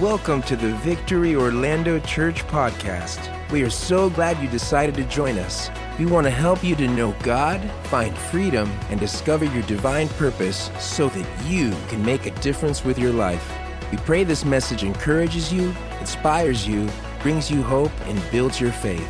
Welcome 0.00 0.42
to 0.42 0.56
the 0.56 0.74
Victory 0.78 1.36
Orlando 1.36 2.00
Church 2.00 2.44
podcast. 2.48 3.30
We 3.52 3.62
are 3.62 3.70
so 3.70 4.10
glad 4.10 4.42
you 4.42 4.48
decided 4.48 4.96
to 4.96 5.04
join 5.04 5.38
us. 5.38 5.70
We 6.00 6.06
want 6.06 6.26
to 6.26 6.32
help 6.32 6.64
you 6.64 6.74
to 6.74 6.88
know 6.88 7.12
God, 7.22 7.60
find 7.84 8.18
freedom, 8.18 8.68
and 8.90 8.98
discover 8.98 9.44
your 9.44 9.62
divine 9.62 10.08
purpose 10.08 10.68
so 10.80 11.08
that 11.10 11.46
you 11.46 11.70
can 11.86 12.04
make 12.04 12.26
a 12.26 12.32
difference 12.40 12.84
with 12.84 12.98
your 12.98 13.12
life. 13.12 13.48
We 13.92 13.98
pray 13.98 14.24
this 14.24 14.44
message 14.44 14.82
encourages 14.82 15.52
you, 15.52 15.72
inspires 16.00 16.66
you, 16.66 16.90
brings 17.22 17.48
you 17.48 17.62
hope, 17.62 17.92
and 18.06 18.20
builds 18.32 18.60
your 18.60 18.72
faith. 18.72 19.08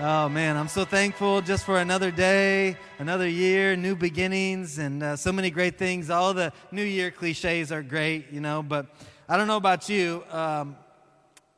Oh 0.00 0.28
man, 0.28 0.56
I'm 0.56 0.66
so 0.66 0.84
thankful 0.84 1.40
just 1.40 1.64
for 1.64 1.78
another 1.78 2.10
day, 2.10 2.76
another 2.98 3.28
year, 3.28 3.76
new 3.76 3.94
beginnings, 3.94 4.78
and 4.78 5.02
uh, 5.02 5.16
so 5.16 5.32
many 5.32 5.50
great 5.50 5.78
things. 5.78 6.10
All 6.10 6.34
the 6.34 6.52
New 6.72 6.82
Year 6.82 7.10
cliches 7.10 7.70
are 7.70 7.82
great, 7.82 8.32
you 8.32 8.40
know, 8.40 8.62
but 8.62 8.86
I 9.28 9.36
don't 9.36 9.46
know 9.46 9.56
about 9.56 9.88
you. 9.88 10.24
Um, 10.30 10.76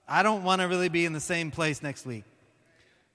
I 0.07 0.23
don't 0.23 0.45
want 0.45 0.61
to 0.61 0.69
really 0.69 0.89
be 0.89 1.07
in 1.07 1.13
the 1.13 1.21
same 1.21 1.51
place 1.51 1.83
next 1.83 2.05
week. 2.05 2.25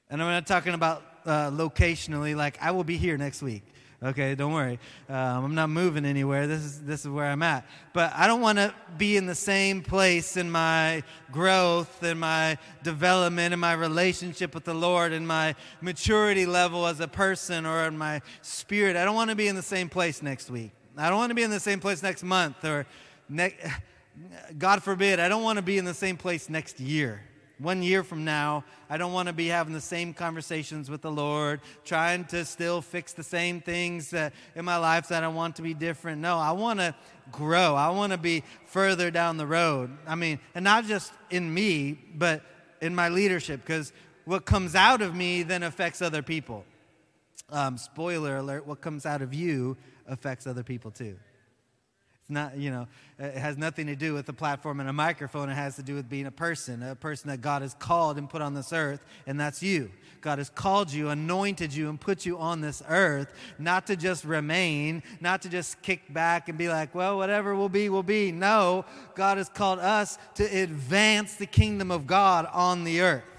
And 0.10 0.22
I'm 0.22 0.30
not 0.30 0.48
talking 0.48 0.74
about 0.74 1.04
uh, 1.26 1.52
locationally, 1.52 2.36
like 2.36 2.58
I 2.62 2.72
will 2.72 2.84
be 2.84 2.98
here 2.98 3.18
next 3.18 3.42
week. 3.42 3.64
Okay, 4.04 4.36
don't 4.36 4.54
worry. 4.54 4.78
Um, 5.08 5.46
I'm 5.46 5.56
not 5.56 5.70
moving 5.70 6.06
anywhere. 6.06 6.48
This 6.48 6.62
is 6.62 6.82
this 6.82 7.02
is 7.02 7.08
where 7.08 7.26
I'm 7.26 7.42
at. 7.42 7.66
But 7.94 8.12
I 8.14 8.28
don't 8.28 8.42
want 8.42 8.58
to 8.58 8.74
be 8.98 9.16
in 9.16 9.26
the 9.26 9.36
same 9.36 9.82
place 9.82 10.36
in 10.36 10.52
my 10.52 11.02
growth, 11.32 12.04
in 12.04 12.20
my 12.20 12.58
development, 12.84 13.54
in 13.54 13.60
my 13.60 13.74
relationship 13.74 14.54
with 14.54 14.66
the 14.66 14.74
Lord, 14.74 15.14
in 15.14 15.26
my 15.26 15.56
maturity 15.82 16.46
level 16.46 16.86
as 16.86 17.00
a 17.00 17.08
person, 17.08 17.66
or 17.66 17.86
in 17.86 17.98
my 17.98 18.22
spirit. 18.42 18.96
I 18.98 19.06
don't 19.06 19.16
want 19.16 19.30
to 19.30 19.36
be 19.36 19.48
in 19.48 19.56
the 19.56 19.62
same 19.62 19.88
place 19.88 20.22
next 20.22 20.52
week. 20.52 20.72
I 20.98 21.10
don't 21.10 21.18
want 21.18 21.32
to 21.32 21.36
be 21.36 21.44
in 21.44 21.52
the 21.52 21.60
same 21.60 21.80
place 21.80 22.04
next 22.04 22.24
month, 22.24 22.64
or 22.66 22.86
ne- 23.30 23.56
God 24.58 24.84
forbid, 24.84 25.20
I 25.20 25.30
don't 25.30 25.44
want 25.44 25.58
to 25.58 25.64
be 25.64 25.78
in 25.78 25.86
the 25.86 25.94
same 25.94 26.18
place 26.18 26.50
next 26.50 26.80
year 26.80 27.22
one 27.58 27.82
year 27.82 28.04
from 28.04 28.26
now, 28.26 28.64
I 28.90 28.98
don't 28.98 29.14
want 29.14 29.28
to 29.28 29.34
be 29.34 29.48
having 29.48 29.74
the 29.74 29.82
same 29.82 30.14
conversations 30.14 30.90
with 30.90 31.02
the 31.02 31.12
Lord, 31.12 31.62
trying 31.84 32.26
to 32.26 32.46
still 32.46 32.82
fix 32.82 33.14
the 33.14 33.24
same 33.24 33.62
things 33.62 34.14
in 34.14 34.66
my 34.66 34.78
life 34.78 35.08
that 35.10 35.24
I 35.24 35.28
want 35.30 35.56
to 35.58 35.62
be 35.62 35.74
different. 35.74 36.22
No, 36.22 36.38
I 36.38 36.52
want 36.52 36.80
to 36.80 36.94
grow. 37.32 37.76
I 37.76 37.90
want 37.90 38.12
to 38.12 38.18
be 38.18 38.44
further 38.66 39.10
down 39.12 39.38
the 39.38 39.48
road. 39.48 39.98
I 40.06 40.16
mean, 40.16 40.40
and 40.54 40.64
not 40.64 40.86
just 40.86 41.14
in 41.30 41.54
me, 41.54 41.98
but 42.14 42.42
in 42.82 42.94
my 42.94 43.10
leadership, 43.10 43.62
because 43.62 43.94
what 44.26 44.46
comes 44.46 44.76
out 44.76 45.02
of 45.02 45.16
me 45.16 45.44
then 45.44 45.64
affects 45.64 46.02
other 46.02 46.22
people. 46.22 46.66
Um, 47.50 47.78
spoiler 47.78 48.38
alert, 48.38 48.66
what 48.66 48.82
comes 48.82 49.06
out 49.06 49.22
of 49.22 49.34
you 49.34 49.78
affects 50.08 50.46
other 50.48 50.64
people 50.64 50.92
too. 50.92 51.16
It's 52.26 52.34
not, 52.34 52.58
you 52.58 52.72
know, 52.72 52.88
it 53.20 53.36
has 53.36 53.56
nothing 53.56 53.86
to 53.86 53.96
do 53.96 54.16
with 54.16 54.28
a 54.30 54.34
platform 54.34 54.80
and 54.80 54.90
a 54.90 54.94
microphone. 54.94 55.48
It 55.48 55.54
has 55.54 55.76
to 55.76 55.84
do 55.84 55.94
with 55.94 56.10
being 56.10 56.26
a 56.26 56.32
person, 56.32 56.82
a 56.82 56.96
person 56.96 57.30
that 57.30 57.40
God 57.40 57.62
has 57.62 57.76
called 57.76 58.18
and 58.18 58.28
put 58.28 58.42
on 58.42 58.56
this 58.56 58.74
earth, 58.74 59.06
and 59.28 59.40
that's 59.40 59.62
you. 59.62 59.92
God 60.22 60.40
has 60.40 60.50
called 60.50 60.92
you, 60.92 61.10
anointed 61.10 61.72
you, 61.72 61.88
and 61.88 62.02
put 62.02 62.26
you 62.26 62.40
on 62.40 62.62
this 62.62 62.82
earth, 62.90 63.32
not 63.60 63.86
to 63.86 63.96
just 63.96 64.26
remain, 64.26 65.04
not 65.22 65.44
to 65.44 65.50
just 65.50 65.80
kick 65.84 66.12
back 66.12 66.50
and 66.50 66.58
be 66.58 66.68
like, 66.68 66.96
well, 66.96 67.16
whatever 67.16 67.54
will 67.54 67.70
be, 67.70 67.90
will 67.90 68.02
be. 68.02 68.32
No, 68.32 68.86
God 69.14 69.38
has 69.38 69.48
called 69.48 69.78
us 69.78 70.18
to 70.34 70.44
advance 70.46 71.36
the 71.36 71.46
kingdom 71.46 71.92
of 71.92 72.08
God 72.08 72.48
on 72.52 72.86
the 72.86 73.02
earth 73.02 73.35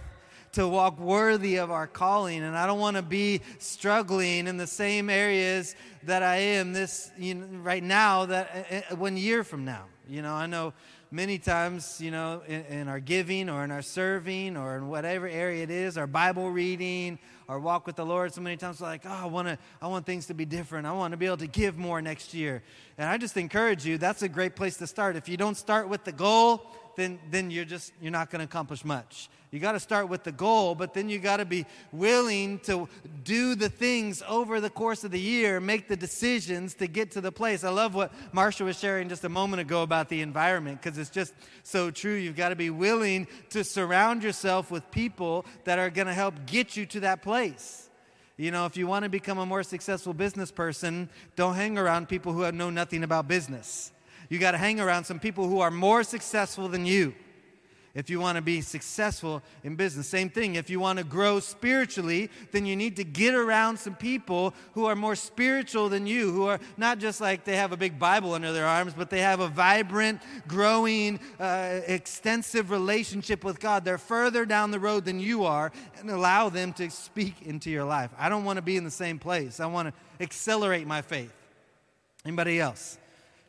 to 0.56 0.66
walk 0.66 0.98
worthy 0.98 1.56
of 1.56 1.70
our 1.70 1.86
calling. 1.86 2.42
And 2.42 2.56
I 2.56 2.66
don't 2.66 2.78
want 2.78 2.96
to 2.96 3.02
be 3.02 3.42
struggling 3.58 4.46
in 4.46 4.56
the 4.56 4.66
same 4.66 5.10
areas 5.10 5.76
that 6.04 6.22
I 6.22 6.36
am 6.36 6.72
this 6.72 7.10
you 7.18 7.34
know, 7.34 7.46
right 7.58 7.82
now 7.82 8.24
that 8.24 8.84
uh, 8.88 8.94
uh, 8.94 8.96
one 8.96 9.18
year 9.18 9.44
from 9.44 9.66
now. 9.66 9.84
You 10.08 10.22
know, 10.22 10.32
I 10.32 10.46
know 10.46 10.72
many 11.10 11.38
times, 11.38 12.00
you 12.00 12.10
know, 12.10 12.40
in, 12.48 12.64
in, 12.64 12.88
our 12.88 13.00
giving 13.00 13.50
or 13.50 13.64
in 13.64 13.70
our 13.70 13.82
serving 13.82 14.56
or 14.56 14.78
in 14.78 14.88
whatever 14.88 15.28
area 15.28 15.62
it 15.62 15.70
is, 15.70 15.98
our 15.98 16.06
Bible 16.06 16.50
reading, 16.50 17.18
our 17.50 17.60
walk 17.60 17.86
with 17.86 17.96
the 17.96 18.06
Lord, 18.06 18.32
so 18.32 18.40
many 18.40 18.56
times 18.56 18.80
like, 18.80 19.02
oh, 19.04 19.10
I 19.10 19.26
want 19.26 19.48
to, 19.48 19.58
I 19.82 19.88
want 19.88 20.06
things 20.06 20.24
to 20.28 20.34
be 20.34 20.46
different. 20.46 20.86
I 20.86 20.92
want 20.92 21.10
to 21.10 21.18
be 21.18 21.26
able 21.26 21.36
to 21.36 21.46
give 21.46 21.76
more 21.76 22.00
next 22.00 22.32
year. 22.32 22.62
And 22.96 23.10
I 23.10 23.18
just 23.18 23.36
encourage 23.36 23.84
you, 23.84 23.98
that's 23.98 24.22
a 24.22 24.28
great 24.28 24.56
place 24.56 24.78
to 24.78 24.86
start. 24.86 25.16
If 25.16 25.28
you 25.28 25.36
don't 25.36 25.56
start 25.56 25.90
with 25.90 26.04
the 26.04 26.12
goal, 26.12 26.62
then, 26.96 27.18
then 27.30 27.50
you're 27.50 27.66
just, 27.66 27.92
you're 28.00 28.10
not 28.10 28.30
going 28.30 28.40
to 28.40 28.46
accomplish 28.46 28.82
much. 28.82 29.28
You 29.56 29.60
got 29.60 29.72
to 29.72 29.80
start 29.80 30.10
with 30.10 30.22
the 30.22 30.32
goal, 30.32 30.74
but 30.74 30.92
then 30.92 31.08
you 31.08 31.18
got 31.18 31.38
to 31.38 31.46
be 31.46 31.64
willing 31.90 32.58
to 32.64 32.90
do 33.24 33.54
the 33.54 33.70
things 33.70 34.22
over 34.28 34.60
the 34.60 34.68
course 34.68 35.02
of 35.02 35.12
the 35.12 35.18
year, 35.18 35.60
make 35.60 35.88
the 35.88 35.96
decisions 35.96 36.74
to 36.74 36.86
get 36.86 37.12
to 37.12 37.22
the 37.22 37.32
place. 37.32 37.64
I 37.64 37.70
love 37.70 37.94
what 37.94 38.12
Marsha 38.34 38.66
was 38.66 38.78
sharing 38.78 39.08
just 39.08 39.24
a 39.24 39.30
moment 39.30 39.62
ago 39.62 39.82
about 39.82 40.10
the 40.10 40.20
environment 40.20 40.82
because 40.82 40.98
it's 40.98 41.08
just 41.08 41.32
so 41.62 41.90
true. 41.90 42.12
You've 42.12 42.36
got 42.36 42.50
to 42.50 42.54
be 42.54 42.68
willing 42.68 43.26
to 43.48 43.64
surround 43.64 44.22
yourself 44.22 44.70
with 44.70 44.90
people 44.90 45.46
that 45.64 45.78
are 45.78 45.88
going 45.88 46.06
to 46.06 46.12
help 46.12 46.34
get 46.44 46.76
you 46.76 46.84
to 46.84 47.00
that 47.00 47.22
place. 47.22 47.88
You 48.36 48.50
know, 48.50 48.66
if 48.66 48.76
you 48.76 48.86
want 48.86 49.04
to 49.04 49.08
become 49.08 49.38
a 49.38 49.46
more 49.46 49.62
successful 49.62 50.12
business 50.12 50.50
person, 50.50 51.08
don't 51.34 51.54
hang 51.54 51.78
around 51.78 52.10
people 52.10 52.34
who 52.34 52.52
know 52.52 52.68
nothing 52.68 53.04
about 53.04 53.26
business. 53.26 53.90
You 54.28 54.38
got 54.38 54.50
to 54.50 54.58
hang 54.58 54.80
around 54.80 55.04
some 55.04 55.18
people 55.18 55.48
who 55.48 55.60
are 55.60 55.70
more 55.70 56.02
successful 56.02 56.68
than 56.68 56.84
you 56.84 57.14
if 57.96 58.10
you 58.10 58.20
want 58.20 58.36
to 58.36 58.42
be 58.42 58.60
successful 58.60 59.42
in 59.64 59.74
business. 59.74 60.06
Same 60.06 60.28
thing, 60.28 60.56
if 60.56 60.68
you 60.68 60.78
want 60.78 60.98
to 60.98 61.04
grow 61.04 61.40
spiritually, 61.40 62.30
then 62.52 62.66
you 62.66 62.76
need 62.76 62.94
to 62.96 63.04
get 63.04 63.34
around 63.34 63.78
some 63.78 63.94
people 63.94 64.52
who 64.74 64.84
are 64.84 64.94
more 64.94 65.16
spiritual 65.16 65.88
than 65.88 66.06
you, 66.06 66.30
who 66.30 66.46
are 66.46 66.60
not 66.76 66.98
just 66.98 67.22
like 67.22 67.44
they 67.44 67.56
have 67.56 67.72
a 67.72 67.76
big 67.76 67.98
Bible 67.98 68.34
under 68.34 68.52
their 68.52 68.66
arms, 68.66 68.92
but 68.92 69.08
they 69.08 69.22
have 69.22 69.40
a 69.40 69.48
vibrant, 69.48 70.20
growing, 70.46 71.18
uh, 71.40 71.80
extensive 71.86 72.70
relationship 72.70 73.42
with 73.42 73.58
God. 73.58 73.82
They're 73.82 73.96
further 73.96 74.44
down 74.44 74.72
the 74.72 74.80
road 74.80 75.06
than 75.06 75.18
you 75.18 75.46
are, 75.46 75.72
and 75.98 76.10
allow 76.10 76.50
them 76.50 76.74
to 76.74 76.90
speak 76.90 77.40
into 77.42 77.70
your 77.70 77.84
life. 77.84 78.10
I 78.18 78.28
don't 78.28 78.44
want 78.44 78.58
to 78.58 78.62
be 78.62 78.76
in 78.76 78.84
the 78.84 78.90
same 78.90 79.18
place. 79.18 79.58
I 79.58 79.66
want 79.66 79.88
to 79.88 80.22
accelerate 80.22 80.86
my 80.86 81.00
faith. 81.00 81.32
Anybody 82.26 82.60
else? 82.60 82.98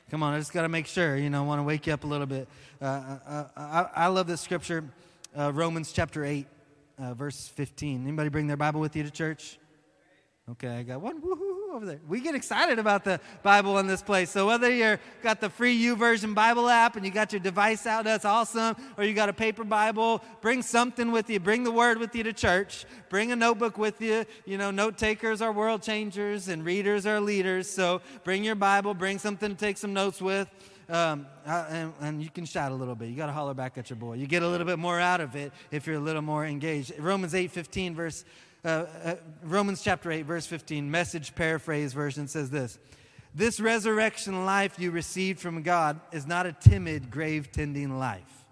Come 0.09 0.23
on, 0.23 0.33
I 0.33 0.39
just 0.39 0.53
got 0.53 0.61
to 0.61 0.69
make 0.69 0.85
sure, 0.85 1.17
you 1.17 1.29
know, 1.29 1.43
I 1.43 1.45
want 1.45 1.59
to 1.59 1.63
wake 1.63 1.85
you 1.85 1.93
up 1.93 2.05
a 2.05 2.07
little 2.07 2.27
bit. 2.27 2.47
Uh, 2.79 2.85
uh, 2.85 3.19
uh, 3.27 3.45
I, 3.55 4.03
I, 4.03 4.07
love 4.07 4.27
this 4.27 4.39
scripture, 4.39 4.83
uh, 5.35 5.51
Romans 5.51 5.91
chapter 5.91 6.23
8, 6.23 6.45
uh, 6.99 7.13
verse 7.15 7.47
15. 7.47 8.03
Anybody 8.03 8.29
bring 8.29 8.45
their 8.45 8.57
Bible 8.57 8.79
with 8.79 8.95
you 8.95 9.01
to 9.01 9.09
church? 9.09 9.57
Okay, 10.47 10.67
I 10.67 10.83
got 10.83 11.01
one. 11.01 11.19
Woohoo 11.19 11.73
over 11.73 11.85
there. 11.85 11.99
We 12.07 12.21
get 12.21 12.35
excited 12.35 12.77
about 12.77 13.03
the 13.03 13.19
Bible 13.41 13.79
in 13.79 13.87
this 13.87 14.01
place. 14.01 14.29
So 14.29 14.45
whether 14.47 14.71
you're 14.71 14.99
got 15.23 15.41
the 15.41 15.49
free 15.49 15.77
YouVersion 15.77 16.35
Bible 16.35 16.69
app 16.69 16.95
and 16.95 17.05
you 17.05 17.11
got 17.11 17.33
your 17.33 17.39
device 17.39 17.85
out, 17.87 18.03
that's 18.03 18.25
awesome. 18.25 18.75
Or 18.95 19.03
you 19.03 19.13
got 19.13 19.27
a 19.27 19.33
paper 19.33 19.63
Bible, 19.63 20.21
bring 20.41 20.61
something 20.61 21.11
with 21.11 21.29
you. 21.29 21.39
Bring 21.39 21.63
the 21.63 21.71
Word 21.71 21.97
with 21.97 22.15
you 22.15 22.23
to 22.23 22.33
church. 22.33 22.85
Bring 23.09 23.31
a 23.31 23.35
notebook 23.35 23.77
with 23.77 24.01
you. 24.01 24.23
You 24.45 24.57
know, 24.57 24.71
note 24.71 24.97
takers 24.97 25.41
are 25.41 25.51
world 25.51 25.81
changers 25.81 26.47
and 26.47 26.63
readers 26.63 27.05
are 27.05 27.19
leaders. 27.19 27.69
So 27.69 28.01
bring 28.23 28.43
your 28.43 28.55
Bible. 28.55 28.93
Bring 28.93 29.17
something 29.17 29.49
to 29.49 29.57
take 29.57 29.77
some 29.77 29.93
notes 29.93 30.21
with. 30.21 30.47
Um, 30.89 31.27
and, 31.45 31.93
and, 31.99 32.23
you 32.23 32.29
can 32.29 32.45
shout 32.45 32.71
a 32.71 32.75
little 32.75 32.95
bit. 32.95 33.09
You 33.09 33.15
got 33.17 33.25
to 33.25 33.33
holler 33.33 33.53
back 33.53 33.77
at 33.77 33.89
your 33.89 33.97
boy. 33.97 34.13
You 34.13 34.25
get 34.25 34.41
a 34.41 34.47
little 34.47 34.65
bit 34.65 34.79
more 34.79 35.01
out 35.01 35.19
of 35.19 35.35
it 35.35 35.51
if 35.69 35.85
you're 35.85 35.97
a 35.97 35.99
little 35.99 36.21
more 36.21 36.45
engaged. 36.45 36.93
Romans 36.97 37.35
8 37.35 37.51
15, 37.51 37.93
verse 37.93 38.23
uh, 38.67 38.85
uh, 39.03 39.15
Romans 39.43 39.81
chapter 39.81 40.11
8, 40.11 40.23
verse 40.23 40.45
15, 40.45 40.89
message 40.89 41.35
paraphrase 41.35 41.93
version 41.93 42.27
says 42.27 42.49
this 42.49 42.79
This 43.33 43.59
resurrection 43.59 44.45
life 44.45 44.79
you 44.79 44.91
received 44.91 45.39
from 45.39 45.61
God 45.61 45.99
is 46.11 46.27
not 46.27 46.45
a 46.45 46.51
timid, 46.51 47.09
grave 47.09 47.51
tending 47.51 47.97
life. 47.97 48.45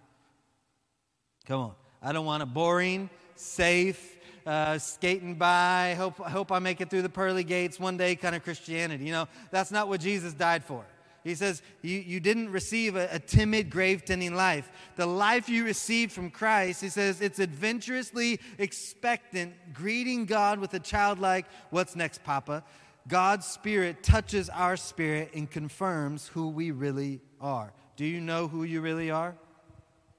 Come 1.46 1.60
on. 1.60 1.72
I 2.02 2.12
don't 2.12 2.26
want 2.26 2.44
a 2.44 2.46
boring, 2.46 3.10
safe, 3.36 4.16
uh, 4.46 4.78
skating 4.78 5.36
by, 5.36 5.96
hope, 5.98 6.18
hope 6.18 6.52
I 6.52 6.60
make 6.60 6.80
it 6.82 6.90
through 6.90 7.02
the 7.02 7.10
pearly 7.10 7.44
gates 7.44 7.80
one 7.80 7.98
day 7.98 8.16
kind 8.16 8.36
of 8.36 8.44
Christianity. 8.44 9.06
You 9.06 9.12
know, 9.12 9.28
that's 9.52 9.72
not 9.72 9.88
what 9.90 10.02
Jesus 10.02 10.34
died 10.34 10.64
for. 10.64 10.86
He 11.26 11.34
says, 11.34 11.64
You, 11.82 11.98
you 11.98 12.20
didn't 12.20 12.52
receive 12.52 12.96
a, 12.96 13.10
a 13.12 13.18
timid, 13.18 13.72
grave 13.72 14.06
tending 14.06 14.36
life. 14.36 14.72
The 14.96 15.08
life 15.08 15.50
you 15.50 15.66
received 15.66 16.12
from 16.12 16.30
Christ, 16.30 16.82
he 16.82 16.90
says, 16.90 17.20
it's 17.20 17.40
adventurously 17.40 18.40
expectant, 18.60 19.56
greeting 19.74 20.26
God 20.26 20.60
with 20.60 20.74
a 20.76 20.80
childlike, 20.80 21.48
What's 21.72 21.96
next, 21.96 22.24
Papa? 22.24 22.64
God's 23.08 23.48
Spirit 23.48 24.04
touches 24.04 24.50
our 24.50 24.78
spirit 24.78 25.32
and 25.34 25.50
confirms 25.50 26.28
who 26.28 26.50
we 26.50 26.70
really 26.70 27.22
are. 27.42 27.74
Do 27.98 28.06
you 28.06 28.22
know 28.22 28.48
who 28.48 28.64
you 28.64 28.82
really 28.82 29.10
are? 29.10 29.36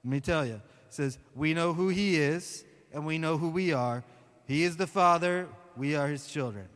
Let 0.03 0.11
me 0.11 0.19
tell 0.19 0.45
you. 0.45 0.61
Says, 0.89 1.17
We 1.35 1.53
know 1.53 1.73
who 1.73 1.87
He 1.87 2.17
is, 2.17 2.65
and 2.91 3.05
we 3.05 3.17
know 3.17 3.37
who 3.37 3.49
we 3.49 3.71
are. 3.71 4.03
He 4.45 4.63
is 4.63 4.75
the 4.75 4.87
Father, 4.87 5.47
we 5.77 5.95
are 5.95 6.07
His 6.09 6.27
children. 6.27 6.67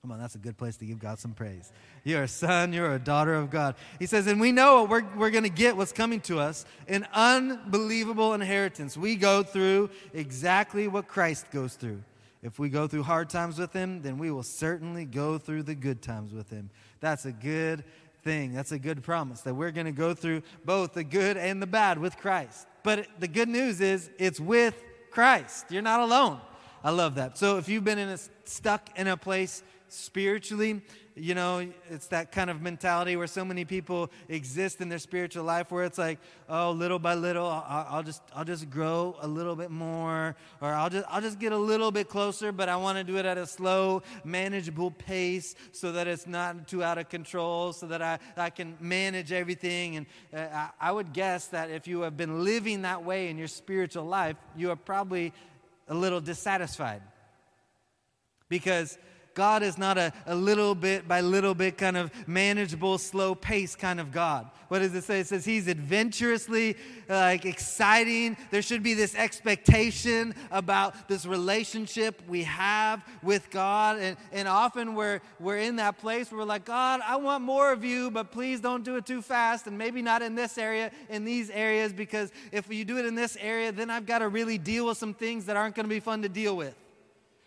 Come 0.00 0.12
on, 0.12 0.20
that's 0.20 0.36
a 0.36 0.38
good 0.38 0.56
place 0.56 0.76
to 0.76 0.86
give 0.86 0.98
God 1.00 1.18
some 1.18 1.32
praise. 1.32 1.72
You're 2.06 2.22
a 2.22 2.28
son, 2.28 2.72
you're 2.72 2.94
a 2.94 3.00
daughter 3.00 3.34
of 3.34 3.50
God. 3.50 3.74
He 3.98 4.06
says, 4.06 4.28
and 4.28 4.40
we 4.40 4.52
know 4.52 4.84
we're, 4.84 5.02
we're 5.16 5.30
going 5.30 5.42
to 5.42 5.50
get 5.50 5.76
what's 5.76 5.90
coming 5.90 6.20
to 6.20 6.38
us 6.38 6.64
an 6.86 7.04
unbelievable 7.12 8.32
inheritance. 8.32 8.96
We 8.96 9.16
go 9.16 9.42
through 9.42 9.90
exactly 10.14 10.86
what 10.86 11.08
Christ 11.08 11.50
goes 11.50 11.74
through. 11.74 12.00
If 12.44 12.60
we 12.60 12.68
go 12.68 12.86
through 12.86 13.02
hard 13.02 13.28
times 13.28 13.58
with 13.58 13.72
Him, 13.72 14.02
then 14.02 14.18
we 14.18 14.30
will 14.30 14.44
certainly 14.44 15.04
go 15.04 15.36
through 15.36 15.64
the 15.64 15.74
good 15.74 16.00
times 16.00 16.32
with 16.32 16.48
Him. 16.48 16.70
That's 17.00 17.24
a 17.24 17.32
good 17.32 17.82
thing. 18.22 18.54
That's 18.54 18.70
a 18.70 18.78
good 18.78 19.02
promise 19.02 19.40
that 19.40 19.54
we're 19.54 19.72
going 19.72 19.86
to 19.86 19.92
go 19.92 20.14
through 20.14 20.42
both 20.64 20.94
the 20.94 21.02
good 21.02 21.36
and 21.36 21.60
the 21.60 21.66
bad 21.66 21.98
with 21.98 22.18
Christ. 22.18 22.68
But 22.84 23.08
the 23.18 23.26
good 23.26 23.48
news 23.48 23.80
is 23.80 24.10
it's 24.16 24.38
with 24.38 24.80
Christ. 25.10 25.72
You're 25.72 25.82
not 25.82 25.98
alone. 25.98 26.40
I 26.84 26.90
love 26.90 27.16
that. 27.16 27.36
So 27.36 27.58
if 27.58 27.68
you've 27.68 27.82
been 27.82 27.98
in 27.98 28.10
a, 28.10 28.18
stuck 28.44 28.96
in 28.96 29.08
a 29.08 29.16
place 29.16 29.64
spiritually, 29.88 30.82
you 31.18 31.34
know, 31.34 31.66
it's 31.88 32.08
that 32.08 32.30
kind 32.30 32.50
of 32.50 32.60
mentality 32.60 33.16
where 33.16 33.26
so 33.26 33.42
many 33.42 33.64
people 33.64 34.10
exist 34.28 34.82
in 34.82 34.90
their 34.90 34.98
spiritual 34.98 35.44
life 35.44 35.70
where 35.70 35.84
it's 35.84 35.96
like, 35.96 36.18
oh, 36.48 36.72
little 36.72 36.98
by 36.98 37.14
little, 37.14 37.46
I'll, 37.46 37.86
I'll, 37.88 38.02
just, 38.02 38.20
I'll 38.34 38.44
just 38.44 38.68
grow 38.68 39.16
a 39.20 39.26
little 39.26 39.56
bit 39.56 39.70
more, 39.70 40.36
or 40.60 40.68
I'll 40.68 40.90
just, 40.90 41.06
I'll 41.08 41.22
just 41.22 41.38
get 41.38 41.52
a 41.52 41.56
little 41.56 41.90
bit 41.90 42.10
closer, 42.10 42.52
but 42.52 42.68
I 42.68 42.76
want 42.76 42.98
to 42.98 43.04
do 43.04 43.16
it 43.16 43.24
at 43.24 43.38
a 43.38 43.46
slow, 43.46 44.02
manageable 44.24 44.90
pace 44.90 45.54
so 45.72 45.90
that 45.92 46.06
it's 46.06 46.26
not 46.26 46.68
too 46.68 46.84
out 46.84 46.98
of 46.98 47.08
control, 47.08 47.72
so 47.72 47.86
that 47.86 48.02
I, 48.02 48.18
I 48.36 48.50
can 48.50 48.76
manage 48.78 49.32
everything. 49.32 49.96
And 49.96 50.06
uh, 50.34 50.68
I, 50.80 50.88
I 50.88 50.92
would 50.92 51.14
guess 51.14 51.46
that 51.48 51.70
if 51.70 51.88
you 51.88 52.02
have 52.02 52.18
been 52.18 52.44
living 52.44 52.82
that 52.82 53.04
way 53.04 53.30
in 53.30 53.38
your 53.38 53.48
spiritual 53.48 54.04
life, 54.04 54.36
you 54.54 54.70
are 54.70 54.76
probably 54.76 55.32
a 55.88 55.94
little 55.94 56.20
dissatisfied. 56.20 57.00
Because 58.50 58.98
God 59.36 59.62
is 59.62 59.76
not 59.76 59.98
a, 59.98 60.14
a 60.24 60.34
little 60.34 60.74
bit 60.74 61.06
by 61.06 61.20
little 61.20 61.54
bit 61.54 61.76
kind 61.76 61.96
of 61.96 62.10
manageable, 62.26 62.96
slow 62.96 63.34
pace 63.34 63.76
kind 63.76 64.00
of 64.00 64.10
God. 64.10 64.50
What 64.68 64.78
does 64.80 64.94
it 64.94 65.04
say? 65.04 65.20
It 65.20 65.26
says 65.26 65.44
He's 65.44 65.68
adventurously 65.68 66.76
like 67.06 67.44
exciting. 67.44 68.38
There 68.50 68.62
should 68.62 68.82
be 68.82 68.94
this 68.94 69.14
expectation 69.14 70.34
about 70.50 71.06
this 71.06 71.26
relationship 71.26 72.22
we 72.26 72.44
have 72.44 73.04
with 73.22 73.50
God. 73.50 73.98
And, 73.98 74.16
and 74.32 74.48
often 74.48 74.94
we're, 74.94 75.20
we're 75.38 75.58
in 75.58 75.76
that 75.76 75.98
place 75.98 76.30
where 76.32 76.38
we're 76.38 76.46
like, 76.46 76.64
God, 76.64 77.02
I 77.06 77.16
want 77.16 77.44
more 77.44 77.70
of 77.72 77.84
you, 77.84 78.10
but 78.10 78.32
please 78.32 78.62
don't 78.62 78.84
do 78.84 78.96
it 78.96 79.04
too 79.04 79.20
fast. 79.20 79.66
And 79.66 79.76
maybe 79.76 80.00
not 80.00 80.22
in 80.22 80.34
this 80.34 80.56
area, 80.56 80.90
in 81.10 81.26
these 81.26 81.50
areas, 81.50 81.92
because 81.92 82.32
if 82.52 82.72
you 82.72 82.86
do 82.86 82.96
it 82.96 83.04
in 83.04 83.14
this 83.14 83.36
area, 83.38 83.70
then 83.70 83.90
I've 83.90 84.06
got 84.06 84.20
to 84.20 84.30
really 84.30 84.56
deal 84.56 84.86
with 84.86 84.96
some 84.96 85.12
things 85.12 85.44
that 85.44 85.58
aren't 85.58 85.74
going 85.74 85.84
to 85.84 85.94
be 85.94 86.00
fun 86.00 86.22
to 86.22 86.30
deal 86.30 86.56
with. 86.56 86.74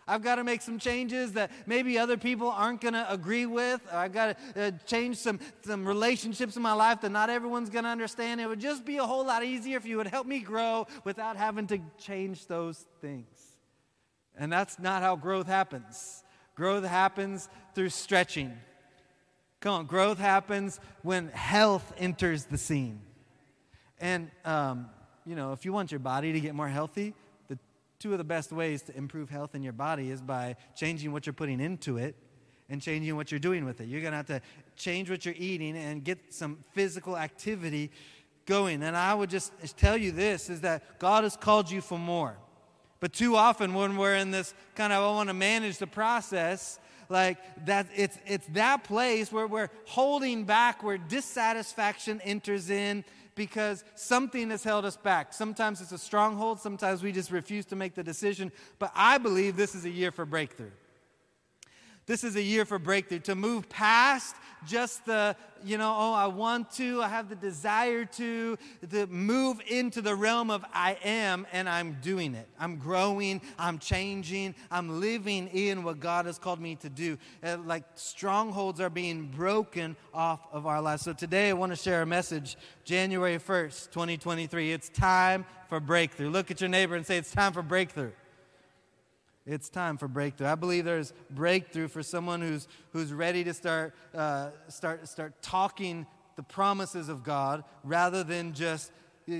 I've 0.09 0.23
got 0.23 0.35
to 0.35 0.44
make 0.44 0.63
some 0.63 0.79
changes 0.79 1.33
that 1.33 1.51
maybe 1.67 2.00
other 2.00 2.17
people 2.17 2.50
aren't 2.50 2.81
going 2.81 2.95
to 2.95 3.09
agree 3.11 3.45
with. 3.45 3.79
I've 3.91 4.11
got 4.11 4.35
to 4.56 4.67
uh, 4.67 4.71
change 4.88 5.17
some, 5.17 5.39
some 5.61 5.88
relationships 5.88 6.56
in 6.56 6.63
my 6.63 6.73
life 6.73 7.01
that 7.01 7.11
not 7.11 7.29
everyone's 7.29 7.69
going 7.69 7.83
to 7.83 7.91
understand. 7.91 8.41
It 8.41 8.47
would 8.47 8.59
just 8.59 8.85
be 8.85 8.97
a 8.97 9.03
whole 9.03 9.23
lot 9.23 9.45
easier 9.45 9.77
if 9.77 9.85
you 9.85 9.97
would 9.97 10.07
help 10.07 10.25
me 10.25 10.39
grow 10.39 10.88
without 11.03 11.38
having 11.38 11.67
to 11.67 11.79
change 12.00 12.47
those 12.47 12.88
things. 13.01 13.27
And 14.35 14.51
that's 14.51 14.79
not 14.79 15.03
how 15.03 15.15
growth 15.15 15.45
happens. 15.45 16.23
Growth 16.56 16.85
happens 16.85 17.47
through 17.75 17.89
stretching. 17.89 18.57
Come 19.59 19.73
on, 19.73 19.85
growth 19.85 20.17
happens 20.17 20.79
when 21.03 21.27
health 21.29 21.94
enters 22.00 22.45
the 22.45 22.57
scene. 22.57 23.01
And, 24.00 24.31
um, 24.44 24.89
you 25.23 25.35
know, 25.35 25.51
if 25.51 25.65
you 25.65 25.73
want 25.73 25.91
your 25.91 26.00
body 26.00 26.33
to 26.33 26.39
get 26.39 26.56
more 26.56 26.67
healthy, 26.67 27.13
two 27.99 28.13
of 28.13 28.17
the 28.17 28.23
best 28.23 28.51
ways 28.51 28.81
to 28.83 28.95
improve 28.97 29.29
health 29.29 29.55
in 29.55 29.61
your 29.61 29.73
body 29.73 30.09
is 30.09 30.21
by 30.21 30.55
changing 30.75 31.11
what 31.11 31.25
you're 31.25 31.33
putting 31.33 31.59
into 31.59 31.97
it 31.97 32.15
and 32.69 32.81
changing 32.81 33.15
what 33.15 33.31
you're 33.31 33.39
doing 33.39 33.65
with 33.65 33.81
it. 33.81 33.87
You're 33.87 34.01
going 34.01 34.11
to 34.11 34.17
have 34.17 34.27
to 34.27 34.41
change 34.77 35.09
what 35.09 35.25
you're 35.25 35.35
eating 35.37 35.75
and 35.75 36.03
get 36.03 36.33
some 36.33 36.63
physical 36.73 37.17
activity 37.17 37.91
going. 38.45 38.83
And 38.83 38.95
I 38.95 39.13
would 39.13 39.29
just 39.29 39.51
tell 39.75 39.97
you 39.97 40.11
this 40.11 40.49
is 40.49 40.61
that 40.61 40.97
God 40.99 41.23
has 41.23 41.35
called 41.35 41.69
you 41.69 41.81
for 41.81 41.99
more. 41.99 42.37
But 42.99 43.13
too 43.13 43.35
often 43.35 43.73
when 43.73 43.97
we're 43.97 44.15
in 44.15 44.31
this 44.31 44.53
kind 44.75 44.93
of 44.93 45.03
I 45.03 45.07
want 45.07 45.29
to 45.29 45.33
manage 45.33 45.77
the 45.77 45.87
process, 45.87 46.79
like 47.09 47.38
that 47.65 47.88
it's 47.95 48.17
it's 48.25 48.45
that 48.47 48.83
place 48.83 49.31
where 49.31 49.47
we're 49.47 49.69
holding 49.85 50.45
back 50.45 50.83
where 50.83 50.97
dissatisfaction 50.97 52.21
enters 52.21 52.69
in 52.69 53.03
because 53.35 53.83
something 53.95 54.50
has 54.50 54.63
held 54.65 54.83
us 54.83 54.97
back. 54.97 55.33
Sometimes 55.33 55.79
it's 55.79 55.94
a 55.94 55.97
stronghold, 55.97 56.59
sometimes 56.59 57.01
we 57.01 57.11
just 57.11 57.31
refuse 57.31 57.65
to 57.67 57.75
make 57.75 57.95
the 57.95 58.03
decision. 58.03 58.51
But 58.79 58.91
I 58.94 59.17
believe 59.17 59.56
this 59.56 59.75
is 59.75 59.85
a 59.85 59.89
year 59.89 60.11
for 60.11 60.25
breakthrough. 60.25 60.71
This 62.09 62.23
is 62.23 62.35
a 62.35 62.41
year 62.41 62.65
for 62.65 62.79
breakthrough 62.79 63.19
to 63.19 63.35
move 63.35 63.69
past 63.69 64.35
just 64.65 65.06
the, 65.06 65.35
you 65.63 65.77
know, 65.77 65.94
oh, 65.95 66.11
I 66.11 66.25
want 66.25 66.71
to, 66.71 67.03
I 67.03 67.07
have 67.07 67.29
the 67.29 67.35
desire 67.35 68.03
to, 68.03 68.57
to 68.89 69.06
move 69.06 69.61
into 69.67 70.01
the 70.01 70.15
realm 70.15 70.50
of 70.50 70.65
I 70.73 70.97
am 71.03 71.45
and 71.51 71.69
I'm 71.69 72.00
doing 72.01 72.33
it. 72.33 72.47
I'm 72.59 72.77
growing, 72.77 73.41
I'm 73.59 73.77
changing, 73.77 74.56
I'm 74.71 75.00
living 75.00 75.50
in 75.50 75.83
what 75.83 76.00
God 76.00 76.25
has 76.25 76.39
called 76.39 76.59
me 76.59 76.77
to 76.77 76.89
do. 76.89 77.19
Uh, 77.44 77.57
like 77.63 77.83
strongholds 77.94 78.81
are 78.81 78.89
being 78.89 79.27
broken 79.27 79.95
off 80.11 80.39
of 80.51 80.65
our 80.65 80.81
lives. 80.81 81.03
So 81.03 81.13
today 81.13 81.51
I 81.51 81.53
want 81.53 81.73
to 81.73 81.75
share 81.75 82.01
a 82.01 82.07
message, 82.07 82.57
January 82.85 83.38
1st, 83.38 83.91
2023. 83.91 84.71
It's 84.71 84.89
time 84.89 85.45
for 85.67 85.79
breakthrough. 85.79 86.31
Look 86.31 86.50
at 86.50 86.59
your 86.59 86.71
neighbor 86.71 86.95
and 86.95 87.06
say, 87.06 87.17
It's 87.17 87.31
time 87.31 87.53
for 87.53 87.61
breakthrough. 87.61 88.13
It's 89.49 89.67
time 89.67 89.97
for 89.97 90.07
breakthrough. 90.07 90.45
I 90.45 90.53
believe 90.53 90.85
there's 90.85 91.11
breakthrough 91.31 91.87
for 91.87 92.03
someone 92.03 92.39
who's, 92.39 92.67
who's 92.91 93.11
ready 93.11 93.43
to 93.45 93.53
start, 93.55 93.95
uh, 94.13 94.51
start, 94.67 95.07
start 95.07 95.41
talking 95.41 96.05
the 96.35 96.43
promises 96.43 97.09
of 97.09 97.23
God 97.23 97.63
rather 97.83 98.23
than 98.23 98.53
just 98.53 98.91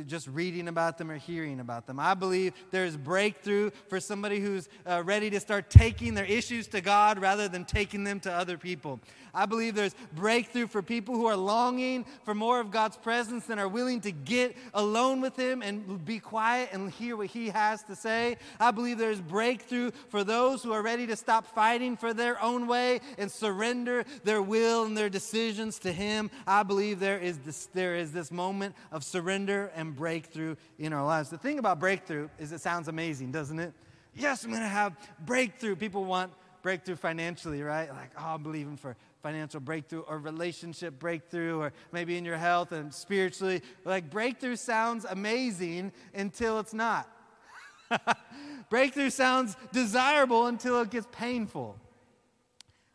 just 0.08 0.28
reading 0.28 0.68
about 0.68 0.98
them 0.98 1.12
or 1.12 1.18
hearing 1.18 1.60
about 1.60 1.88
them. 1.88 2.00
I 2.00 2.14
believe 2.14 2.54
there's 2.72 2.96
breakthrough 2.96 3.72
for 3.88 4.00
somebody 4.00 4.40
who's 4.40 4.70
uh, 4.86 5.04
ready 5.06 5.30
to 5.30 5.40
start 5.40 5.70
taking 5.70 6.14
their 6.14 6.26
issues 6.26 6.68
to 6.70 6.82
God 6.82 7.20
rather 7.20 7.48
than 7.48 7.66
taking 7.66 8.04
them 8.04 8.20
to 8.22 8.32
other 8.32 8.58
people. 8.58 9.00
I 9.34 9.46
believe 9.46 9.76
there's 9.76 9.96
breakthrough 10.14 10.68
for 10.68 10.82
people 10.82 11.16
who 11.16 11.26
are 11.28 11.38
longing 11.38 12.06
for 12.24 12.34
more 12.34 12.60
of 12.60 12.72
God's 12.72 12.98
presence 12.98 13.50
and 13.50 13.60
are 13.60 13.68
willing 13.68 14.02
to 14.02 14.12
get 14.12 14.56
alone 14.74 15.22
with 15.22 15.36
Him 15.36 15.62
and 15.62 16.04
be 16.04 16.20
quiet 16.20 16.70
and 16.72 16.92
hear 16.92 17.16
what 17.16 17.28
He 17.28 17.50
has 17.50 17.84
to 17.84 17.96
say. 17.96 18.38
I 18.60 18.72
believe 18.72 18.98
there's 18.98 19.22
breakthrough 19.22 19.92
for 20.10 20.24
those 20.24 20.64
who 20.64 20.72
are 20.72 20.82
ready 20.82 21.08
to 21.08 21.16
stop 21.16 21.46
fighting 21.54 21.98
for 21.98 22.14
their 22.14 22.42
own 22.42 22.68
way 22.68 23.02
and 23.18 23.32
surrender 23.32 24.04
their 24.24 24.42
will 24.42 24.84
and 24.84 24.98
their 24.98 25.10
decisions 25.10 25.80
to 25.80 25.92
Him. 25.92 26.32
I 26.48 26.64
believe 26.64 27.00
there 27.00 27.20
is 27.20 27.38
this, 27.40 27.68
there 27.74 27.96
is 27.96 28.12
this 28.12 28.32
moment 28.32 28.76
of 28.92 29.04
surrender 29.04 29.72
and 29.80 29.96
breakthrough 29.96 30.56
in 30.78 30.92
our 30.92 31.06
lives. 31.06 31.30
The 31.30 31.38
thing 31.38 31.58
about 31.58 31.80
breakthrough 31.80 32.28
is 32.38 32.52
it 32.52 32.60
sounds 32.60 32.90
amazing, 32.90 33.32
doesn't 33.32 33.60
it? 33.60 33.74
Yes, 34.14 34.44
I'm 34.44 34.52
going 34.52 34.62
to 34.62 34.68
have 34.68 34.98
breakthrough. 35.26 35.76
People 35.76 36.04
want 36.04 36.34
breakthrough 36.62 36.98
financially, 36.98 37.62
right? 37.62 37.90
Like, 37.90 38.12
oh, 38.18 38.36
I'm 38.36 38.44
believing 38.44 38.76
for 38.76 38.98
financial 39.24 39.62
breakthrough 39.62 40.02
or 40.02 40.18
relationship 40.18 41.00
breakthrough 41.00 41.60
or 41.60 41.74
maybe 41.94 42.18
in 42.18 42.26
your 42.26 42.38
health 42.38 42.74
and 42.74 42.94
spiritually. 42.94 43.62
Like, 43.86 44.10
breakthrough 44.10 44.58
sounds 44.58 45.06
amazing 45.06 45.94
until 46.14 46.60
it's 46.60 46.74
not. 46.74 47.10
breakthrough 48.70 49.10
sounds 49.10 49.56
desirable 49.72 50.48
until 50.48 50.82
it 50.82 50.90
gets 50.90 51.08
painful. 51.12 51.78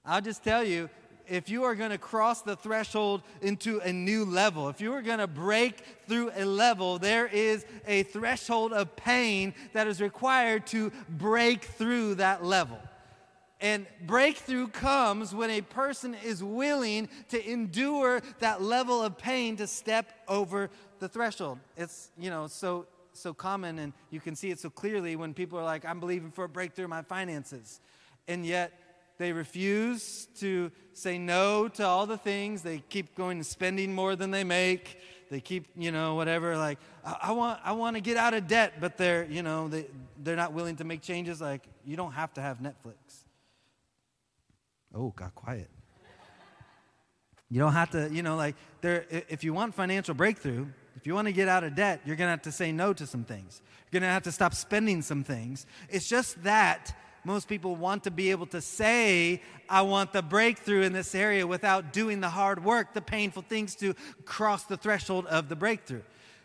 I'll 0.04 0.20
just 0.20 0.44
tell 0.44 0.62
you, 0.62 0.90
if 1.28 1.48
you 1.48 1.64
are 1.64 1.74
going 1.74 1.90
to 1.90 1.98
cross 1.98 2.42
the 2.42 2.56
threshold 2.56 3.22
into 3.42 3.78
a 3.80 3.92
new 3.92 4.24
level, 4.24 4.68
if 4.68 4.80
you 4.80 4.92
are 4.92 5.02
going 5.02 5.18
to 5.18 5.26
break 5.26 5.82
through 6.06 6.30
a 6.36 6.44
level, 6.44 6.98
there 6.98 7.26
is 7.26 7.64
a 7.86 8.02
threshold 8.04 8.72
of 8.72 8.94
pain 8.96 9.54
that 9.72 9.86
is 9.86 10.00
required 10.00 10.66
to 10.68 10.92
break 11.08 11.64
through 11.64 12.16
that 12.16 12.44
level. 12.44 12.78
And 13.60 13.86
breakthrough 14.06 14.68
comes 14.68 15.34
when 15.34 15.50
a 15.50 15.62
person 15.62 16.14
is 16.14 16.44
willing 16.44 17.08
to 17.30 17.50
endure 17.50 18.20
that 18.40 18.60
level 18.60 19.02
of 19.02 19.16
pain 19.16 19.56
to 19.56 19.66
step 19.66 20.12
over 20.28 20.68
the 20.98 21.08
threshold. 21.08 21.58
It's, 21.76 22.10
you 22.18 22.30
know, 22.30 22.46
so 22.46 22.86
so 23.16 23.32
common 23.32 23.78
and 23.78 23.92
you 24.10 24.20
can 24.20 24.34
see 24.34 24.50
it 24.50 24.58
so 24.58 24.68
clearly 24.68 25.16
when 25.16 25.34
people 25.34 25.58
are 25.58 25.64
like, 25.64 25.84
I'm 25.84 26.00
believing 26.00 26.30
for 26.30 26.44
a 26.44 26.48
breakthrough 26.48 26.84
in 26.84 26.90
my 26.90 27.02
finances. 27.02 27.80
And 28.28 28.44
yet 28.44 28.72
they 29.18 29.32
refuse 29.32 30.26
to 30.40 30.72
say 30.92 31.18
no 31.18 31.68
to 31.68 31.84
all 31.84 32.06
the 32.06 32.16
things. 32.16 32.62
They 32.62 32.82
keep 32.88 33.14
going 33.14 33.38
and 33.38 33.46
spending 33.46 33.94
more 33.94 34.16
than 34.16 34.30
they 34.30 34.44
make. 34.44 34.98
They 35.30 35.40
keep, 35.40 35.66
you 35.76 35.90
know, 35.90 36.14
whatever. 36.14 36.56
Like, 36.56 36.78
I, 37.04 37.16
I 37.22 37.32
want, 37.32 37.60
I 37.64 37.72
want 37.72 37.96
to 37.96 38.00
get 38.00 38.16
out 38.16 38.34
of 38.34 38.46
debt, 38.46 38.74
but 38.80 38.96
they're, 38.96 39.24
you 39.24 39.42
know, 39.42 39.68
they, 39.68 39.86
they're 40.22 40.36
not 40.36 40.52
willing 40.52 40.76
to 40.76 40.84
make 40.84 41.00
changes. 41.00 41.40
Like, 41.40 41.62
you 41.84 41.96
don't 41.96 42.12
have 42.12 42.32
to 42.34 42.40
have 42.40 42.58
Netflix. 42.58 43.24
Oh, 44.94 45.12
got 45.16 45.34
quiet. 45.34 45.70
You 47.50 47.60
don't 47.60 47.72
have 47.72 47.90
to, 47.90 48.08
you 48.12 48.22
know, 48.22 48.36
like, 48.36 48.56
there. 48.80 49.06
If 49.10 49.44
you 49.44 49.52
want 49.52 49.74
financial 49.74 50.14
breakthrough, 50.14 50.66
if 50.96 51.06
you 51.06 51.14
want 51.14 51.26
to 51.28 51.32
get 51.32 51.48
out 51.48 51.64
of 51.64 51.74
debt, 51.74 52.00
you're 52.04 52.16
going 52.16 52.26
to 52.26 52.32
have 52.32 52.42
to 52.42 52.52
say 52.52 52.72
no 52.72 52.92
to 52.92 53.06
some 53.06 53.24
things. 53.24 53.62
You're 53.90 54.00
going 54.00 54.08
to 54.08 54.12
have 54.12 54.24
to 54.24 54.32
stop 54.32 54.54
spending 54.54 55.02
some 55.02 55.24
things. 55.24 55.66
It's 55.88 56.08
just 56.08 56.42
that 56.44 56.94
most 57.24 57.48
people 57.48 57.74
want 57.74 58.04
to 58.04 58.10
be 58.10 58.30
able 58.30 58.46
to 58.46 58.60
say, 58.60 59.40
I 59.68 59.82
want 59.82 60.12
the 60.12 60.22
breakthrough 60.22 60.82
in 60.82 60.92
this 60.92 61.14
area 61.14 61.46
without 61.46 61.92
doing 61.92 62.20
the 62.20 62.28
hard 62.28 62.64
work, 62.64 62.92
the 62.92 63.00
painful 63.00 63.42
things 63.42 63.74
to 63.76 63.94
cross 64.24 64.64
the 64.64 64.76
threshold 64.76 65.26
of 65.26 65.48
the 65.48 65.56
breakthrough. 65.56 66.02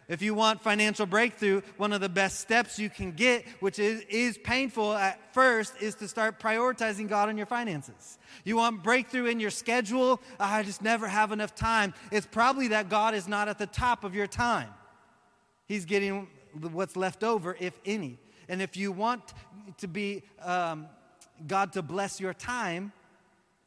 If 0.10 0.24
you 0.24 0.34
want 0.34 0.62
financial 0.62 1.06
breakthrough, 1.06 1.62
one 1.78 1.94
of 1.94 2.02
the 2.02 2.10
best 2.10 2.40
steps 2.40 2.80
you 2.80 2.90
can 2.90 3.12
get, 3.12 3.46
which 3.60 3.78
is, 3.78 4.02
is 4.10 4.40
painful 4.40 4.94
at 4.94 5.20
first, 5.36 5.76
is 5.80 5.94
to 5.96 6.08
start 6.08 6.40
prioritizing 6.40 7.08
God 7.08 7.30
in 7.30 7.38
your 7.38 7.46
finances. 7.46 8.18
You 8.44 8.58
want 8.58 8.82
breakthrough 8.82 9.26
in 9.28 9.40
your 9.40 9.52
schedule? 9.52 10.20
Ah, 10.40 10.56
I 10.56 10.64
just 10.64 10.82
never 10.82 11.08
have 11.08 11.32
enough 11.32 11.54
time. 11.54 11.94
It's 12.12 12.26
probably 12.26 12.70
that 12.70 12.90
God 12.90 13.14
is 13.14 13.28
not 13.28 13.50
at 13.50 13.60
the 13.60 13.68
top 13.68 14.04
of 14.04 14.16
your 14.16 14.26
time. 14.26 14.70
He's 15.68 15.86
getting 15.86 16.28
what's 16.60 16.96
left 16.96 17.24
over, 17.24 17.56
if 17.60 17.80
any. 17.86 18.18
And 18.48 18.64
if 18.64 18.76
you 18.76 18.92
want 18.92 19.22
to 19.78 19.88
be 19.88 20.24
um, 20.42 20.88
God 21.48 21.74
to 21.74 21.82
bless 21.82 22.20
your 22.20 22.34
time, 22.34 22.92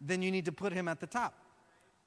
then 0.00 0.22
you 0.22 0.30
need 0.30 0.44
to 0.46 0.52
put 0.52 0.72
Him 0.72 0.88
at 0.88 1.00
the 1.00 1.06
top. 1.06 1.34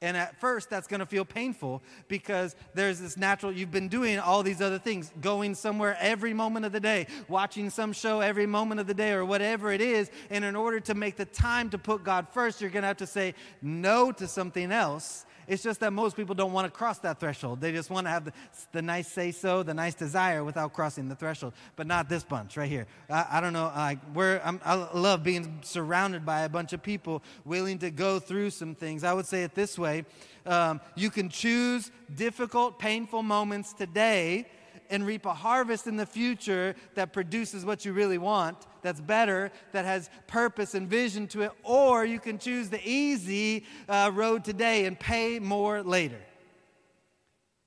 And 0.02 0.18
at 0.18 0.40
first, 0.40 0.70
that's 0.70 0.88
going 0.88 1.00
to 1.00 1.06
feel 1.06 1.24
painful 1.24 1.82
because 2.08 2.56
there's 2.74 3.00
this 3.00 3.18
natural, 3.18 3.52
you've 3.52 3.72
been 3.72 3.88
doing 3.88 4.20
all 4.20 4.44
these 4.44 4.62
other 4.62 4.78
things, 4.78 5.12
going 5.22 5.56
somewhere 5.56 5.98
every 6.00 6.34
moment 6.34 6.66
of 6.66 6.74
the 6.74 6.80
day, 6.80 7.08
watching 7.30 7.70
some 7.70 7.94
show 7.94 8.20
every 8.20 8.46
moment 8.46 8.82
of 8.82 8.88
the 8.88 8.94
day, 8.94 9.14
or 9.14 9.24
whatever 9.24 9.72
it 9.72 9.82
is. 9.82 10.12
And 10.30 10.44
in 10.44 10.56
order 10.56 10.80
to 10.82 10.94
make 10.94 11.16
the 11.16 11.26
time 11.26 11.70
to 11.70 11.78
put 11.78 12.04
God 12.04 12.28
first, 12.30 12.60
you're 12.60 12.70
going 12.70 12.84
to 12.84 12.88
have 12.88 12.98
to 12.98 13.08
say 13.08 13.34
no 13.62 14.12
to 14.12 14.28
something 14.28 14.72
else 14.72 15.26
it's 15.48 15.64
just 15.64 15.80
that 15.80 15.94
most 15.94 16.16
people 16.16 16.36
don't 16.36 16.54
want 16.54 16.66
to 16.66 16.72
cross 16.72 17.00
that 17.00 17.20
threshold. 17.20 17.62
They 17.62 17.72
just 17.72 17.90
want 17.90 18.08
to 18.08 18.12
have 18.12 18.26
the, 18.26 18.34
the 18.72 18.82
nice 18.82 19.08
say 19.08 19.32
so, 19.32 19.64
the 19.64 19.74
nice 19.74 19.94
desire 19.94 20.44
without 20.44 20.74
crossing 20.74 21.10
the 21.10 21.16
threshold. 21.16 21.54
But 21.76 21.88
not 21.88 22.10
this 22.10 22.24
bunch 22.24 22.58
right 22.58 22.70
here. 22.70 22.88
I, 23.10 23.26
I 23.34 23.42
don't 23.42 23.54
know. 23.54 23.72
Like 23.76 24.00
we're, 24.14 24.42
I'm, 24.44 24.60
I 24.64 24.76
love 24.76 25.24
being 25.24 25.60
surrounded 25.64 26.26
by 26.26 26.42
a 26.42 26.50
bunch 26.50 26.74
of 26.74 26.82
people 26.82 27.24
willing 27.44 27.80
to 27.80 27.92
go 27.92 28.20
through 28.20 28.50
some 28.52 28.76
things. 28.76 29.04
I 29.04 29.14
would 29.14 29.26
say 29.26 29.44
it 29.44 29.56
this 29.56 29.78
way 29.78 30.06
um, 30.46 30.80
you 30.96 31.10
can 31.10 31.30
choose 31.30 31.92
difficult, 32.16 32.78
painful 32.78 33.24
moments 33.24 33.74
today 33.74 34.46
and 34.90 35.06
reap 35.06 35.26
a 35.26 35.34
harvest 35.34 35.88
in 35.88 35.98
the 35.98 36.06
future 36.06 36.76
that 36.96 37.14
produces 37.14 37.66
what 37.66 37.86
you 37.86 37.94
really 37.94 38.18
want, 38.18 38.58
that's 38.82 39.02
better, 39.02 39.52
that 39.72 39.86
has 39.86 40.10
purpose 40.28 40.76
and 40.76 40.88
vision 40.90 41.28
to 41.28 41.42
it, 41.42 41.52
or 41.64 42.06
you 42.06 42.20
can 42.20 42.38
choose 42.38 42.70
the 42.70 42.82
easy 42.88 43.66
uh, 43.90 44.12
road 44.14 44.44
today 44.44 44.86
and 44.86 45.00
pay 45.00 45.40
more 45.40 45.82
later. 45.82 46.20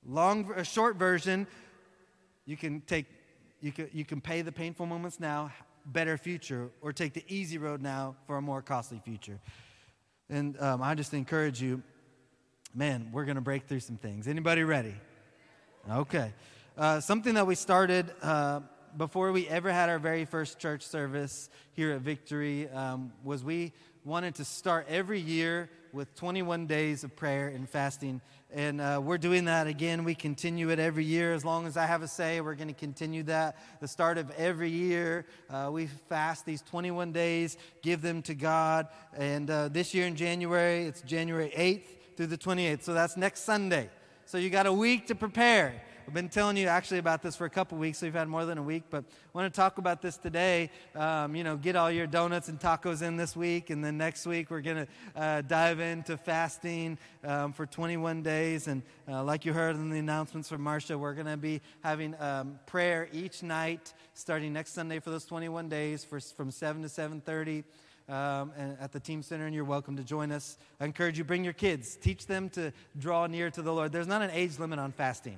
Long, 0.06 0.50
a 0.56 0.64
short 0.64 0.96
version, 0.96 1.46
you 2.46 2.56
can 2.56 2.80
take, 2.82 3.06
you 3.60 3.72
can, 3.72 3.88
you 3.92 4.04
can 4.04 4.20
pay 4.20 4.42
the 4.42 4.52
painful 4.52 4.86
moments 4.86 5.20
now, 5.20 5.50
better 5.86 6.16
future, 6.16 6.70
or 6.80 6.92
take 6.92 7.12
the 7.12 7.24
easy 7.28 7.58
road 7.58 7.82
now 7.82 8.16
for 8.26 8.36
a 8.36 8.42
more 8.42 8.62
costly 8.62 9.00
future. 9.04 9.38
And 10.30 10.60
um, 10.60 10.82
I 10.82 10.94
just 10.94 11.14
encourage 11.14 11.60
you, 11.60 11.82
man, 12.74 13.10
we're 13.12 13.24
going 13.24 13.36
to 13.36 13.40
break 13.42 13.66
through 13.66 13.80
some 13.80 13.96
things. 13.96 14.28
Anybody 14.28 14.62
ready? 14.62 14.94
Okay. 15.90 16.32
Uh, 16.78 17.00
something 17.00 17.34
that 17.34 17.44
we 17.44 17.56
started 17.56 18.08
uh, 18.22 18.60
before 18.96 19.32
we 19.32 19.48
ever 19.48 19.72
had 19.72 19.88
our 19.88 19.98
very 19.98 20.24
first 20.24 20.60
church 20.60 20.86
service 20.86 21.50
here 21.72 21.90
at 21.90 22.02
Victory 22.02 22.68
um, 22.68 23.10
was 23.24 23.42
we 23.42 23.72
wanted 24.04 24.36
to 24.36 24.44
start 24.44 24.86
every 24.88 25.18
year 25.18 25.68
with 25.92 26.14
21 26.14 26.68
days 26.68 27.02
of 27.02 27.16
prayer 27.16 27.48
and 27.48 27.68
fasting. 27.68 28.20
And 28.52 28.80
uh, 28.80 29.00
we're 29.02 29.18
doing 29.18 29.46
that 29.46 29.66
again. 29.66 30.04
We 30.04 30.14
continue 30.14 30.70
it 30.70 30.78
every 30.78 31.04
year. 31.04 31.34
As 31.34 31.44
long 31.44 31.66
as 31.66 31.76
I 31.76 31.84
have 31.84 32.02
a 32.02 32.06
say, 32.06 32.40
we're 32.40 32.54
going 32.54 32.68
to 32.68 32.74
continue 32.74 33.24
that. 33.24 33.56
The 33.80 33.88
start 33.88 34.16
of 34.16 34.30
every 34.36 34.70
year, 34.70 35.26
uh, 35.50 35.70
we 35.72 35.88
fast 36.08 36.46
these 36.46 36.62
21 36.62 37.10
days, 37.10 37.56
give 37.82 38.02
them 38.02 38.22
to 38.22 38.34
God. 38.34 38.86
And 39.16 39.50
uh, 39.50 39.66
this 39.66 39.94
year 39.94 40.06
in 40.06 40.14
January, 40.14 40.84
it's 40.84 41.00
January 41.00 41.52
8th 41.56 42.16
through 42.16 42.28
the 42.28 42.38
28th. 42.38 42.84
So 42.84 42.94
that's 42.94 43.16
next 43.16 43.40
Sunday. 43.40 43.90
So 44.26 44.38
you 44.38 44.48
got 44.48 44.66
a 44.66 44.72
week 44.72 45.08
to 45.08 45.16
prepare. 45.16 45.82
I've 46.08 46.14
been 46.14 46.30
telling 46.30 46.56
you 46.56 46.68
actually 46.68 47.00
about 47.00 47.20
this 47.20 47.36
for 47.36 47.44
a 47.44 47.50
couple 47.50 47.76
weeks, 47.76 47.98
so 47.98 48.06
we've 48.06 48.14
had 48.14 48.28
more 48.28 48.46
than 48.46 48.56
a 48.56 48.62
week, 48.62 48.84
but 48.88 49.04
I 49.04 49.28
want 49.34 49.52
to 49.52 49.54
talk 49.54 49.76
about 49.76 50.00
this 50.00 50.16
today. 50.16 50.70
Um, 50.94 51.36
you 51.36 51.44
know, 51.44 51.58
get 51.58 51.76
all 51.76 51.90
your 51.90 52.06
donuts 52.06 52.48
and 52.48 52.58
tacos 52.58 53.02
in 53.02 53.18
this 53.18 53.36
week, 53.36 53.68
and 53.68 53.84
then 53.84 53.98
next 53.98 54.26
week 54.26 54.50
we're 54.50 54.62
going 54.62 54.86
to 54.86 55.20
uh, 55.20 55.42
dive 55.42 55.80
into 55.80 56.16
fasting 56.16 56.96
um, 57.24 57.52
for 57.52 57.66
21 57.66 58.22
days. 58.22 58.68
And 58.68 58.80
uh, 59.06 59.22
like 59.22 59.44
you 59.44 59.52
heard 59.52 59.76
in 59.76 59.90
the 59.90 59.98
announcements 59.98 60.48
from 60.48 60.62
Marcia, 60.62 60.96
we're 60.96 61.12
going 61.12 61.26
to 61.26 61.36
be 61.36 61.60
having 61.82 62.14
um, 62.20 62.58
prayer 62.64 63.10
each 63.12 63.42
night 63.42 63.92
starting 64.14 64.54
next 64.54 64.72
Sunday 64.72 65.00
for 65.00 65.10
those 65.10 65.26
21 65.26 65.68
days 65.68 66.04
for, 66.04 66.20
from 66.20 66.50
7 66.50 66.80
to 66.80 66.88
7.30. 66.88 67.64
Um, 68.08 68.52
at 68.80 68.90
the 68.92 69.00
team 69.00 69.20
center, 69.20 69.44
and 69.44 69.54
you're 69.54 69.64
welcome 69.64 69.98
to 69.98 70.02
join 70.02 70.32
us. 70.32 70.56
I 70.80 70.86
encourage 70.86 71.18
you, 71.18 71.24
bring 71.24 71.44
your 71.44 71.52
kids. 71.52 71.94
Teach 71.96 72.24
them 72.24 72.48
to 72.50 72.72
draw 72.98 73.26
near 73.26 73.50
to 73.50 73.60
the 73.60 73.70
Lord. 73.70 73.92
There's 73.92 74.06
not 74.06 74.22
an 74.22 74.30
age 74.30 74.58
limit 74.58 74.78
on 74.78 74.92
fasting. 74.92 75.36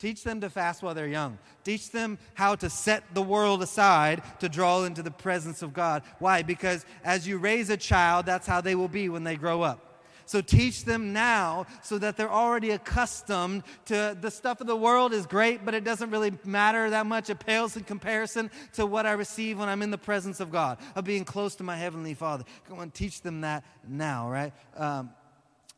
Teach 0.00 0.24
them 0.24 0.40
to 0.40 0.48
fast 0.48 0.82
while 0.82 0.94
they're 0.94 1.06
young. 1.06 1.38
Teach 1.62 1.90
them 1.90 2.18
how 2.32 2.54
to 2.56 2.70
set 2.70 3.04
the 3.14 3.20
world 3.20 3.62
aside 3.62 4.22
to 4.40 4.48
draw 4.48 4.84
into 4.84 5.02
the 5.02 5.10
presence 5.10 5.60
of 5.60 5.74
God. 5.74 6.02
Why? 6.18 6.42
Because 6.42 6.86
as 7.04 7.28
you 7.28 7.36
raise 7.36 7.68
a 7.68 7.76
child, 7.76 8.24
that's 8.24 8.46
how 8.46 8.62
they 8.62 8.74
will 8.74 8.88
be 8.88 9.10
when 9.10 9.24
they 9.24 9.36
grow 9.36 9.60
up. 9.60 9.86
So 10.24 10.40
teach 10.40 10.84
them 10.84 11.12
now 11.12 11.66
so 11.82 11.98
that 11.98 12.16
they're 12.16 12.32
already 12.32 12.70
accustomed 12.70 13.62
to 13.86 14.16
the 14.18 14.30
stuff 14.30 14.62
of 14.62 14.66
the 14.66 14.76
world 14.76 15.12
is 15.12 15.26
great, 15.26 15.66
but 15.66 15.74
it 15.74 15.84
doesn't 15.84 16.10
really 16.10 16.32
matter 16.44 16.88
that 16.88 17.04
much. 17.04 17.28
It 17.28 17.40
pales 17.40 17.76
in 17.76 17.82
comparison 17.82 18.50
to 18.74 18.86
what 18.86 19.04
I 19.04 19.12
receive 19.12 19.58
when 19.58 19.68
I'm 19.68 19.82
in 19.82 19.90
the 19.90 19.98
presence 19.98 20.40
of 20.40 20.50
God, 20.50 20.78
of 20.94 21.04
being 21.04 21.24
close 21.24 21.56
to 21.56 21.62
my 21.62 21.76
Heavenly 21.76 22.14
Father. 22.14 22.44
Come 22.68 22.78
on, 22.78 22.90
teach 22.90 23.20
them 23.20 23.42
that 23.42 23.64
now, 23.86 24.30
right? 24.30 24.52
Um, 24.76 25.10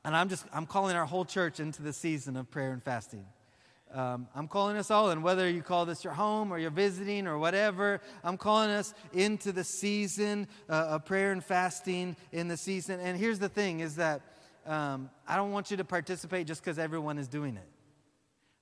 and 0.05 0.15
I'm 0.15 0.29
just, 0.29 0.45
I'm 0.53 0.67
calling 0.67 0.95
our 0.95 1.07
whole 1.07 1.25
church 1.25 1.59
into 1.59 1.83
the 1.83 1.93
season 1.93 2.37
of 2.37 2.51
prayer 2.51 2.73
and 2.73 2.83
fasting. 2.83 3.25
Um, 3.93 4.27
I'm 4.35 4.49
calling 4.49 4.79
us 4.79 4.91
all, 4.91 5.11
and 5.11 5.23
whether 5.23 5.49
you 5.49 5.63
call 5.63 5.85
this 5.85 6.03
your 6.03 6.15
home 6.15 6.51
or 6.51 6.59
you're 6.59 6.71
visiting 6.71 7.27
or 7.27 7.37
whatever, 7.39 8.01
I'm 8.25 8.39
calling 8.39 8.71
us 8.71 8.95
into 9.13 9.53
the 9.53 9.65
season 9.65 10.49
uh, 10.69 10.73
of 10.73 11.05
prayer 11.05 11.31
and 11.33 11.45
fasting 11.45 12.17
in 12.33 12.49
the 12.49 12.57
season. 12.57 13.01
And 13.01 13.19
here's 13.19 13.39
the 13.39 13.51
thing 13.51 13.81
is 13.81 13.97
that 13.97 14.23
um, 14.67 15.11
I 15.29 15.37
don't 15.37 15.51
want 15.51 15.71
you 15.71 15.77
to 15.77 15.85
participate 15.85 16.47
just 16.47 16.63
because 16.63 16.79
everyone 16.79 17.19
is 17.19 17.29
doing 17.29 17.57
it. 17.57 17.69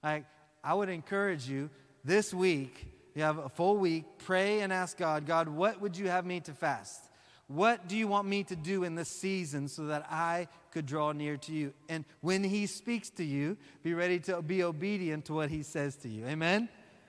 Like, 0.02 0.24
I 0.64 0.74
would 0.74 0.88
encourage 0.88 1.48
you 1.48 1.70
this 2.04 2.34
week, 2.34 2.86
you 3.14 3.22
have 3.22 3.38
a 3.38 3.48
full 3.48 3.76
week, 3.76 4.04
pray 4.18 4.60
and 4.60 4.72
ask 4.72 4.96
God, 4.96 5.26
God, 5.26 5.48
what 5.48 5.80
would 5.80 5.96
you 5.96 6.08
have 6.08 6.26
me 6.26 6.40
to 6.40 6.52
fast? 6.52 7.09
What 7.52 7.88
do 7.88 7.96
you 7.96 8.06
want 8.06 8.28
me 8.28 8.44
to 8.44 8.54
do 8.54 8.84
in 8.84 8.94
this 8.94 9.08
season 9.08 9.66
so 9.66 9.86
that 9.86 10.06
I 10.08 10.46
could 10.70 10.86
draw 10.86 11.10
near 11.10 11.36
to 11.38 11.52
you? 11.52 11.72
And 11.88 12.04
when 12.20 12.44
He 12.44 12.66
speaks 12.66 13.10
to 13.10 13.24
you, 13.24 13.56
be 13.82 13.92
ready 13.92 14.20
to 14.20 14.40
be 14.40 14.62
obedient 14.62 15.24
to 15.24 15.32
what 15.32 15.50
He 15.50 15.64
says 15.64 15.96
to 15.96 16.08
you. 16.08 16.26
Amen? 16.26 16.68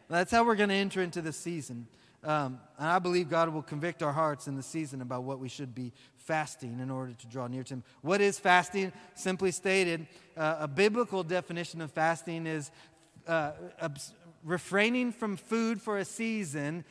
That's 0.10 0.32
how 0.32 0.44
we're 0.44 0.56
going 0.56 0.70
to 0.70 0.76
enter 0.76 1.04
into 1.04 1.22
this 1.22 1.38
season. 1.38 1.86
Um, 2.24 2.60
and 2.80 2.88
I 2.88 2.98
believe 2.98 3.30
God 3.30 3.50
will 3.50 3.62
convict 3.62 4.02
our 4.02 4.12
hearts 4.12 4.48
in 4.48 4.56
the 4.56 4.64
season 4.64 5.04
about 5.04 5.26
what 5.26 5.38
we 5.38 5.48
should 5.48 5.76
be 5.76 5.94
fasting 6.18 6.80
in 6.80 6.90
order 6.90 7.14
to 7.14 7.28
draw 7.28 7.46
near 7.46 7.64
to 7.64 7.76
Him. 7.76 7.84
What 8.02 8.20
is 8.20 8.40
fasting? 8.40 8.92
Simply 9.14 9.52
stated, 9.52 10.08
uh, 10.36 10.56
a 10.62 10.68
biblical 10.68 11.22
definition 11.22 11.82
of 11.82 11.92
fasting 11.92 12.48
is 12.48 12.72
uh, 13.28 13.52
refraining 14.44 15.12
from 15.12 15.38
food 15.38 15.80
for 15.80 16.00
a 16.00 16.06
season 16.06 16.84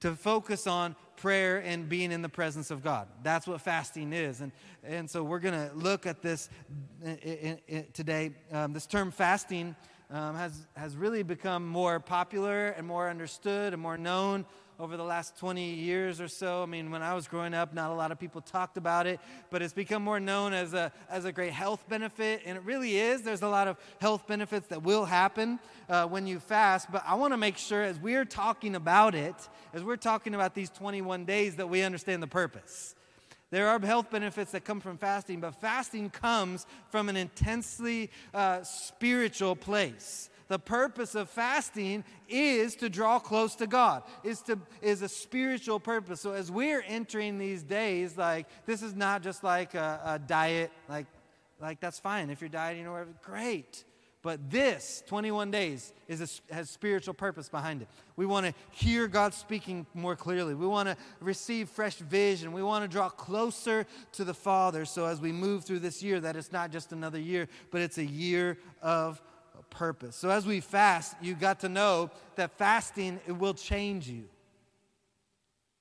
to 0.00 0.16
focus 0.16 0.66
on 0.66 0.96
prayer 1.18 1.58
and 1.58 1.88
being 1.88 2.12
in 2.12 2.22
the 2.22 2.28
presence 2.28 2.70
of 2.70 2.82
God. 2.82 3.08
That's 3.22 3.46
what 3.46 3.60
fasting 3.60 4.12
is. 4.12 4.40
And, 4.40 4.52
and 4.84 5.08
so 5.08 5.22
we're 5.22 5.40
going 5.40 5.68
to 5.68 5.74
look 5.74 6.06
at 6.06 6.22
this 6.22 6.48
in 7.02 7.58
today. 7.92 8.30
Um, 8.52 8.72
this 8.72 8.86
term 8.86 9.10
fasting 9.10 9.76
um, 10.10 10.36
has, 10.36 10.66
has 10.76 10.96
really 10.96 11.22
become 11.22 11.66
more 11.66 12.00
popular 12.00 12.68
and 12.68 12.86
more 12.86 13.10
understood 13.10 13.72
and 13.72 13.82
more 13.82 13.98
known 13.98 14.46
over 14.78 14.96
the 14.96 15.04
last 15.04 15.36
20 15.38 15.74
years 15.74 16.20
or 16.20 16.28
so. 16.28 16.62
I 16.62 16.66
mean, 16.66 16.90
when 16.90 17.02
I 17.02 17.14
was 17.14 17.26
growing 17.26 17.52
up, 17.52 17.74
not 17.74 17.90
a 17.90 17.94
lot 17.94 18.12
of 18.12 18.18
people 18.20 18.40
talked 18.40 18.76
about 18.76 19.06
it, 19.06 19.18
but 19.50 19.60
it's 19.60 19.72
become 19.72 20.04
more 20.04 20.20
known 20.20 20.52
as 20.52 20.72
a, 20.72 20.92
as 21.10 21.24
a 21.24 21.32
great 21.32 21.52
health 21.52 21.88
benefit, 21.88 22.42
and 22.46 22.56
it 22.56 22.64
really 22.64 22.96
is. 22.96 23.22
There's 23.22 23.42
a 23.42 23.48
lot 23.48 23.66
of 23.66 23.76
health 24.00 24.26
benefits 24.28 24.68
that 24.68 24.84
will 24.84 25.04
happen 25.04 25.58
uh, 25.88 26.06
when 26.06 26.26
you 26.26 26.38
fast, 26.38 26.92
but 26.92 27.02
I 27.06 27.14
want 27.14 27.32
to 27.32 27.36
make 27.36 27.58
sure 27.58 27.82
as 27.82 27.98
we're 27.98 28.24
talking 28.24 28.76
about 28.76 29.14
it, 29.16 29.34
as 29.74 29.82
we're 29.82 29.96
talking 29.96 30.34
about 30.34 30.54
these 30.54 30.70
21 30.70 31.24
days, 31.24 31.56
that 31.56 31.68
we 31.68 31.82
understand 31.82 32.22
the 32.22 32.28
purpose. 32.28 32.94
There 33.50 33.68
are 33.68 33.80
health 33.80 34.10
benefits 34.10 34.52
that 34.52 34.64
come 34.64 34.80
from 34.80 34.98
fasting, 34.98 35.40
but 35.40 35.54
fasting 35.60 36.10
comes 36.10 36.66
from 36.90 37.08
an 37.08 37.16
intensely 37.16 38.10
uh, 38.34 38.62
spiritual 38.62 39.56
place 39.56 40.28
the 40.48 40.58
purpose 40.58 41.14
of 41.14 41.28
fasting 41.28 42.04
is 42.28 42.74
to 42.76 42.88
draw 42.88 43.18
close 43.18 43.54
to 43.56 43.66
God, 43.66 44.02
is, 44.24 44.40
to, 44.42 44.58
is 44.82 45.02
a 45.02 45.08
spiritual 45.08 45.78
purpose. 45.78 46.20
So 46.20 46.32
as 46.32 46.50
we're 46.50 46.82
entering 46.86 47.38
these 47.38 47.62
days, 47.62 48.16
like 48.16 48.46
this 48.66 48.82
is 48.82 48.94
not 48.94 49.22
just 49.22 49.44
like 49.44 49.74
a, 49.74 50.00
a 50.04 50.18
diet, 50.18 50.72
like, 50.88 51.06
like 51.60 51.80
that's 51.80 51.98
fine. 51.98 52.30
If 52.30 52.40
you're 52.40 52.48
dieting 52.48 52.86
or 52.86 52.92
whatever, 52.92 53.14
great. 53.22 53.84
But 54.20 54.50
this 54.50 55.04
21 55.06 55.50
days 55.52 55.92
is 56.08 56.42
a, 56.50 56.54
has 56.54 56.68
spiritual 56.68 57.14
purpose 57.14 57.48
behind 57.48 57.82
it. 57.82 57.88
We 58.16 58.26
want 58.26 58.46
to 58.46 58.54
hear 58.72 59.06
God 59.06 59.32
speaking 59.32 59.86
more 59.94 60.16
clearly. 60.16 60.54
We 60.54 60.66
want 60.66 60.88
to 60.88 60.96
receive 61.20 61.68
fresh 61.68 61.96
vision. 61.96 62.52
We 62.52 62.62
want 62.62 62.82
to 62.84 62.88
draw 62.88 63.10
closer 63.10 63.86
to 64.12 64.24
the 64.24 64.34
Father. 64.34 64.84
So 64.86 65.04
as 65.04 65.20
we 65.20 65.30
move 65.30 65.64
through 65.64 65.78
this 65.80 66.02
year, 66.02 66.18
that 66.20 66.34
it's 66.34 66.50
not 66.50 66.72
just 66.72 66.92
another 66.92 67.20
year, 67.20 67.48
but 67.70 67.80
it's 67.80 67.98
a 67.98 68.04
year 68.04 68.58
of 68.82 69.22
purpose. 69.70 70.16
So 70.16 70.30
as 70.30 70.46
we 70.46 70.60
fast, 70.60 71.16
you 71.20 71.34
got 71.34 71.60
to 71.60 71.68
know 71.68 72.10
that 72.36 72.56
fasting 72.58 73.20
it 73.26 73.32
will 73.32 73.54
change 73.54 74.08
you. 74.08 74.24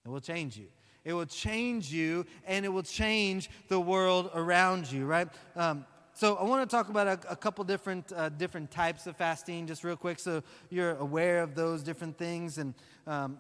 It 0.06 0.10
will 0.10 0.22
change 0.22 0.58
you. 0.58 0.68
It 1.04 1.14
will 1.14 1.26
change 1.26 1.92
you, 1.92 2.26
and 2.46 2.66
it 2.66 2.70
will 2.70 2.84
change 2.84 3.50
the 3.70 3.80
world 3.80 4.30
around 4.34 4.92
you. 4.92 5.06
Right. 5.06 5.28
Um, 5.56 5.86
so 6.14 6.36
I 6.36 6.44
want 6.44 6.70
to 6.70 6.76
talk 6.76 6.90
about 6.90 7.08
a, 7.08 7.32
a 7.32 7.36
couple 7.36 7.64
different 7.64 8.12
uh, 8.12 8.30
different 8.30 8.72
types 8.72 9.08
of 9.08 9.16
fasting, 9.16 9.68
just 9.68 9.84
real 9.84 9.96
quick, 9.96 10.20
so 10.20 10.42
you're 10.70 10.96
aware 10.96 11.44
of 11.44 11.56
those 11.56 11.84
different 11.84 12.18
things. 12.18 12.58
And 12.58 12.74
um, 13.06 13.38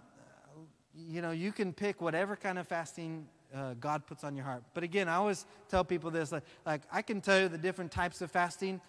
you 0.93 1.21
know, 1.21 1.31
you 1.31 1.51
can 1.51 1.73
pick 1.73 2.01
whatever 2.01 2.35
kind 2.35 2.57
of 2.57 2.67
fasting 2.67 3.27
uh, 3.53 3.73
God 3.79 4.05
puts 4.05 4.23
on 4.23 4.35
your 4.35 4.45
heart. 4.45 4.63
But 4.73 4.83
again, 4.83 5.09
I 5.09 5.15
always 5.15 5.45
tell 5.69 5.83
people 5.83 6.11
this: 6.11 6.31
like, 6.31 6.43
like 6.65 6.81
I 6.91 7.01
can 7.01 7.19
tell 7.19 7.39
you 7.41 7.47
the 7.49 7.57
different 7.57 7.91
types 7.91 8.21
of 8.21 8.31
fasting 8.31 8.79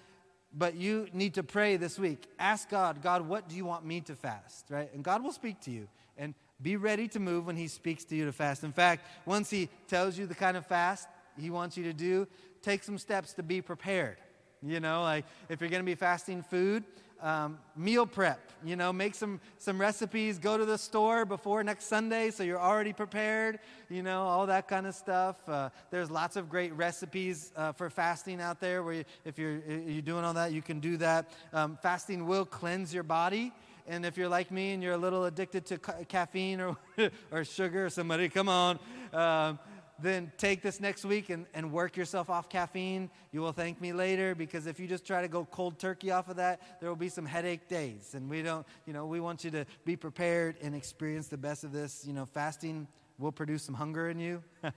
but 0.53 0.75
you 0.75 1.09
need 1.13 1.35
to 1.35 1.43
pray 1.43 1.77
this 1.77 1.99
week. 1.99 2.25
Ask 2.39 2.71
God, 2.71 3.03
God, 3.03 3.29
what 3.29 3.49
do 3.49 3.57
you 3.57 3.65
want 3.65 3.85
me 3.85 4.01
to 4.03 4.15
fast? 4.15 4.67
Right? 4.71 4.93
And 4.95 5.05
God 5.05 5.23
will 5.23 5.33
speak 5.33 5.61
to 5.63 5.71
you. 5.71 5.89
And 6.17 6.35
be 6.61 6.77
ready 6.77 7.07
to 7.09 7.21
move 7.21 7.47
when 7.47 7.57
He 7.57 7.69
speaks 7.69 8.05
to 8.07 8.17
you 8.17 8.25
to 8.25 8.33
fast. 8.33 8.65
In 8.65 8.73
fact, 8.73 9.07
once 9.25 9.51
He 9.51 9.69
tells 9.87 10.19
you 10.19 10.27
the 10.27 10.35
kind 10.35 10.57
of 10.57 10.67
fast 10.67 11.09
He 11.39 11.51
wants 11.51 11.77
you 11.77 11.85
to 11.85 11.93
do, 11.93 12.27
take 12.63 12.83
some 12.83 12.99
steps 12.99 13.35
to 13.35 13.43
be 13.43 13.63
prepared. 13.63 14.17
You 14.63 14.81
know, 14.81 15.03
like 15.03 15.25
if 15.49 15.61
you're 15.61 15.71
going 15.71 15.83
to 15.83 15.87
be 15.87 15.95
fasting 15.95 16.43
food, 16.43 16.83
um, 17.21 17.59
meal 17.77 18.07
prep. 18.07 18.41
You 18.65 18.75
know, 18.75 18.93
make 18.93 19.15
some 19.15 19.41
some 19.59 19.81
recipes. 19.81 20.39
Go 20.39 20.59
to 20.59 20.65
the 20.65 20.79
store 20.79 21.25
before 21.25 21.63
next 21.63 21.85
Sunday, 21.85 22.31
so 22.31 22.43
you're 22.43 22.59
already 22.59 22.93
prepared. 22.93 23.61
You 23.89 24.03
know, 24.03 24.23
all 24.23 24.47
that 24.47 24.67
kind 24.67 24.87
of 24.87 24.95
stuff. 24.95 25.37
Uh, 25.49 25.71
there's 25.91 26.11
lots 26.11 26.37
of 26.37 26.49
great 26.49 26.73
recipes 26.75 27.53
uh, 27.57 27.73
for 27.73 27.89
fasting 27.89 28.41
out 28.41 28.61
there. 28.61 28.83
Where 28.83 28.95
you, 28.95 29.05
if 29.25 29.39
you're 29.39 29.59
you're 29.59 30.03
doing 30.03 30.25
all 30.25 30.35
that, 30.35 30.53
you 30.53 30.63
can 30.63 30.81
do 30.81 30.97
that. 30.97 31.31
Um, 31.53 31.79
fasting 31.81 32.27
will 32.27 32.45
cleanse 32.45 32.93
your 32.93 33.05
body. 33.05 33.53
And 33.87 34.05
if 34.05 34.19
you're 34.19 34.29
like 34.29 34.51
me 34.51 34.73
and 34.73 34.83
you're 34.83 34.93
a 34.93 34.99
little 34.99 35.25
addicted 35.25 35.65
to 35.67 35.79
ca- 35.79 36.05
caffeine 36.09 36.61
or 36.61 36.77
or 37.33 37.45
sugar, 37.45 37.89
somebody 37.91 38.29
come 38.29 38.49
on. 38.49 38.79
Um, 39.13 39.59
then 40.01 40.31
take 40.39 40.63
this 40.63 40.81
next 40.81 41.05
week 41.05 41.29
and, 41.29 41.47
and 41.55 41.73
work 41.73 41.97
yourself 41.97 42.31
off 42.31 42.49
caffeine. 42.49 43.11
You 43.33 43.41
will 43.41 43.53
thank 43.53 43.81
me 43.81 43.93
later 43.93 44.35
because 44.35 44.67
if 44.67 44.79
you 44.79 44.87
just 44.87 45.05
try 45.05 45.23
to 45.23 45.29
go 45.29 45.45
cold 45.45 45.79
turkey 45.79 46.11
off 46.11 46.29
of 46.29 46.37
that, 46.37 46.81
there 46.81 46.89
will 46.89 46.97
be 46.97 47.09
some 47.09 47.27
headache 47.27 47.69
days. 47.69 48.15
And 48.15 48.31
we 48.31 48.43
don't, 48.43 48.67
you 48.87 48.93
know, 48.93 49.07
we 49.07 49.21
want 49.21 49.45
you 49.45 49.51
to 49.53 49.65
be 49.85 49.97
prepared 49.97 50.57
and 50.63 50.75
experience 50.75 51.29
the 51.29 51.37
best 51.37 51.65
of 51.65 51.73
this. 51.73 52.05
You 52.07 52.13
know, 52.13 52.27
fasting 52.27 52.87
will 53.19 53.33
produce 53.33 53.65
some 53.65 53.75
hunger 53.75 54.09
in 54.09 54.21
you, 54.21 54.43
it 54.63 54.73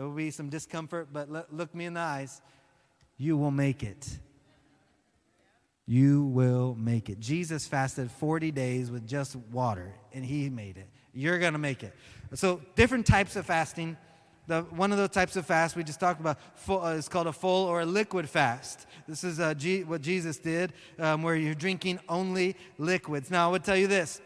will 0.00 0.10
be 0.10 0.30
some 0.30 0.48
discomfort, 0.48 1.08
but 1.12 1.28
look, 1.30 1.48
look 1.50 1.74
me 1.74 1.84
in 1.84 1.94
the 1.94 2.00
eyes. 2.00 2.40
You 3.18 3.36
will 3.36 3.50
make 3.50 3.82
it. 3.82 4.18
You 5.86 6.24
will 6.24 6.76
make 6.78 7.08
it. 7.08 7.18
Jesus 7.18 7.66
fasted 7.66 8.10
40 8.10 8.50
days 8.50 8.90
with 8.90 9.06
just 9.06 9.36
water, 9.52 9.94
and 10.12 10.24
he 10.24 10.50
made 10.50 10.76
it. 10.76 10.88
You're 11.14 11.38
going 11.38 11.54
to 11.54 11.58
make 11.58 11.82
it. 11.82 11.94
So, 12.34 12.60
different 12.74 13.06
types 13.06 13.36
of 13.36 13.46
fasting 13.46 13.96
the, 14.46 14.62
one 14.62 14.92
of 14.92 14.98
those 14.98 15.10
types 15.10 15.36
of 15.36 15.44
fast 15.46 15.76
we 15.76 15.82
just 15.82 16.00
talked 16.00 16.20
about 16.20 16.38
full, 16.54 16.82
uh, 16.82 16.92
is 16.92 17.08
called 17.08 17.26
a 17.26 17.32
full 17.32 17.66
or 17.66 17.80
a 17.80 17.86
liquid 17.86 18.28
fast. 18.28 18.86
This 19.08 19.24
is 19.24 19.40
uh, 19.40 19.54
G, 19.54 19.84
what 19.84 20.02
Jesus 20.02 20.38
did, 20.38 20.72
um, 20.98 21.22
where 21.22 21.36
you're 21.36 21.54
drinking 21.54 22.00
only 22.08 22.56
liquids. 22.78 23.30
Now, 23.30 23.48
I 23.48 23.50
would 23.52 23.64
tell 23.64 23.76
you 23.76 23.86
this 23.86 24.20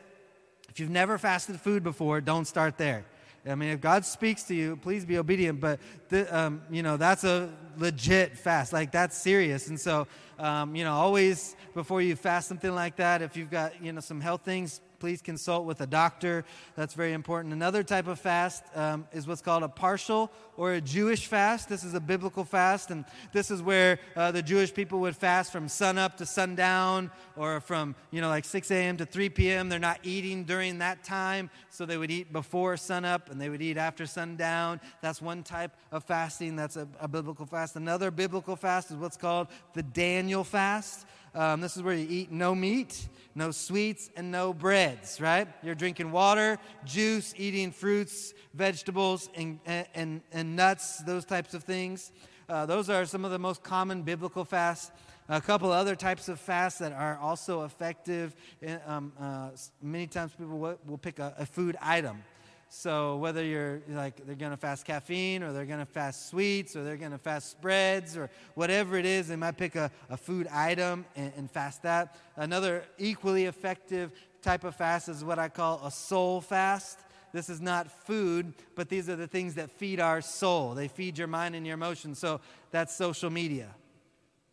if 0.69 0.79
you've 0.79 0.91
never 0.91 1.19
fasted 1.19 1.61
food 1.61 1.83
before, 1.83 2.21
don't 2.21 2.45
start 2.45 2.79
there. 2.79 3.05
I 3.49 3.55
mean, 3.55 3.71
if 3.71 3.81
God 3.81 4.05
speaks 4.05 4.43
to 4.45 4.55
you, 4.55 4.77
please 4.77 5.07
be 5.07 5.17
obedient. 5.17 5.61
But 5.61 5.81
the, 6.11 6.37
um, 6.37 6.63
you 6.71 6.83
know, 6.83 6.99
that's 6.99 7.25
a 7.25 7.51
legit 7.79 8.37
fast. 8.37 8.73
Like 8.73 8.93
that's 8.93 9.17
serious. 9.17 9.69
And 9.69 9.81
so, 9.81 10.07
um, 10.39 10.77
you 10.77 10.85
know, 10.85 10.93
always 10.93 11.57
before 11.75 12.03
you 12.03 12.17
fast 12.17 12.49
something 12.49 12.75
like 12.75 12.97
that, 12.97 13.23
if 13.23 13.37
you've 13.37 13.51
got 13.51 13.83
you 13.83 13.93
know 13.93 14.01
some 14.01 14.21
health 14.21 14.43
things, 14.45 14.83
please 15.01 15.23
consult 15.23 15.65
with 15.65 15.81
a 15.81 15.87
doctor. 15.87 16.45
That's 16.77 16.95
very 16.95 17.15
important. 17.15 17.55
Another 17.55 17.83
type 17.83 18.07
of 18.07 18.21
fast 18.21 18.63
um, 18.77 19.09
is 19.13 19.27
what's 19.27 19.41
called 19.41 19.63
a 19.63 19.69
partial 19.69 20.31
or 20.59 20.75
a 20.75 20.81
Jewish 20.81 21.27
fast. 21.27 21.71
This 21.71 21.85
is 21.85 21.95
a 21.95 22.01
biblical 22.01 22.45
fast, 22.45 22.91
and 22.91 23.07
this 23.33 23.51
is 23.51 23.63
where 23.63 23.99
uh, 24.15 24.31
the 24.31 24.43
Jewish 24.43 24.75
people 24.75 25.01
would 25.01 25.17
fast 25.17 25.51
from 25.53 25.69
sunup 25.69 26.19
to 26.19 26.27
sundown, 26.27 27.11
or 27.35 27.61
from 27.61 27.95
you 28.11 28.21
know 28.21 28.29
like 28.29 28.45
6 28.45 28.71
a.m. 28.71 28.99
to 28.99 29.07
3 29.07 29.31
p.m. 29.31 29.71
They're 29.71 29.79
not 29.79 30.01
eating 30.03 30.45
during 30.45 30.79
that 30.79 31.03
time, 31.03 31.49
so 31.71 31.87
they 31.87 31.97
would 31.97 32.11
eat 32.11 32.31
before 32.31 32.77
sunup 32.77 33.31
and 33.31 33.41
they 33.41 33.49
would 33.49 33.63
eat 33.63 33.79
after 33.79 34.05
sundown. 34.05 34.81
That's 35.01 35.23
one 35.23 35.43
type 35.43 35.73
of 35.91 36.05
fasting. 36.05 36.57
That's 36.57 36.77
a, 36.77 36.87
a 37.01 37.09
biblical 37.09 37.47
fast. 37.47 37.77
Another 37.77 38.11
biblical 38.11 38.55
fast 38.55 38.91
is 38.91 38.99
what's 38.99 39.17
called 39.17 39.49
the 39.73 39.83
Daniel 39.83 40.45
fast. 40.45 41.07
Um, 41.35 41.61
this 41.61 41.77
is 41.77 41.83
where 41.83 41.95
you 41.95 42.07
eat 42.09 42.33
no 42.33 42.55
meat, 42.55 43.09
no 43.35 43.51
sweets, 43.53 44.11
and 44.17 44.31
no 44.31 44.53
breads, 44.53 45.21
right? 45.21 45.47
You're 45.63 45.77
drinking 45.77 46.11
water, 46.11 46.59
juice, 46.85 47.33
eating 47.37 47.71
fruits, 47.71 48.35
vegetables, 48.55 49.31
and, 49.37 49.61
and, 49.95 50.23
and 50.33 50.57
nuts, 50.57 50.99
those 50.99 51.25
types 51.25 51.55
of 51.55 51.63
things. 51.63 52.11
Uh, 52.49 52.67
those 52.67 52.91
are 52.91 53.05
some 53.05 53.25
of 53.25 53.31
the 53.31 53.39
most 53.39 53.63
common 53.63 54.03
biblical 54.03 54.45
fasts. 54.45 54.91
A 55.29 55.41
couple 55.41 55.71
other 55.71 55.95
types 55.95 56.29
of 56.29 56.41
fasts 56.41 56.81
that 56.81 56.91
are 56.93 57.17
also 57.19 57.63
effective. 57.63 58.35
Eh, 58.61 58.77
um, 58.85 59.13
uh, 59.21 59.51
many 59.81 60.09
times 60.09 60.33
people 60.37 60.59
will, 60.59 60.99
pick 60.99 61.21
a, 61.21 61.33
a 61.39 61.47
food 61.47 61.77
item. 61.81 62.25
So 62.73 63.17
whether 63.17 63.45
you're 63.45 63.83
like 63.89 64.25
they're 64.25 64.37
going 64.37 64.53
to 64.53 64.57
fast 64.57 64.85
caffeine 64.85 65.43
or 65.43 65.53
they're 65.53 65.67
going 65.67 65.81
to 65.81 65.85
fast 65.85 66.31
sweets 66.31 66.77
or 66.77 66.85
they're 66.85 66.97
going 66.97 67.11
to 67.11 67.19
fast 67.19 67.51
spreads 67.51 68.17
or 68.17 68.31
whatever 68.55 68.97
it 68.97 69.05
is, 69.05 69.27
they 69.27 69.35
might 69.35 69.57
pick 69.57 69.75
a, 69.75 69.91
a 70.09 70.17
food 70.17 70.47
item 70.47 71.05
and, 71.17 71.33
and 71.37 71.51
fast 71.51 71.83
that. 71.83 72.17
Another 72.37 72.85
equally 72.97 73.47
effective 73.47 74.13
type 74.41 74.63
of 74.63 74.77
fast 74.77 75.09
is 75.09 75.25
what 75.25 75.41
I 75.41 75.49
call 75.49 75.85
a 75.85 75.91
soul 75.91 76.41
fast. 76.41 77.01
This 77.33 77.51
is 77.51 77.61
not 77.61 77.91
food, 78.07 78.55
but 78.77 78.89
these 78.89 79.09
are 79.09 79.17
the 79.17 79.27
things 79.27 79.57
that 79.57 79.73
feed 79.73 79.99
our 79.99 80.21
soul. 80.21 80.75
They 80.75 80.87
feed 80.87 81.19
your 81.19 81.27
mind 81.27 81.57
and 81.57 81.67
your 81.67 81.75
emotions. 81.75 82.21
So 82.21 82.41
that's 82.71 82.95
social 82.95 83.31
media. 83.31 83.75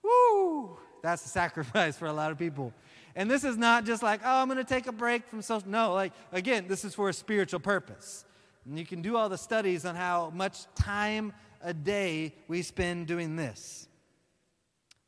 Woo! 0.01 0.79
That's 1.03 1.23
a 1.23 1.29
sacrifice 1.29 1.95
for 1.97 2.07
a 2.07 2.13
lot 2.13 2.31
of 2.31 2.39
people. 2.39 2.73
And 3.17 3.31
this 3.31 3.43
is 3.43 3.57
not 3.57 3.83
just 3.83 4.03
like, 4.03 4.21
oh, 4.23 4.41
I'm 4.41 4.47
going 4.47 4.59
to 4.59 4.63
take 4.63 4.85
a 4.85 4.91
break 4.91 5.27
from 5.27 5.41
social. 5.41 5.67
No, 5.67 5.91
like, 5.95 6.13
again, 6.31 6.67
this 6.67 6.85
is 6.85 6.93
for 6.93 7.09
a 7.09 7.13
spiritual 7.13 7.59
purpose. 7.59 8.23
And 8.63 8.77
you 8.77 8.85
can 8.85 9.01
do 9.01 9.17
all 9.17 9.27
the 9.27 9.39
studies 9.39 9.85
on 9.85 9.95
how 9.95 10.31
much 10.35 10.67
time 10.75 11.33
a 11.63 11.73
day 11.73 12.35
we 12.47 12.61
spend 12.61 13.07
doing 13.07 13.35
this. 13.35 13.87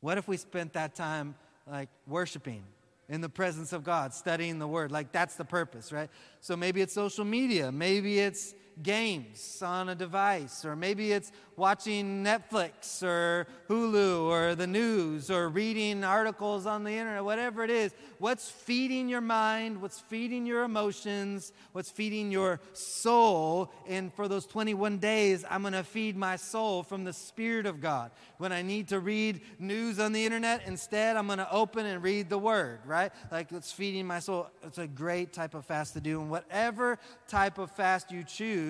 What 0.00 0.18
if 0.18 0.26
we 0.26 0.36
spent 0.38 0.72
that 0.72 0.96
time 0.96 1.36
like 1.70 1.88
worshiping 2.08 2.64
in 3.08 3.20
the 3.20 3.28
presence 3.28 3.72
of 3.72 3.84
God, 3.84 4.12
studying 4.12 4.58
the 4.58 4.66
Word? 4.66 4.90
Like, 4.90 5.12
that's 5.12 5.36
the 5.36 5.44
purpose, 5.44 5.92
right? 5.92 6.10
So 6.40 6.56
maybe 6.56 6.80
it's 6.80 6.92
social 6.92 7.24
media, 7.24 7.70
maybe 7.70 8.18
it's 8.18 8.56
games 8.82 9.62
on 9.62 9.88
a 9.88 9.94
device, 9.94 10.64
or 10.64 10.76
maybe 10.76 11.12
it's 11.12 11.32
watching 11.60 12.24
Netflix 12.24 13.02
or 13.02 13.46
Hulu 13.68 14.22
or 14.22 14.54
the 14.54 14.66
news 14.66 15.30
or 15.30 15.50
reading 15.50 16.02
articles 16.02 16.64
on 16.64 16.84
the 16.84 16.90
internet, 16.90 17.22
whatever 17.22 17.62
it 17.62 17.70
is. 17.70 17.92
What's 18.18 18.48
feeding 18.48 19.08
your 19.08 19.20
mind? 19.20 19.82
What's 19.82 20.00
feeding 20.00 20.46
your 20.46 20.64
emotions? 20.64 21.52
What's 21.72 21.90
feeding 21.90 22.32
your 22.32 22.60
soul? 22.72 23.72
And 23.86 24.12
for 24.14 24.26
those 24.26 24.46
21 24.46 24.98
days, 24.98 25.44
I'm 25.48 25.60
going 25.60 25.74
to 25.74 25.84
feed 25.84 26.16
my 26.16 26.36
soul 26.36 26.82
from 26.82 27.04
the 27.04 27.12
Spirit 27.12 27.66
of 27.66 27.80
God. 27.80 28.10
When 28.38 28.52
I 28.52 28.62
need 28.62 28.88
to 28.88 28.98
read 28.98 29.42
news 29.58 30.00
on 30.00 30.12
the 30.12 30.24
internet, 30.24 30.62
instead, 30.66 31.16
I'm 31.16 31.26
going 31.26 31.38
to 31.38 31.52
open 31.52 31.84
and 31.84 32.02
read 32.02 32.30
the 32.30 32.38
Word, 32.38 32.80
right? 32.86 33.12
Like 33.30 33.52
it's 33.52 33.70
feeding 33.70 34.06
my 34.06 34.20
soul. 34.20 34.48
It's 34.62 34.78
a 34.78 34.86
great 34.86 35.34
type 35.34 35.54
of 35.54 35.66
fast 35.66 35.92
to 35.92 36.00
do. 36.00 36.22
And 36.22 36.30
whatever 36.30 36.98
type 37.28 37.58
of 37.58 37.70
fast 37.70 38.10
you 38.10 38.24
choose, 38.24 38.69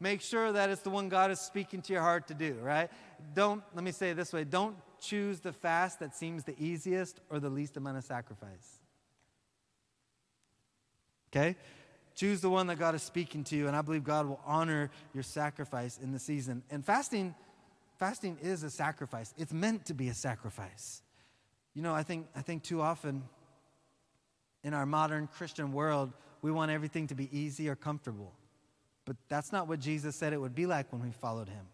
make 0.00 0.20
sure 0.20 0.52
that 0.52 0.70
it's 0.70 0.82
the 0.82 0.90
one 0.90 1.08
God 1.08 1.30
is 1.30 1.40
speaking 1.40 1.82
to 1.82 1.92
your 1.92 2.02
heart 2.02 2.28
to 2.28 2.34
do, 2.34 2.54
right? 2.62 2.90
Don't, 3.34 3.62
let 3.74 3.84
me 3.84 3.92
say 3.92 4.10
it 4.10 4.14
this 4.14 4.32
way 4.32 4.44
don't 4.44 4.76
choose 5.00 5.40
the 5.40 5.52
fast 5.52 6.00
that 6.00 6.14
seems 6.14 6.44
the 6.44 6.54
easiest 6.58 7.20
or 7.30 7.40
the 7.40 7.50
least 7.50 7.76
amount 7.76 7.98
of 7.98 8.04
sacrifice. 8.04 8.80
Okay? 11.30 11.56
Choose 12.14 12.40
the 12.40 12.50
one 12.50 12.66
that 12.66 12.78
God 12.78 12.94
is 12.94 13.02
speaking 13.02 13.44
to 13.44 13.56
you, 13.56 13.66
and 13.66 13.76
I 13.76 13.82
believe 13.82 14.04
God 14.04 14.26
will 14.26 14.40
honor 14.44 14.90
your 15.14 15.22
sacrifice 15.22 15.98
in 16.02 16.12
the 16.12 16.18
season. 16.18 16.62
And 16.70 16.84
fasting, 16.84 17.34
fasting 17.98 18.36
is 18.42 18.62
a 18.62 18.70
sacrifice. 18.70 19.32
It's 19.38 19.52
meant 19.52 19.86
to 19.86 19.94
be 19.94 20.08
a 20.08 20.14
sacrifice. 20.14 21.02
You 21.74 21.82
know, 21.82 21.94
I 21.94 22.02
think, 22.02 22.26
I 22.34 22.42
think 22.42 22.62
too 22.62 22.82
often 22.82 23.22
in 24.64 24.74
our 24.74 24.86
modern 24.86 25.28
Christian 25.28 25.72
world, 25.72 26.12
we 26.42 26.50
want 26.50 26.70
everything 26.70 27.06
to 27.08 27.14
be 27.14 27.28
easy 27.36 27.68
or 27.68 27.76
comfortable. 27.76 28.32
But 29.04 29.16
that's 29.28 29.52
not 29.52 29.68
what 29.68 29.80
Jesus 29.80 30.14
said 30.16 30.32
it 30.32 30.40
would 30.40 30.54
be 30.54 30.66
like 30.66 30.92
when 30.92 31.02
we 31.02 31.10
followed 31.10 31.48
him. 31.48 31.66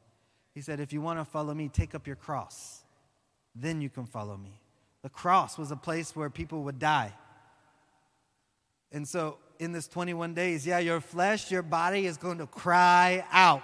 He 0.55 0.61
said, 0.61 0.81
If 0.81 0.93
you 0.93 1.01
want 1.01 1.19
to 1.19 1.25
follow 1.25 1.53
me, 1.55 1.69
take 1.69 1.95
up 1.95 2.07
your 2.07 2.17
cross. 2.17 2.83
Then 3.55 3.81
you 3.81 3.89
can 3.89 4.07
follow 4.07 4.37
me. 4.37 4.61
The 5.03 5.09
cross 5.09 5.59
was 5.59 5.71
a 5.71 5.77
place 5.77 6.17
where 6.17 6.31
people 6.31 6.65
would 6.65 6.79
die. 6.79 7.13
And 8.93 9.07
so, 9.07 9.39
in 9.59 9.73
this 9.73 9.89
21 9.89 10.35
days, 10.35 10.67
yeah, 10.67 10.79
your 10.79 11.01
flesh, 11.01 11.51
your 11.51 11.63
body 11.63 12.07
is 12.07 12.17
going 12.17 12.39
to 12.39 12.47
cry 12.47 13.25
out. 13.31 13.63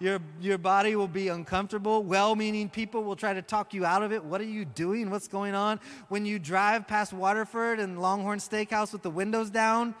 Your, 0.00 0.20
your 0.40 0.58
body 0.58 0.94
will 0.94 1.08
be 1.08 1.28
uncomfortable. 1.28 2.02
Well 2.04 2.36
meaning 2.36 2.68
people 2.68 3.02
will 3.02 3.16
try 3.16 3.34
to 3.34 3.42
talk 3.42 3.74
you 3.74 3.84
out 3.84 4.02
of 4.02 4.12
it. 4.12 4.24
What 4.24 4.40
are 4.40 4.44
you 4.44 4.64
doing? 4.64 5.10
What's 5.10 5.26
going 5.26 5.54
on? 5.54 5.80
When 6.08 6.24
you 6.24 6.38
drive 6.38 6.86
past 6.86 7.12
Waterford 7.12 7.80
and 7.80 8.00
Longhorn 8.00 8.38
Steakhouse 8.38 8.92
with 8.92 9.02
the 9.02 9.10
windows 9.10 9.50
down, 9.50 9.94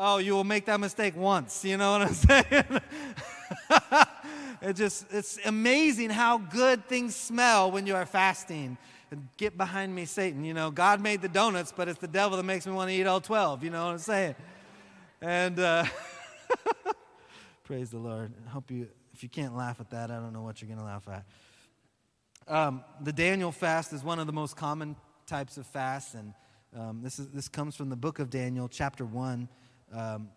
oh, 0.00 0.16
you 0.16 0.32
will 0.32 0.44
make 0.44 0.64
that 0.64 0.80
mistake 0.80 1.14
once. 1.14 1.64
You 1.64 1.76
know 1.76 1.92
what 1.92 2.02
I'm 2.02 2.14
saying? 2.14 2.80
it 4.62 4.72
just, 4.74 5.06
it's 5.12 5.38
amazing 5.44 6.10
how 6.10 6.38
good 6.38 6.88
things 6.88 7.14
smell 7.14 7.70
when 7.70 7.86
you 7.86 7.94
are 7.94 8.06
fasting. 8.06 8.78
And 9.10 9.28
get 9.36 9.56
behind 9.56 9.94
me, 9.94 10.04
Satan. 10.04 10.44
You 10.44 10.54
know, 10.54 10.70
God 10.70 11.00
made 11.00 11.20
the 11.20 11.28
donuts, 11.28 11.72
but 11.76 11.88
it's 11.88 11.98
the 11.98 12.08
devil 12.08 12.36
that 12.36 12.44
makes 12.44 12.66
me 12.66 12.72
want 12.72 12.90
to 12.90 12.94
eat 12.94 13.06
all 13.06 13.20
12. 13.20 13.64
You 13.64 13.70
know 13.70 13.84
what 13.84 13.92
I'm 13.92 13.98
saying? 13.98 14.36
And 15.20 15.58
uh, 15.58 15.84
praise 17.64 17.90
the 17.90 17.98
Lord. 17.98 18.32
I 18.46 18.50
hope 18.50 18.70
you, 18.70 18.88
if 19.12 19.22
you 19.22 19.28
can't 19.28 19.56
laugh 19.56 19.80
at 19.80 19.90
that, 19.90 20.10
I 20.10 20.14
don't 20.14 20.32
know 20.32 20.42
what 20.42 20.62
you're 20.62 20.68
going 20.68 20.78
to 20.78 20.84
laugh 20.84 21.08
at. 21.08 21.24
Um, 22.48 22.84
the 23.00 23.12
Daniel 23.12 23.52
fast 23.52 23.92
is 23.92 24.02
one 24.02 24.18
of 24.18 24.26
the 24.26 24.32
most 24.32 24.56
common 24.56 24.96
types 25.26 25.56
of 25.56 25.66
fasts, 25.66 26.14
and 26.14 26.32
um, 26.76 27.00
this, 27.02 27.18
is, 27.18 27.28
this 27.28 27.48
comes 27.48 27.76
from 27.76 27.90
the 27.90 27.96
book 27.96 28.18
of 28.18 28.30
Daniel, 28.30 28.68
chapter 28.68 29.04
1. 29.04 29.48
Um, 29.92 30.30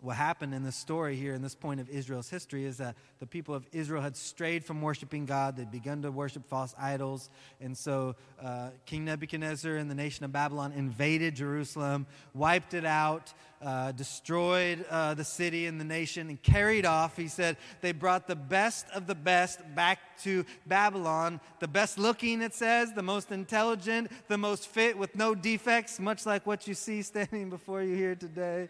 what 0.00 0.14
happened 0.14 0.54
in 0.54 0.62
this 0.62 0.76
story 0.76 1.16
here, 1.16 1.34
in 1.34 1.42
this 1.42 1.56
point 1.56 1.80
of 1.80 1.88
Israel's 1.90 2.30
history, 2.30 2.64
is 2.64 2.76
that 2.76 2.94
the 3.18 3.26
people 3.26 3.52
of 3.52 3.66
Israel 3.72 4.00
had 4.00 4.16
strayed 4.16 4.64
from 4.64 4.80
worshiping 4.80 5.26
God. 5.26 5.56
They'd 5.56 5.72
begun 5.72 6.02
to 6.02 6.12
worship 6.12 6.46
false 6.48 6.72
idols. 6.78 7.30
And 7.60 7.76
so 7.76 8.14
uh, 8.40 8.70
King 8.86 9.04
Nebuchadnezzar 9.06 9.74
and 9.74 9.90
the 9.90 9.96
nation 9.96 10.24
of 10.24 10.30
Babylon 10.30 10.72
invaded 10.72 11.34
Jerusalem, 11.34 12.06
wiped 12.32 12.74
it 12.74 12.84
out, 12.84 13.32
uh, 13.60 13.90
destroyed 13.90 14.86
uh, 14.88 15.14
the 15.14 15.24
city 15.24 15.66
and 15.66 15.80
the 15.80 15.84
nation, 15.84 16.28
and 16.28 16.40
carried 16.40 16.86
off. 16.86 17.16
He 17.16 17.26
said 17.26 17.56
they 17.80 17.90
brought 17.90 18.28
the 18.28 18.36
best 18.36 18.86
of 18.94 19.08
the 19.08 19.16
best 19.16 19.60
back 19.74 19.98
to 20.22 20.44
Babylon. 20.64 21.40
The 21.58 21.66
best 21.66 21.98
looking, 21.98 22.40
it 22.40 22.54
says, 22.54 22.92
the 22.92 23.02
most 23.02 23.32
intelligent, 23.32 24.12
the 24.28 24.38
most 24.38 24.68
fit 24.68 24.96
with 24.96 25.16
no 25.16 25.34
defects, 25.34 25.98
much 25.98 26.24
like 26.24 26.46
what 26.46 26.68
you 26.68 26.74
see 26.74 27.02
standing 27.02 27.50
before 27.50 27.82
you 27.82 27.96
here 27.96 28.14
today. 28.14 28.68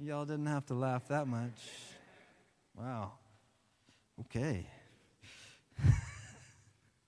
Y'all 0.00 0.24
didn't 0.24 0.46
have 0.46 0.66
to 0.66 0.74
laugh 0.74 1.08
that 1.08 1.26
much. 1.26 1.60
Wow. 2.76 3.12
Okay. 4.20 4.66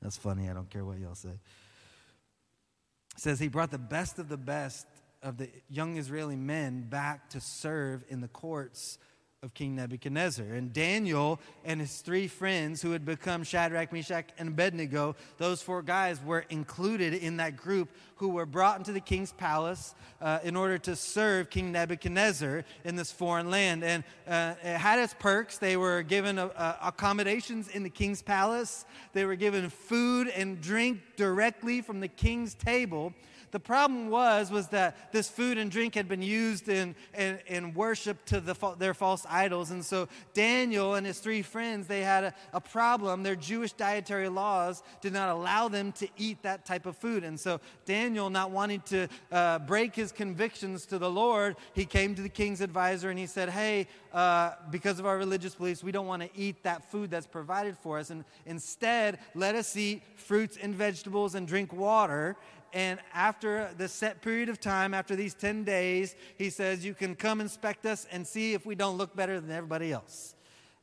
That's 0.02 0.16
funny. 0.16 0.48
I 0.48 0.54
don't 0.54 0.68
care 0.68 0.84
what 0.84 0.98
y'all 0.98 1.14
say. 1.14 1.30
It 1.30 3.20
says 3.20 3.38
he 3.38 3.48
brought 3.48 3.70
the 3.70 3.78
best 3.78 4.18
of 4.18 4.28
the 4.28 4.36
best 4.36 4.86
of 5.22 5.38
the 5.38 5.48
young 5.70 5.96
Israeli 5.96 6.36
men 6.36 6.82
back 6.82 7.30
to 7.30 7.40
serve 7.40 8.04
in 8.08 8.20
the 8.20 8.28
courts 8.28 8.98
of 9.44 9.52
King 9.52 9.76
Nebuchadnezzar. 9.76 10.46
And 10.46 10.72
Daniel 10.72 11.38
and 11.66 11.78
his 11.78 12.00
three 12.00 12.26
friends, 12.28 12.80
who 12.80 12.92
had 12.92 13.04
become 13.04 13.44
Shadrach, 13.44 13.92
Meshach, 13.92 14.30
and 14.38 14.48
Abednego, 14.48 15.16
those 15.36 15.60
four 15.60 15.82
guys 15.82 16.18
were 16.24 16.46
included 16.48 17.12
in 17.12 17.36
that 17.36 17.54
group 17.54 17.90
who 18.16 18.30
were 18.30 18.46
brought 18.46 18.78
into 18.78 18.92
the 18.92 19.00
king's 19.00 19.32
palace 19.32 19.94
uh, 20.22 20.38
in 20.44 20.56
order 20.56 20.78
to 20.78 20.96
serve 20.96 21.50
King 21.50 21.72
Nebuchadnezzar 21.72 22.64
in 22.84 22.96
this 22.96 23.12
foreign 23.12 23.50
land. 23.50 23.84
And 23.84 24.02
uh, 24.26 24.54
it 24.62 24.78
had 24.78 24.98
its 24.98 25.14
perks. 25.18 25.58
They 25.58 25.76
were 25.76 26.02
given 26.02 26.38
uh, 26.38 26.76
accommodations 26.82 27.68
in 27.68 27.82
the 27.82 27.90
king's 27.90 28.22
palace, 28.22 28.86
they 29.12 29.26
were 29.26 29.36
given 29.36 29.68
food 29.68 30.28
and 30.28 30.60
drink 30.60 31.00
directly 31.16 31.82
from 31.82 32.00
the 32.00 32.08
king's 32.08 32.54
table. 32.54 33.12
The 33.54 33.60
problem 33.60 34.10
was, 34.10 34.50
was 34.50 34.66
that 34.70 35.12
this 35.12 35.28
food 35.28 35.58
and 35.58 35.70
drink 35.70 35.94
had 35.94 36.08
been 36.08 36.22
used 36.22 36.68
in, 36.68 36.96
in, 37.16 37.38
in 37.46 37.72
worship 37.72 38.24
to 38.24 38.40
the, 38.40 38.74
their 38.80 38.94
false 38.94 39.24
idols. 39.30 39.70
And 39.70 39.84
so 39.84 40.08
Daniel 40.32 40.96
and 40.96 41.06
his 41.06 41.20
three 41.20 41.40
friends, 41.40 41.86
they 41.86 42.00
had 42.00 42.24
a, 42.24 42.34
a 42.52 42.60
problem. 42.60 43.22
Their 43.22 43.36
Jewish 43.36 43.72
dietary 43.72 44.28
laws 44.28 44.82
did 45.00 45.12
not 45.12 45.28
allow 45.28 45.68
them 45.68 45.92
to 45.92 46.08
eat 46.16 46.42
that 46.42 46.66
type 46.66 46.84
of 46.84 46.96
food. 46.96 47.22
And 47.22 47.38
so 47.38 47.60
Daniel, 47.84 48.28
not 48.28 48.50
wanting 48.50 48.80
to 48.86 49.06
uh, 49.30 49.60
break 49.60 49.94
his 49.94 50.10
convictions 50.10 50.84
to 50.86 50.98
the 50.98 51.08
Lord, 51.08 51.54
he 51.74 51.84
came 51.84 52.16
to 52.16 52.22
the 52.22 52.28
king's 52.28 52.60
advisor 52.60 53.08
and 53.08 53.20
he 53.20 53.26
said, 53.26 53.50
Hey, 53.50 53.86
uh, 54.12 54.54
because 54.70 54.98
of 54.98 55.06
our 55.06 55.16
religious 55.16 55.54
beliefs, 55.54 55.84
we 55.84 55.92
don't 55.92 56.08
want 56.08 56.22
to 56.22 56.30
eat 56.34 56.64
that 56.64 56.90
food 56.90 57.08
that's 57.08 57.26
provided 57.26 57.76
for 57.78 57.98
us. 57.98 58.10
And 58.10 58.24
instead, 58.46 59.20
let 59.36 59.54
us 59.54 59.76
eat 59.76 60.02
fruits 60.16 60.56
and 60.60 60.74
vegetables 60.74 61.36
and 61.36 61.46
drink 61.46 61.72
water. 61.72 62.36
And 62.74 62.98
after 63.14 63.70
the 63.78 63.86
set 63.86 64.20
period 64.20 64.48
of 64.48 64.60
time, 64.60 64.94
after 64.94 65.14
these 65.14 65.32
10 65.32 65.62
days, 65.62 66.16
he 66.36 66.50
says, 66.50 66.84
You 66.84 66.92
can 66.92 67.14
come 67.14 67.40
inspect 67.40 67.86
us 67.86 68.04
and 68.10 68.26
see 68.26 68.52
if 68.52 68.66
we 68.66 68.74
don't 68.74 68.98
look 68.98 69.14
better 69.14 69.40
than 69.40 69.52
everybody 69.52 69.92
else. 69.92 70.34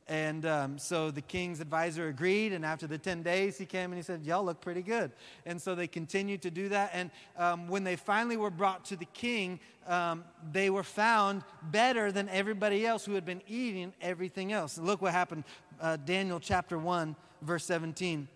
And 0.08 0.46
um, 0.46 0.78
so 0.78 1.10
the 1.10 1.20
king's 1.20 1.60
advisor 1.60 2.08
agreed. 2.08 2.54
And 2.54 2.64
after 2.64 2.86
the 2.86 2.96
10 2.96 3.22
days, 3.22 3.58
he 3.58 3.66
came 3.66 3.92
and 3.92 3.98
he 3.98 4.02
said, 4.02 4.24
Y'all 4.24 4.42
look 4.42 4.62
pretty 4.62 4.80
good. 4.80 5.12
And 5.44 5.60
so 5.60 5.74
they 5.74 5.86
continued 5.86 6.40
to 6.42 6.50
do 6.50 6.70
that. 6.70 6.90
And 6.94 7.10
um, 7.36 7.68
when 7.68 7.84
they 7.84 7.96
finally 7.96 8.38
were 8.38 8.50
brought 8.50 8.86
to 8.86 8.96
the 8.96 9.04
king, 9.04 9.60
um, 9.86 10.24
they 10.50 10.70
were 10.70 10.82
found 10.82 11.44
better 11.64 12.10
than 12.10 12.26
everybody 12.30 12.86
else 12.86 13.04
who 13.04 13.12
had 13.12 13.26
been 13.26 13.42
eating 13.46 13.92
everything 14.00 14.50
else. 14.50 14.78
And 14.78 14.86
look 14.86 15.02
what 15.02 15.12
happened. 15.12 15.44
Uh, 15.78 15.98
Daniel 15.98 16.40
chapter 16.40 16.78
1, 16.78 17.14
verse 17.42 17.66
17 17.66 18.28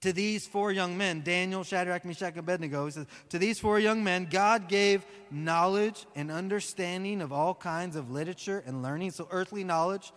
to 0.00 0.12
these 0.12 0.46
four 0.46 0.72
young 0.72 0.96
men, 0.96 1.22
Daniel, 1.22 1.62
Shadrach, 1.62 2.04
Meshach, 2.04 2.30
and 2.30 2.38
Abednego, 2.38 2.86
he 2.86 2.92
says, 2.92 3.06
To 3.30 3.38
these 3.38 3.58
four 3.58 3.78
young 3.78 4.02
men, 4.02 4.28
God 4.30 4.68
gave 4.68 5.04
knowledge 5.30 6.06
and 6.14 6.30
understanding 6.30 7.20
of 7.20 7.32
all 7.32 7.54
kinds 7.54 7.96
of 7.96 8.10
literature 8.10 8.62
and 8.66 8.82
learning, 8.82 9.10
so 9.10 9.28
earthly 9.30 9.62
knowledge, 9.62 10.12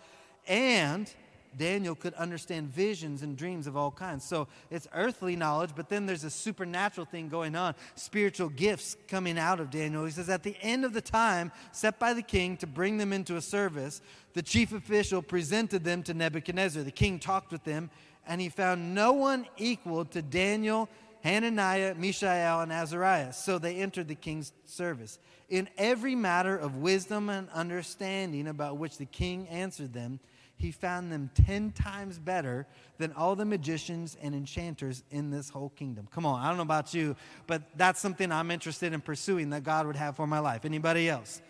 and 0.46 1.12
Daniel 1.56 1.94
could 1.94 2.14
understand 2.14 2.68
visions 2.68 3.22
and 3.22 3.36
dreams 3.36 3.66
of 3.66 3.76
all 3.76 3.90
kinds. 3.90 4.24
So 4.24 4.48
it's 4.70 4.88
earthly 4.94 5.36
knowledge, 5.36 5.70
but 5.76 5.88
then 5.88 6.06
there's 6.06 6.24
a 6.24 6.30
supernatural 6.30 7.06
thing 7.06 7.28
going 7.28 7.54
on, 7.54 7.74
spiritual 7.94 8.48
gifts 8.48 8.96
coming 9.06 9.38
out 9.38 9.60
of 9.60 9.70
Daniel. 9.70 10.04
He 10.04 10.10
says, 10.10 10.28
At 10.28 10.42
the 10.42 10.56
end 10.62 10.84
of 10.84 10.92
the 10.92 11.00
time 11.00 11.52
set 11.72 11.98
by 11.98 12.14
the 12.14 12.22
king 12.22 12.56
to 12.58 12.66
bring 12.66 12.96
them 12.96 13.12
into 13.12 13.36
a 13.36 13.42
service, 13.42 14.00
the 14.32 14.42
chief 14.42 14.72
official 14.72 15.22
presented 15.22 15.84
them 15.84 16.02
to 16.04 16.14
Nebuchadnezzar. 16.14 16.82
The 16.82 16.90
king 16.90 17.18
talked 17.18 17.52
with 17.52 17.64
them 17.64 17.90
and 18.26 18.40
he 18.40 18.48
found 18.48 18.94
no 18.94 19.12
one 19.12 19.46
equal 19.56 20.04
to 20.06 20.22
Daniel, 20.22 20.88
Hananiah, 21.22 21.94
Mishael, 21.94 22.60
and 22.60 22.72
Azariah. 22.72 23.32
So 23.32 23.58
they 23.58 23.76
entered 23.76 24.08
the 24.08 24.14
king's 24.14 24.52
service. 24.64 25.18
In 25.48 25.68
every 25.78 26.14
matter 26.14 26.56
of 26.56 26.76
wisdom 26.76 27.28
and 27.28 27.48
understanding 27.50 28.48
about 28.48 28.78
which 28.78 28.98
the 28.98 29.06
king 29.06 29.46
answered 29.48 29.92
them, 29.92 30.20
he 30.56 30.70
found 30.70 31.10
them 31.10 31.30
ten 31.46 31.72
times 31.72 32.18
better 32.18 32.66
than 32.98 33.12
all 33.12 33.34
the 33.36 33.44
magicians 33.44 34.16
and 34.22 34.34
enchanters 34.34 35.02
in 35.10 35.30
this 35.30 35.48
whole 35.48 35.70
kingdom. 35.70 36.08
Come 36.12 36.24
on, 36.24 36.40
I 36.40 36.48
don't 36.48 36.56
know 36.56 36.62
about 36.62 36.94
you, 36.94 37.16
but 37.46 37.62
that's 37.76 38.00
something 38.00 38.30
I'm 38.30 38.50
interested 38.50 38.92
in 38.92 39.00
pursuing 39.00 39.50
that 39.50 39.64
God 39.64 39.86
would 39.86 39.96
have 39.96 40.16
for 40.16 40.26
my 40.26 40.38
life. 40.38 40.64
Anybody 40.64 41.08
else? 41.08 41.42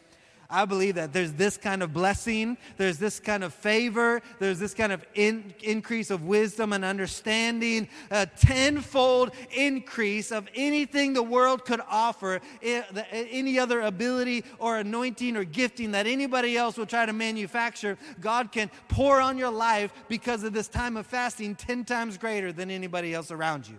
I 0.51 0.65
believe 0.65 0.97
that 0.97 1.13
there's 1.13 1.33
this 1.33 1.57
kind 1.57 1.83
of 1.83 1.93
blessing, 1.93 2.57
there's 2.77 2.99
this 2.99 3.19
kind 3.21 3.43
of 3.43 3.55
favor, 3.55 4.23
there's 4.39 4.59
this 4.59 4.75
kind 4.75 4.93
of 4.93 5.05
in, 5.15 5.55
increase 5.63 6.11
of 6.11 6.25
wisdom 6.25 6.73
and 6.73 6.85
understanding, 6.85 7.89
a 8.11 8.27
tenfold 8.27 9.33
increase 9.51 10.31
of 10.31 10.49
anything 10.55 11.13
the 11.13 11.23
world 11.23 11.65
could 11.65 11.81
offer, 11.89 12.41
eh, 12.63 12.83
eh, 12.95 13.27
any 13.31 13.59
other 13.59 13.81
ability 13.81 14.45
or 14.59 14.79
anointing 14.79 15.37
or 15.37 15.45
gifting 15.45 15.93
that 15.93 16.07
anybody 16.07 16.57
else 16.57 16.77
will 16.77 16.87
try 16.87 17.07
to 17.07 17.13
manufacture. 17.13 17.99
God 18.21 18.53
can 18.53 18.71
pour 18.89 19.21
on 19.21 19.39
your 19.39 19.51
life 19.51 19.93
because 20.09 20.45
of 20.45 20.53
this 20.53 20.69
time 20.69 20.97
of 20.97 21.07
fasting 21.07 21.55
10 21.55 21.85
times 21.85 22.19
greater 22.19 22.53
than 22.53 22.71
anybody 22.71 23.15
else 23.15 23.31
around 23.31 23.67
you. 23.69 23.79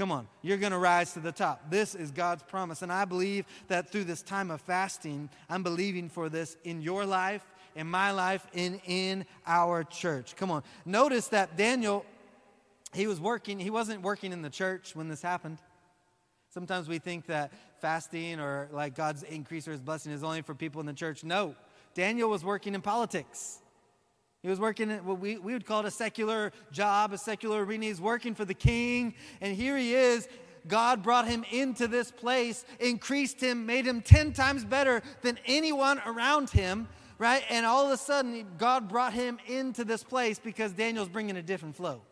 Come 0.00 0.12
on, 0.12 0.26
you're 0.40 0.56
going 0.56 0.72
to 0.72 0.78
rise 0.78 1.12
to 1.12 1.20
the 1.20 1.30
top. 1.30 1.68
This 1.68 1.94
is 1.94 2.10
God's 2.10 2.42
promise. 2.42 2.80
And 2.80 2.90
I 2.90 3.04
believe 3.04 3.44
that 3.68 3.92
through 3.92 4.04
this 4.04 4.22
time 4.22 4.50
of 4.50 4.62
fasting, 4.62 5.28
I'm 5.50 5.62
believing 5.62 6.08
for 6.08 6.30
this 6.30 6.56
in 6.64 6.80
your 6.80 7.04
life, 7.04 7.44
in 7.76 7.86
my 7.86 8.10
life, 8.10 8.46
and 8.54 8.80
in 8.86 9.26
our 9.46 9.84
church. 9.84 10.36
Come 10.36 10.50
on. 10.50 10.62
Notice 10.86 11.28
that 11.28 11.54
Daniel, 11.58 12.06
he 12.94 13.06
was 13.06 13.20
working, 13.20 13.58
he 13.58 13.68
wasn't 13.68 14.00
working 14.00 14.32
in 14.32 14.40
the 14.40 14.48
church 14.48 14.96
when 14.96 15.06
this 15.06 15.20
happened. 15.20 15.58
Sometimes 16.48 16.88
we 16.88 16.98
think 16.98 17.26
that 17.26 17.52
fasting 17.82 18.40
or 18.40 18.70
like 18.72 18.94
God's 18.94 19.22
increase 19.24 19.68
or 19.68 19.72
his 19.72 19.82
blessing 19.82 20.12
is 20.12 20.24
only 20.24 20.40
for 20.40 20.54
people 20.54 20.80
in 20.80 20.86
the 20.86 20.94
church. 20.94 21.24
No, 21.24 21.54
Daniel 21.92 22.30
was 22.30 22.42
working 22.42 22.74
in 22.74 22.80
politics. 22.80 23.59
He 24.42 24.48
was 24.48 24.58
working 24.58 24.90
at 24.90 25.04
what 25.04 25.18
we, 25.18 25.36
we 25.36 25.52
would 25.52 25.66
call 25.66 25.80
it 25.80 25.86
a 25.86 25.90
secular 25.90 26.52
job, 26.72 27.12
a 27.12 27.18
secular 27.18 27.64
arena. 27.64 27.86
He's 27.86 28.00
working 28.00 28.34
for 28.34 28.44
the 28.44 28.54
king. 28.54 29.14
And 29.40 29.54
here 29.54 29.76
he 29.76 29.94
is. 29.94 30.28
God 30.66 31.02
brought 31.02 31.26
him 31.26 31.44
into 31.50 31.88
this 31.88 32.10
place, 32.10 32.64
increased 32.80 33.40
him, 33.40 33.66
made 33.66 33.86
him 33.86 34.02
10 34.02 34.32
times 34.32 34.64
better 34.64 35.02
than 35.22 35.38
anyone 35.46 36.00
around 36.04 36.50
him, 36.50 36.88
right? 37.18 37.42
And 37.48 37.64
all 37.64 37.86
of 37.86 37.92
a 37.92 37.96
sudden, 37.96 38.46
God 38.58 38.88
brought 38.88 39.12
him 39.12 39.38
into 39.46 39.84
this 39.84 40.04
place 40.04 40.38
because 40.38 40.72
Daniel's 40.72 41.08
bringing 41.08 41.36
a 41.36 41.42
different 41.42 41.76
flow. 41.76 42.02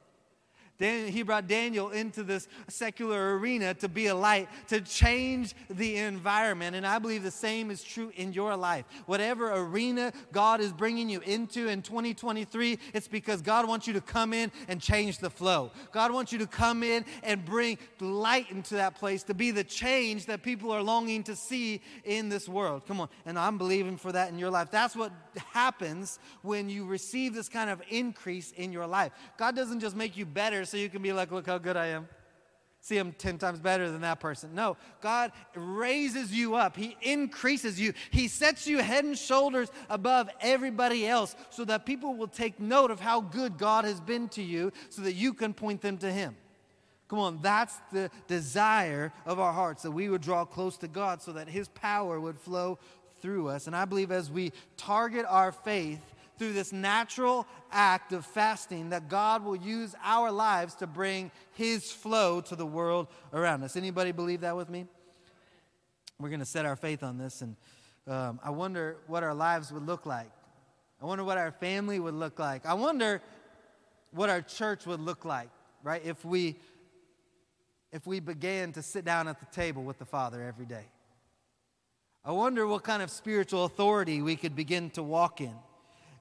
Dan, 0.79 1.09
he 1.09 1.23
brought 1.23 1.49
Daniel 1.49 1.91
into 1.91 2.23
this 2.23 2.47
secular 2.69 3.37
arena 3.37 3.75
to 3.75 3.89
be 3.89 4.07
a 4.07 4.15
light, 4.15 4.49
to 4.69 4.81
change 4.81 5.55
the 5.69 5.97
environment. 5.97 6.77
And 6.77 6.87
I 6.87 7.01
believe 7.01 7.25
the 7.25 7.33
same 7.33 7.73
is 7.73 7.83
true 7.83 8.13
in 8.15 8.33
your 8.33 8.57
life. 8.57 8.85
Whatever 9.07 9.53
arena 9.53 10.13
God 10.31 10.61
is 10.61 10.73
bringing 10.73 11.09
you 11.09 11.21
into 11.21 11.67
in 11.67 11.83
2023, 11.83 12.79
it's 12.95 13.09
because 13.09 13.43
God 13.43 13.67
wants 13.67 13.89
you 13.89 13.93
to 13.95 14.01
come 14.01 14.33
in 14.33 14.53
and 14.69 14.81
change 14.81 15.19
the 15.19 15.31
flow. 15.31 15.73
God 15.91 16.13
wants 16.13 16.33
you 16.33 16.39
to 16.39 16.47
come 16.47 16.85
in 16.85 17.05
and 17.25 17.45
bring 17.45 17.77
light 17.99 18.49
into 18.53 18.75
that 18.75 18.95
place, 18.95 19.25
to 19.25 19.35
be 19.35 19.51
the 19.51 19.65
change 19.65 20.27
that 20.27 20.43
people 20.45 20.71
are 20.71 20.83
longing 20.83 21.25
to 21.25 21.35
see 21.35 21.81
in 22.05 22.29
this 22.29 22.49
world. 22.49 22.87
Come 22.87 23.01
on. 23.01 23.09
And 23.27 23.37
I'm 23.37 23.59
believing 23.59 23.97
for 23.97 24.13
that 24.13 24.31
in 24.31 24.39
your 24.39 24.51
life. 24.51 24.71
That's 24.71 24.95
what 24.95 25.13
happens 25.53 26.21
when 26.43 26.71
you 26.71 26.85
receive 26.85 27.35
this 27.35 27.49
kind 27.49 27.69
of 27.69 27.83
increase 27.89 28.53
in 28.53 28.71
your 28.73 28.87
life. 28.87 29.11
God 29.37 29.57
doesn't 29.57 29.81
just 29.81 29.97
make 29.97 30.17
you 30.17 30.25
better 30.25 30.65
so 30.69 30.77
you 30.77 30.89
can 30.89 31.03
be 31.03 31.13
like, 31.13 31.31
look 31.31 31.47
how 31.47 31.59
good 31.59 31.77
I 31.77 31.87
am. 31.87 32.09
See, 32.81 32.97
I'm 32.97 33.13
10 33.13 33.39
times 33.39 33.59
better 33.59 33.91
than 33.91 34.03
that 34.03 34.21
person. 34.21 34.55
No, 34.55 34.77
God 35.01 35.33
raises 35.55 36.33
you 36.33 36.55
up. 36.55 36.77
He 36.77 36.97
increases 37.03 37.81
you. 37.81 37.93
He 38.11 38.29
sets 38.29 38.67
you 38.67 38.79
head 38.79 39.05
and 39.05 39.19
shoulders 39.19 39.69
above 39.91 40.31
everybody 40.41 41.07
else 41.07 41.35
so 41.51 41.65
that 41.65 41.85
people 41.85 42.15
will 42.15 42.29
take 42.29 42.61
note 42.61 42.91
of 42.91 43.01
how 43.01 43.21
good 43.21 43.59
God 43.59 43.85
has 43.85 44.01
been 44.01 44.29
to 44.31 44.43
you 44.43 44.73
so 44.91 45.03
that 45.03 45.15
you 45.15 45.35
can 45.35 45.53
point 45.53 45.81
them 45.81 45.99
to 45.99 46.11
Him. 46.11 46.37
Come 47.09 47.19
on, 47.19 47.41
that's 47.43 47.75
the 47.91 48.11
desire 48.27 49.13
of 49.27 49.41
our 49.41 49.53
hearts 49.53 49.83
that 49.83 49.91
we 49.91 50.09
would 50.09 50.21
draw 50.21 50.45
close 50.45 50.77
to 50.79 50.89
God 50.89 51.21
so 51.21 51.33
that 51.33 51.49
His 51.49 51.69
power 51.69 52.21
would 52.21 52.39
flow 52.39 52.79
through 53.21 53.49
us. 53.49 53.67
And 53.67 53.75
I 53.75 53.87
believe 53.87 54.13
as 54.13 54.31
we 54.31 54.53
target 54.77 55.27
our 55.29 55.51
faith 55.51 56.03
through 56.39 56.53
this 56.53 56.73
natural 56.73 57.47
act 57.71 58.13
of 58.13 58.25
fasting 58.25 58.91
that 58.91 59.09
God 59.09 59.45
will 59.45 59.57
use 59.57 59.95
our 60.03 60.31
lives 60.31 60.75
to 60.77 60.87
bring 60.87 61.31
his 61.53 61.91
flow 61.91 62.41
to 62.43 62.57
the 62.57 62.67
world 62.67 63.09
around 63.33 63.63
us. 63.63 63.77
Anybody 63.77 64.13
believe 64.13 64.43
that 64.43 64.57
with 64.57 64.71
me? 64.71 64.87
We're 66.21 66.31
going 66.31 66.41
to 66.41 66.47
set 66.47 66.67
our 66.67 66.77
faith 66.77 67.03
on 67.03 67.19
this 67.19 67.43
and 67.43 67.57
um, 68.07 68.41
I 68.43 68.51
wonder 68.51 68.97
what 69.07 69.23
our 69.23 69.35
lives 69.35 69.71
would 69.71 69.87
look 69.87 70.07
like. 70.07 70.31
I 71.03 71.05
wonder 71.05 71.25
what 71.25 71.37
our 71.37 71.53
family 71.53 72.01
would 72.01 72.15
look 72.15 72.39
like. 72.39 72.65
I 72.65 72.73
wonder 72.73 73.21
what 74.13 74.31
our 74.31 74.41
church 74.41 74.87
would 74.87 75.01
look 75.01 75.27
like, 75.27 75.51
right? 75.83 76.01
If 76.05 76.25
we 76.25 76.57
if 77.93 78.07
we 78.07 78.21
began 78.21 78.73
to 78.73 78.83
sit 78.83 79.05
down 79.05 79.29
at 79.29 79.41
the 79.41 79.47
table 79.47 79.83
with 79.83 79.99
the 79.99 80.05
Father 80.05 80.43
every 80.43 80.67
day. 80.67 80.85
I 82.23 82.33
wonder 82.33 82.67
what 82.67 82.83
kind 82.83 83.03
of 83.03 83.11
spiritual 83.11 83.65
authority 83.65 84.21
we 84.21 84.37
could 84.37 84.55
begin 84.55 84.91
to 84.91 85.03
walk 85.03 85.41
in 85.41 85.55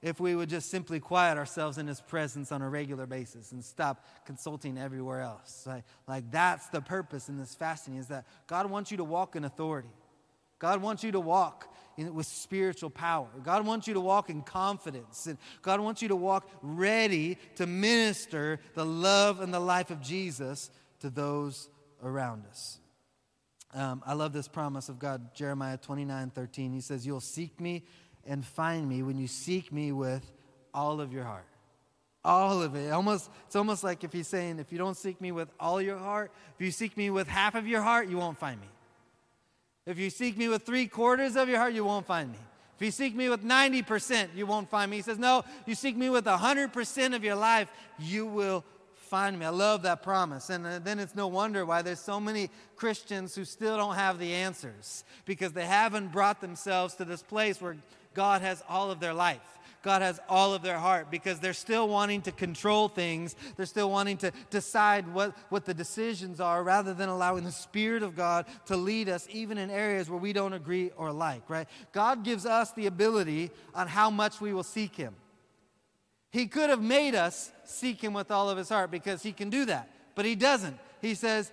if 0.02 0.20
we 0.20 0.34
would 0.34 0.48
just 0.48 0.70
simply 0.70 1.00
quiet 1.00 1.38
ourselves 1.38 1.78
in 1.78 1.86
His 1.86 2.00
presence 2.00 2.52
on 2.52 2.62
a 2.62 2.68
regular 2.68 3.06
basis 3.06 3.52
and 3.52 3.64
stop 3.64 4.04
consulting 4.24 4.78
everywhere 4.78 5.20
else. 5.20 5.64
Like, 5.66 5.84
like 6.06 6.30
that's 6.30 6.68
the 6.68 6.80
purpose 6.80 7.28
in 7.28 7.36
this 7.36 7.54
fasting 7.54 7.96
is 7.96 8.08
that 8.08 8.26
God 8.46 8.70
wants 8.70 8.90
you 8.90 8.96
to 8.98 9.04
walk 9.04 9.36
in 9.36 9.44
authority. 9.44 9.88
God 10.58 10.82
wants 10.82 11.04
you 11.04 11.12
to 11.12 11.20
walk 11.20 11.72
in, 11.96 12.14
with 12.14 12.26
spiritual 12.26 12.90
power. 12.90 13.28
God 13.42 13.64
wants 13.66 13.86
you 13.86 13.94
to 13.94 14.00
walk 14.00 14.28
in 14.28 14.42
confidence. 14.42 15.26
And 15.26 15.38
God 15.62 15.80
wants 15.80 16.02
you 16.02 16.08
to 16.08 16.16
walk 16.16 16.48
ready 16.62 17.38
to 17.56 17.66
minister 17.66 18.58
the 18.74 18.84
love 18.84 19.40
and 19.40 19.54
the 19.54 19.60
life 19.60 19.90
of 19.90 20.00
Jesus 20.00 20.70
to 21.00 21.10
those 21.10 21.68
around 22.02 22.44
us. 22.46 22.80
Um, 23.74 24.02
I 24.06 24.14
love 24.14 24.32
this 24.32 24.48
promise 24.48 24.88
of 24.88 24.98
God, 24.98 25.34
Jeremiah 25.34 25.76
29 25.76 26.30
13. 26.30 26.72
He 26.72 26.80
says, 26.80 27.06
You'll 27.06 27.20
seek 27.20 27.60
me 27.60 27.84
and 28.26 28.44
find 28.44 28.88
me 28.88 29.02
when 29.02 29.18
you 29.18 29.26
seek 29.26 29.72
me 29.72 29.92
with 29.92 30.30
all 30.74 31.00
of 31.00 31.12
your 31.12 31.24
heart. 31.24 31.46
All 32.24 32.62
of 32.62 32.74
it. 32.74 32.92
Almost, 32.92 33.30
it's 33.46 33.56
almost 33.56 33.84
like 33.84 34.04
if 34.04 34.12
he's 34.12 34.28
saying, 34.28 34.58
if 34.58 34.72
you 34.72 34.78
don't 34.78 34.96
seek 34.96 35.20
me 35.20 35.32
with 35.32 35.48
all 35.58 35.80
your 35.80 35.98
heart, 35.98 36.30
if 36.58 36.64
you 36.64 36.70
seek 36.70 36.96
me 36.96 37.10
with 37.10 37.28
half 37.28 37.54
of 37.54 37.66
your 37.66 37.80
heart, 37.80 38.08
you 38.08 38.18
won't 38.18 38.38
find 38.38 38.60
me. 38.60 38.68
If 39.86 39.98
you 39.98 40.10
seek 40.10 40.36
me 40.36 40.48
with 40.48 40.64
three 40.64 40.86
quarters 40.86 41.36
of 41.36 41.48
your 41.48 41.58
heart, 41.58 41.72
you 41.72 41.84
won't 41.84 42.06
find 42.06 42.30
me. 42.30 42.38
If 42.76 42.84
you 42.84 42.90
seek 42.90 43.16
me 43.16 43.28
with 43.28 43.42
90%, 43.42 44.36
you 44.36 44.46
won't 44.46 44.68
find 44.70 44.90
me. 44.90 44.98
He 44.98 45.02
says, 45.02 45.18
No, 45.18 45.44
you 45.66 45.74
seek 45.74 45.96
me 45.96 46.10
with 46.10 46.26
100% 46.26 47.16
of 47.16 47.24
your 47.24 47.34
life, 47.34 47.68
you 47.98 48.26
will 48.26 48.64
find 49.08 49.38
me. 49.38 49.46
I 49.46 49.48
love 49.48 49.82
that 49.82 50.02
promise. 50.02 50.50
And 50.50 50.66
uh, 50.66 50.78
then 50.78 50.98
it's 50.98 51.14
no 51.14 51.26
wonder 51.26 51.64
why 51.64 51.82
there's 51.82 52.00
so 52.00 52.20
many 52.20 52.50
Christians 52.76 53.34
who 53.34 53.44
still 53.44 53.76
don't 53.76 53.94
have 53.94 54.18
the 54.18 54.32
answers 54.32 55.02
because 55.24 55.52
they 55.52 55.64
haven't 55.64 56.12
brought 56.12 56.40
themselves 56.40 56.94
to 56.96 57.04
this 57.04 57.22
place 57.22 57.60
where 57.60 57.76
God 58.18 58.42
has 58.42 58.64
all 58.68 58.90
of 58.90 58.98
their 58.98 59.14
life. 59.14 59.60
God 59.82 60.02
has 60.02 60.18
all 60.28 60.52
of 60.52 60.60
their 60.60 60.76
heart 60.76 61.08
because 61.08 61.38
they're 61.38 61.52
still 61.52 61.86
wanting 61.86 62.20
to 62.22 62.32
control 62.32 62.88
things. 62.88 63.36
They're 63.56 63.64
still 63.64 63.92
wanting 63.92 64.16
to 64.16 64.32
decide 64.50 65.06
what, 65.14 65.36
what 65.50 65.64
the 65.64 65.72
decisions 65.72 66.40
are 66.40 66.64
rather 66.64 66.92
than 66.92 67.08
allowing 67.08 67.44
the 67.44 67.52
Spirit 67.52 68.02
of 68.02 68.16
God 68.16 68.46
to 68.66 68.76
lead 68.76 69.08
us 69.08 69.28
even 69.30 69.56
in 69.56 69.70
areas 69.70 70.10
where 70.10 70.18
we 70.18 70.32
don't 70.32 70.52
agree 70.52 70.90
or 70.96 71.12
like, 71.12 71.48
right? 71.48 71.68
God 71.92 72.24
gives 72.24 72.44
us 72.44 72.72
the 72.72 72.86
ability 72.86 73.52
on 73.72 73.86
how 73.86 74.10
much 74.10 74.40
we 74.40 74.52
will 74.52 74.64
seek 74.64 74.96
Him. 74.96 75.14
He 76.32 76.48
could 76.48 76.70
have 76.70 76.82
made 76.82 77.14
us 77.14 77.52
seek 77.66 78.02
Him 78.02 78.14
with 78.14 78.32
all 78.32 78.50
of 78.50 78.58
His 78.58 78.68
heart 78.68 78.90
because 78.90 79.22
He 79.22 79.30
can 79.30 79.48
do 79.48 79.64
that, 79.66 79.88
but 80.16 80.24
He 80.24 80.34
doesn't. 80.34 80.76
He 81.00 81.14
says, 81.14 81.52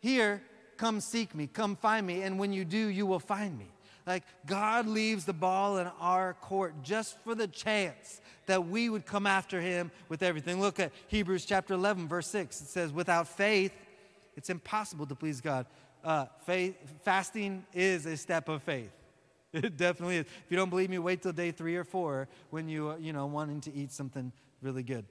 Here, 0.00 0.42
come 0.78 1.00
seek 1.00 1.32
me, 1.32 1.46
come 1.46 1.76
find 1.76 2.04
me, 2.04 2.22
and 2.22 2.40
when 2.40 2.52
you 2.52 2.64
do, 2.64 2.88
you 2.88 3.06
will 3.06 3.20
find 3.20 3.56
me. 3.56 3.71
Like 4.06 4.24
God 4.46 4.86
leaves 4.86 5.24
the 5.24 5.32
ball 5.32 5.78
in 5.78 5.86
our 6.00 6.34
court 6.34 6.74
just 6.82 7.18
for 7.20 7.34
the 7.34 7.46
chance 7.46 8.20
that 8.46 8.66
we 8.66 8.88
would 8.88 9.06
come 9.06 9.26
after 9.26 9.60
him 9.60 9.90
with 10.08 10.22
everything. 10.22 10.60
Look 10.60 10.80
at 10.80 10.92
Hebrews 11.08 11.44
chapter 11.44 11.74
11, 11.74 12.08
verse 12.08 12.26
6. 12.28 12.60
It 12.60 12.66
says, 12.66 12.92
Without 12.92 13.28
faith, 13.28 13.72
it's 14.36 14.50
impossible 14.50 15.06
to 15.06 15.14
please 15.14 15.40
God. 15.40 15.66
Uh, 16.02 16.26
faith, 16.46 16.76
fasting 17.04 17.64
is 17.72 18.06
a 18.06 18.16
step 18.16 18.48
of 18.48 18.62
faith. 18.62 18.90
It 19.52 19.76
definitely 19.76 20.16
is. 20.16 20.24
If 20.24 20.46
you 20.48 20.56
don't 20.56 20.70
believe 20.70 20.88
me, 20.88 20.98
wait 20.98 21.20
till 21.20 21.32
day 21.32 21.50
three 21.50 21.76
or 21.76 21.84
four 21.84 22.26
when 22.48 22.70
you, 22.70 22.90
uh, 22.90 22.96
you 22.96 23.12
know, 23.12 23.26
wanting 23.26 23.60
to 23.62 23.74
eat 23.74 23.92
something 23.92 24.32
really 24.62 24.82
good. 24.82 25.04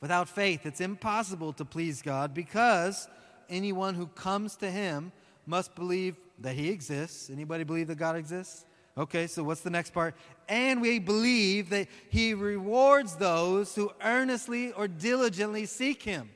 Without 0.00 0.28
faith, 0.28 0.64
it's 0.64 0.80
impossible 0.80 1.52
to 1.54 1.64
please 1.64 2.02
God 2.02 2.34
because 2.34 3.08
anyone 3.48 3.94
who 3.96 4.06
comes 4.06 4.54
to 4.56 4.70
him 4.70 5.10
must 5.44 5.74
believe 5.74 6.16
that 6.40 6.54
he 6.54 6.70
exists. 6.70 7.30
Anybody 7.30 7.64
believe 7.64 7.88
that 7.88 7.98
God 7.98 8.16
exists? 8.16 8.64
Okay, 8.96 9.26
so 9.26 9.42
what's 9.42 9.62
the 9.62 9.70
next 9.70 9.94
part? 9.94 10.14
And 10.48 10.82
we 10.82 10.98
believe 10.98 11.70
that 11.70 11.88
he 12.10 12.34
rewards 12.34 13.16
those 13.16 13.74
who 13.74 13.90
earnestly 14.02 14.72
or 14.72 14.86
diligently 14.86 15.64
seek 15.64 16.02
him. 16.02 16.28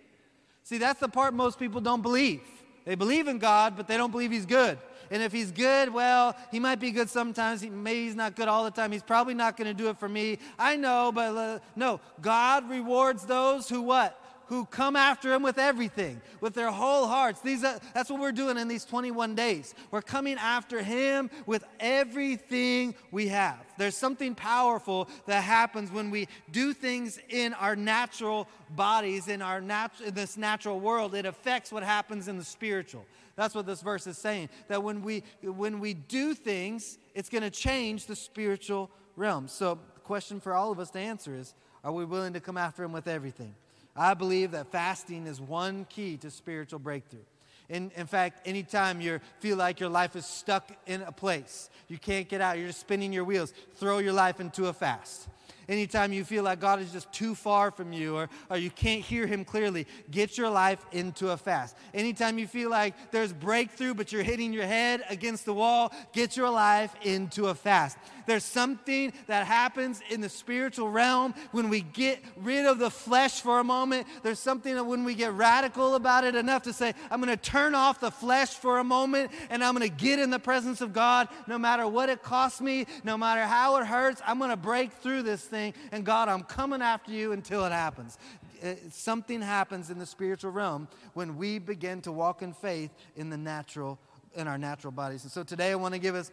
See, 0.62 0.78
that's 0.78 1.00
the 1.00 1.08
part 1.08 1.34
most 1.34 1.58
people 1.58 1.80
don't 1.80 2.02
believe. 2.02 2.40
They 2.86 2.94
believe 2.94 3.28
in 3.28 3.38
God, 3.38 3.76
but 3.76 3.88
they 3.88 3.96
don't 3.96 4.10
believe 4.10 4.30
he's 4.30 4.46
good. 4.46 4.78
And 5.10 5.22
if 5.22 5.32
he's 5.32 5.52
good, 5.52 5.92
well, 5.92 6.34
he 6.50 6.58
might 6.58 6.80
be 6.80 6.90
good 6.90 7.10
sometimes. 7.10 7.60
He, 7.60 7.70
maybe 7.70 8.04
he's 8.04 8.16
not 8.16 8.34
good 8.34 8.48
all 8.48 8.64
the 8.64 8.70
time. 8.70 8.90
He's 8.90 9.02
probably 9.02 9.34
not 9.34 9.56
going 9.56 9.68
to 9.68 9.74
do 9.74 9.88
it 9.88 9.98
for 9.98 10.08
me. 10.08 10.38
I 10.58 10.76
know, 10.76 11.12
but 11.12 11.36
uh, 11.36 11.58
no. 11.76 12.00
God 12.20 12.68
rewards 12.68 13.24
those 13.24 13.68
who 13.68 13.82
what? 13.82 14.20
Who 14.46 14.64
come 14.66 14.96
after 14.96 15.32
him 15.32 15.42
with 15.42 15.58
everything, 15.58 16.20
with 16.40 16.54
their 16.54 16.70
whole 16.70 17.06
hearts. 17.06 17.40
These 17.40 17.64
are, 17.64 17.78
that's 17.94 18.10
what 18.10 18.20
we're 18.20 18.32
doing 18.32 18.56
in 18.56 18.68
these 18.68 18.84
21 18.84 19.34
days. 19.34 19.74
We're 19.90 20.02
coming 20.02 20.36
after 20.38 20.82
him 20.82 21.30
with 21.46 21.64
everything 21.80 22.94
we 23.10 23.28
have. 23.28 23.58
There's 23.76 23.96
something 23.96 24.34
powerful 24.34 25.08
that 25.26 25.42
happens 25.42 25.90
when 25.90 26.10
we 26.10 26.28
do 26.52 26.72
things 26.72 27.18
in 27.28 27.54
our 27.54 27.76
natural 27.76 28.48
bodies, 28.70 29.28
in, 29.28 29.42
our 29.42 29.60
nat- 29.60 30.00
in 30.04 30.14
this 30.14 30.36
natural 30.36 30.80
world. 30.80 31.14
It 31.14 31.26
affects 31.26 31.72
what 31.72 31.82
happens 31.82 32.28
in 32.28 32.38
the 32.38 32.44
spiritual. 32.44 33.04
That's 33.34 33.54
what 33.54 33.66
this 33.66 33.82
verse 33.82 34.06
is 34.06 34.16
saying. 34.16 34.48
That 34.68 34.82
when 34.82 35.02
we, 35.02 35.22
when 35.42 35.80
we 35.80 35.94
do 35.94 36.34
things, 36.34 36.98
it's 37.14 37.28
going 37.28 37.42
to 37.42 37.50
change 37.50 38.06
the 38.06 38.16
spiritual 38.16 38.90
realm. 39.16 39.48
So, 39.48 39.78
the 39.94 40.00
question 40.00 40.40
for 40.40 40.54
all 40.54 40.72
of 40.72 40.78
us 40.78 40.90
to 40.90 40.98
answer 40.98 41.34
is 41.34 41.54
are 41.84 41.92
we 41.92 42.04
willing 42.04 42.32
to 42.32 42.40
come 42.40 42.56
after 42.56 42.82
him 42.82 42.92
with 42.92 43.06
everything? 43.06 43.54
I 43.96 44.14
believe 44.14 44.50
that 44.50 44.70
fasting 44.70 45.26
is 45.26 45.40
one 45.40 45.86
key 45.88 46.16
to 46.18 46.30
spiritual 46.30 46.78
breakthrough. 46.78 47.24
In, 47.68 47.90
in 47.96 48.06
fact, 48.06 48.46
anytime 48.46 49.00
you 49.00 49.20
feel 49.40 49.56
like 49.56 49.80
your 49.80 49.88
life 49.88 50.14
is 50.14 50.24
stuck 50.24 50.70
in 50.86 51.02
a 51.02 51.10
place, 51.10 51.68
you 51.88 51.98
can't 51.98 52.28
get 52.28 52.40
out, 52.40 52.58
you're 52.58 52.68
just 52.68 52.80
spinning 52.80 53.12
your 53.12 53.24
wheels, 53.24 53.52
throw 53.74 53.98
your 53.98 54.12
life 54.12 54.38
into 54.38 54.66
a 54.66 54.72
fast. 54.72 55.28
Anytime 55.68 56.12
you 56.12 56.24
feel 56.24 56.44
like 56.44 56.60
God 56.60 56.80
is 56.80 56.92
just 56.92 57.10
too 57.12 57.34
far 57.34 57.70
from 57.70 57.92
you 57.92 58.16
or, 58.16 58.28
or 58.50 58.56
you 58.56 58.70
can't 58.70 59.02
hear 59.02 59.26
Him 59.26 59.44
clearly, 59.44 59.86
get 60.10 60.38
your 60.38 60.48
life 60.48 60.84
into 60.92 61.30
a 61.30 61.36
fast. 61.36 61.76
Anytime 61.92 62.38
you 62.38 62.46
feel 62.46 62.70
like 62.70 62.94
there's 63.10 63.32
breakthrough 63.32 63.94
but 63.94 64.12
you're 64.12 64.22
hitting 64.22 64.52
your 64.52 64.66
head 64.66 65.02
against 65.08 65.44
the 65.44 65.54
wall, 65.54 65.92
get 66.12 66.36
your 66.36 66.50
life 66.50 66.94
into 67.02 67.46
a 67.46 67.54
fast. 67.54 67.98
There's 68.26 68.44
something 68.44 69.12
that 69.28 69.46
happens 69.46 70.02
in 70.10 70.20
the 70.20 70.28
spiritual 70.28 70.90
realm 70.90 71.34
when 71.52 71.68
we 71.68 71.80
get 71.80 72.20
rid 72.36 72.66
of 72.66 72.78
the 72.78 72.90
flesh 72.90 73.40
for 73.40 73.60
a 73.60 73.64
moment. 73.64 74.06
There's 74.22 74.40
something 74.40 74.74
that 74.74 74.84
when 74.84 75.04
we 75.04 75.14
get 75.14 75.32
radical 75.32 75.94
about 75.94 76.24
it 76.24 76.34
enough 76.34 76.64
to 76.64 76.72
say, 76.72 76.92
I'm 77.10 77.20
going 77.20 77.36
to 77.36 77.42
turn 77.42 77.74
off 77.74 78.00
the 78.00 78.10
flesh 78.10 78.50
for 78.50 78.78
a 78.78 78.84
moment 78.84 79.30
and 79.48 79.62
I'm 79.62 79.76
going 79.76 79.88
to 79.88 79.96
get 79.96 80.18
in 80.18 80.30
the 80.30 80.40
presence 80.40 80.80
of 80.80 80.92
God 80.92 81.28
no 81.46 81.56
matter 81.56 81.86
what 81.86 82.08
it 82.08 82.22
costs 82.22 82.60
me, 82.60 82.86
no 83.04 83.16
matter 83.16 83.42
how 83.42 83.76
it 83.76 83.86
hurts. 83.86 84.20
I'm 84.26 84.38
going 84.38 84.50
to 84.50 84.56
break 84.56 84.92
through 84.92 85.22
this 85.22 85.42
thing. 85.42 85.55
And 85.92 86.04
God, 86.04 86.28
I'm 86.28 86.42
coming 86.42 86.82
after 86.82 87.12
you 87.12 87.32
until 87.32 87.64
it 87.64 87.72
happens 87.72 88.18
uh, 88.62 88.74
something 88.90 89.42
happens 89.42 89.90
in 89.90 89.98
the 89.98 90.06
spiritual 90.06 90.50
realm 90.50 90.88
when 91.14 91.36
we 91.36 91.58
begin 91.58 92.00
to 92.02 92.12
walk 92.12 92.42
in 92.42 92.52
faith 92.52 92.90
in 93.16 93.30
the 93.30 93.36
natural, 93.36 93.98
in 94.34 94.48
our 94.48 94.58
natural 94.58 94.90
bodies. 94.90 95.22
And 95.24 95.32
so 95.32 95.42
today 95.42 95.72
I 95.72 95.74
want 95.74 95.94
to 95.94 96.00
give 96.00 96.14
us 96.14 96.30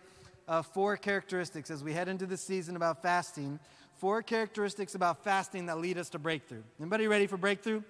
uh, 0.47 0.61
four 0.61 0.97
characteristics 0.97 1.71
as 1.71 1.83
we 1.83 1.93
head 1.93 2.07
into 2.07 2.25
the 2.25 2.37
season 2.37 2.75
about 2.75 3.01
fasting. 3.01 3.59
Four 3.97 4.21
characteristics 4.21 4.95
about 4.95 5.23
fasting 5.23 5.67
that 5.67 5.77
lead 5.77 5.97
us 5.97 6.09
to 6.09 6.19
breakthrough. 6.19 6.63
Anybody 6.79 7.07
ready 7.07 7.27
for 7.27 7.37
breakthrough? 7.37 7.81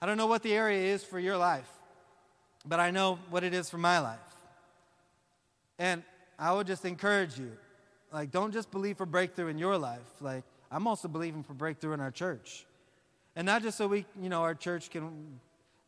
I 0.00 0.06
don't 0.06 0.16
know 0.16 0.26
what 0.26 0.42
the 0.42 0.54
area 0.54 0.94
is 0.94 1.04
for 1.04 1.18
your 1.18 1.36
life, 1.36 1.68
but 2.64 2.80
I 2.80 2.90
know 2.90 3.18
what 3.28 3.44
it 3.44 3.52
is 3.52 3.68
for 3.68 3.78
my 3.78 3.98
life. 3.98 4.18
And 5.78 6.02
I 6.38 6.52
would 6.52 6.66
just 6.66 6.84
encourage 6.84 7.38
you 7.38 7.52
like, 8.12 8.30
don't 8.30 8.52
just 8.52 8.70
believe 8.70 8.96
for 8.96 9.06
breakthrough 9.06 9.48
in 9.48 9.58
your 9.58 9.76
life. 9.76 10.20
Like, 10.20 10.44
I'm 10.70 10.86
also 10.86 11.08
believing 11.08 11.42
for 11.42 11.54
breakthrough 11.54 11.92
in 11.92 12.00
our 12.00 12.10
church. 12.10 12.66
And 13.36 13.46
not 13.46 13.62
just 13.62 13.78
so 13.78 13.86
we, 13.86 14.04
you 14.20 14.28
know, 14.28 14.42
our 14.42 14.54
church 14.54 14.90
can 14.90 15.40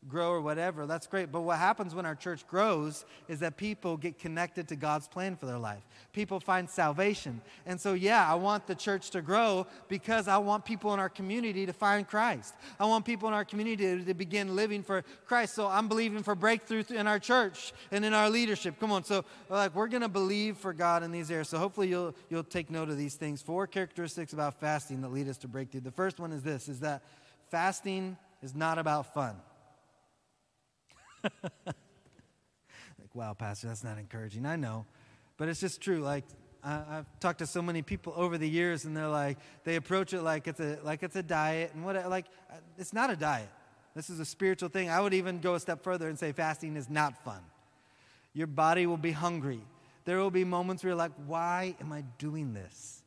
grow 0.08 0.30
or 0.30 0.40
whatever, 0.40 0.86
that's 0.86 1.06
great. 1.06 1.30
But 1.30 1.42
what 1.42 1.58
happens 1.58 1.94
when 1.94 2.04
our 2.04 2.14
church 2.14 2.46
grows 2.46 3.04
is 3.28 3.40
that 3.40 3.56
people 3.56 3.96
get 3.96 4.18
connected 4.18 4.68
to 4.68 4.76
God's 4.76 5.06
plan 5.06 5.36
for 5.36 5.46
their 5.46 5.58
life. 5.58 5.82
People 6.12 6.40
find 6.40 6.68
salvation. 6.68 7.40
And 7.66 7.80
so, 7.80 7.94
yeah, 7.94 8.30
I 8.30 8.34
want 8.34 8.66
the 8.66 8.74
church 8.74 9.10
to 9.10 9.22
grow 9.22 9.66
because 9.88 10.28
I 10.28 10.38
want 10.38 10.64
people 10.64 10.92
in 10.92 11.00
our 11.00 11.08
community 11.08 11.66
to 11.66 11.72
find 11.72 12.06
Christ. 12.06 12.54
I 12.80 12.86
want 12.86 13.04
people 13.04 13.28
in 13.28 13.34
our 13.34 13.44
community 13.44 14.04
to 14.04 14.14
begin 14.14 14.56
living 14.56 14.82
for 14.82 15.04
Christ. 15.26 15.54
So 15.54 15.68
I'm 15.68 15.88
believing 15.88 16.22
for 16.22 16.34
breakthrough 16.34 16.84
in 16.90 17.06
our 17.06 17.18
church 17.18 17.72
and 17.90 18.04
in 18.04 18.12
our 18.12 18.28
leadership. 18.28 18.80
Come 18.80 18.90
on. 18.92 19.04
So, 19.04 19.24
like, 19.48 19.74
we're 19.74 19.88
going 19.88 20.02
to 20.02 20.08
believe 20.08 20.56
for 20.56 20.72
God 20.72 21.02
in 21.02 21.12
these 21.12 21.30
areas. 21.30 21.48
So 21.48 21.58
hopefully 21.58 21.88
you'll, 21.88 22.14
you'll 22.28 22.44
take 22.44 22.70
note 22.70 22.88
of 22.88 22.98
these 22.98 23.14
things. 23.14 23.40
Four 23.40 23.66
characteristics 23.66 24.32
about 24.32 24.58
fasting 24.58 25.00
that 25.02 25.12
lead 25.12 25.28
us 25.28 25.38
to 25.38 25.48
breakthrough. 25.48 25.80
The 25.80 25.92
first 25.92 26.18
one 26.18 26.32
is 26.32 26.42
this, 26.42 26.68
is 26.68 26.80
that 26.80 27.02
fasting 27.50 28.16
is 28.42 28.54
not 28.54 28.78
about 28.78 29.14
fun. 29.14 29.36
like, 31.66 33.14
wow, 33.14 33.34
Pastor, 33.34 33.68
that's 33.68 33.84
not 33.84 33.98
encouraging. 33.98 34.46
I 34.46 34.56
know, 34.56 34.86
but 35.36 35.48
it's 35.48 35.60
just 35.60 35.80
true. 35.80 35.98
Like, 35.98 36.24
I, 36.64 36.70
have 36.70 37.06
talked 37.20 37.40
to 37.40 37.46
so 37.46 37.62
many 37.62 37.82
people 37.82 38.12
over 38.16 38.38
the 38.38 38.48
years, 38.48 38.84
and 38.84 38.96
they're 38.96 39.08
like, 39.08 39.38
they 39.64 39.76
approach 39.76 40.12
it 40.12 40.22
like 40.22 40.46
it's 40.46 40.60
a 40.60 40.78
like 40.84 41.02
it's 41.02 41.16
a 41.16 41.22
diet, 41.22 41.72
and 41.74 41.84
what 41.84 41.96
like 42.08 42.26
it's 42.78 42.92
not 42.92 43.10
a 43.10 43.16
diet. 43.16 43.48
This 43.94 44.08
is 44.08 44.20
a 44.20 44.24
spiritual 44.24 44.68
thing. 44.68 44.88
I 44.88 45.00
would 45.00 45.14
even 45.14 45.40
go 45.40 45.54
a 45.54 45.60
step 45.60 45.82
further 45.82 46.08
and 46.08 46.18
say 46.18 46.32
fasting 46.32 46.76
is 46.76 46.88
not 46.88 47.22
fun. 47.24 47.40
Your 48.32 48.46
body 48.46 48.86
will 48.86 48.96
be 48.96 49.12
hungry. 49.12 49.60
There 50.04 50.18
will 50.18 50.30
be 50.30 50.44
moments 50.44 50.82
where 50.82 50.90
you're 50.90 50.98
like, 50.98 51.12
why 51.26 51.76
am 51.80 51.92
I 51.92 52.02
doing 52.18 52.54
this? 52.54 53.02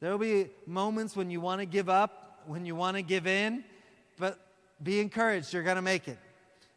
There 0.00 0.10
will 0.10 0.18
be 0.18 0.50
moments 0.66 1.16
when 1.16 1.30
you 1.30 1.40
want 1.40 1.60
to 1.60 1.66
give 1.66 1.88
up, 1.88 2.42
when 2.46 2.64
you 2.64 2.76
want 2.76 2.96
to 2.96 3.02
give 3.02 3.26
in, 3.26 3.64
but 4.18 4.38
be 4.82 5.00
encouraged. 5.00 5.52
You're 5.52 5.64
going 5.64 5.76
to 5.76 5.82
make 5.82 6.06
it. 6.06 6.18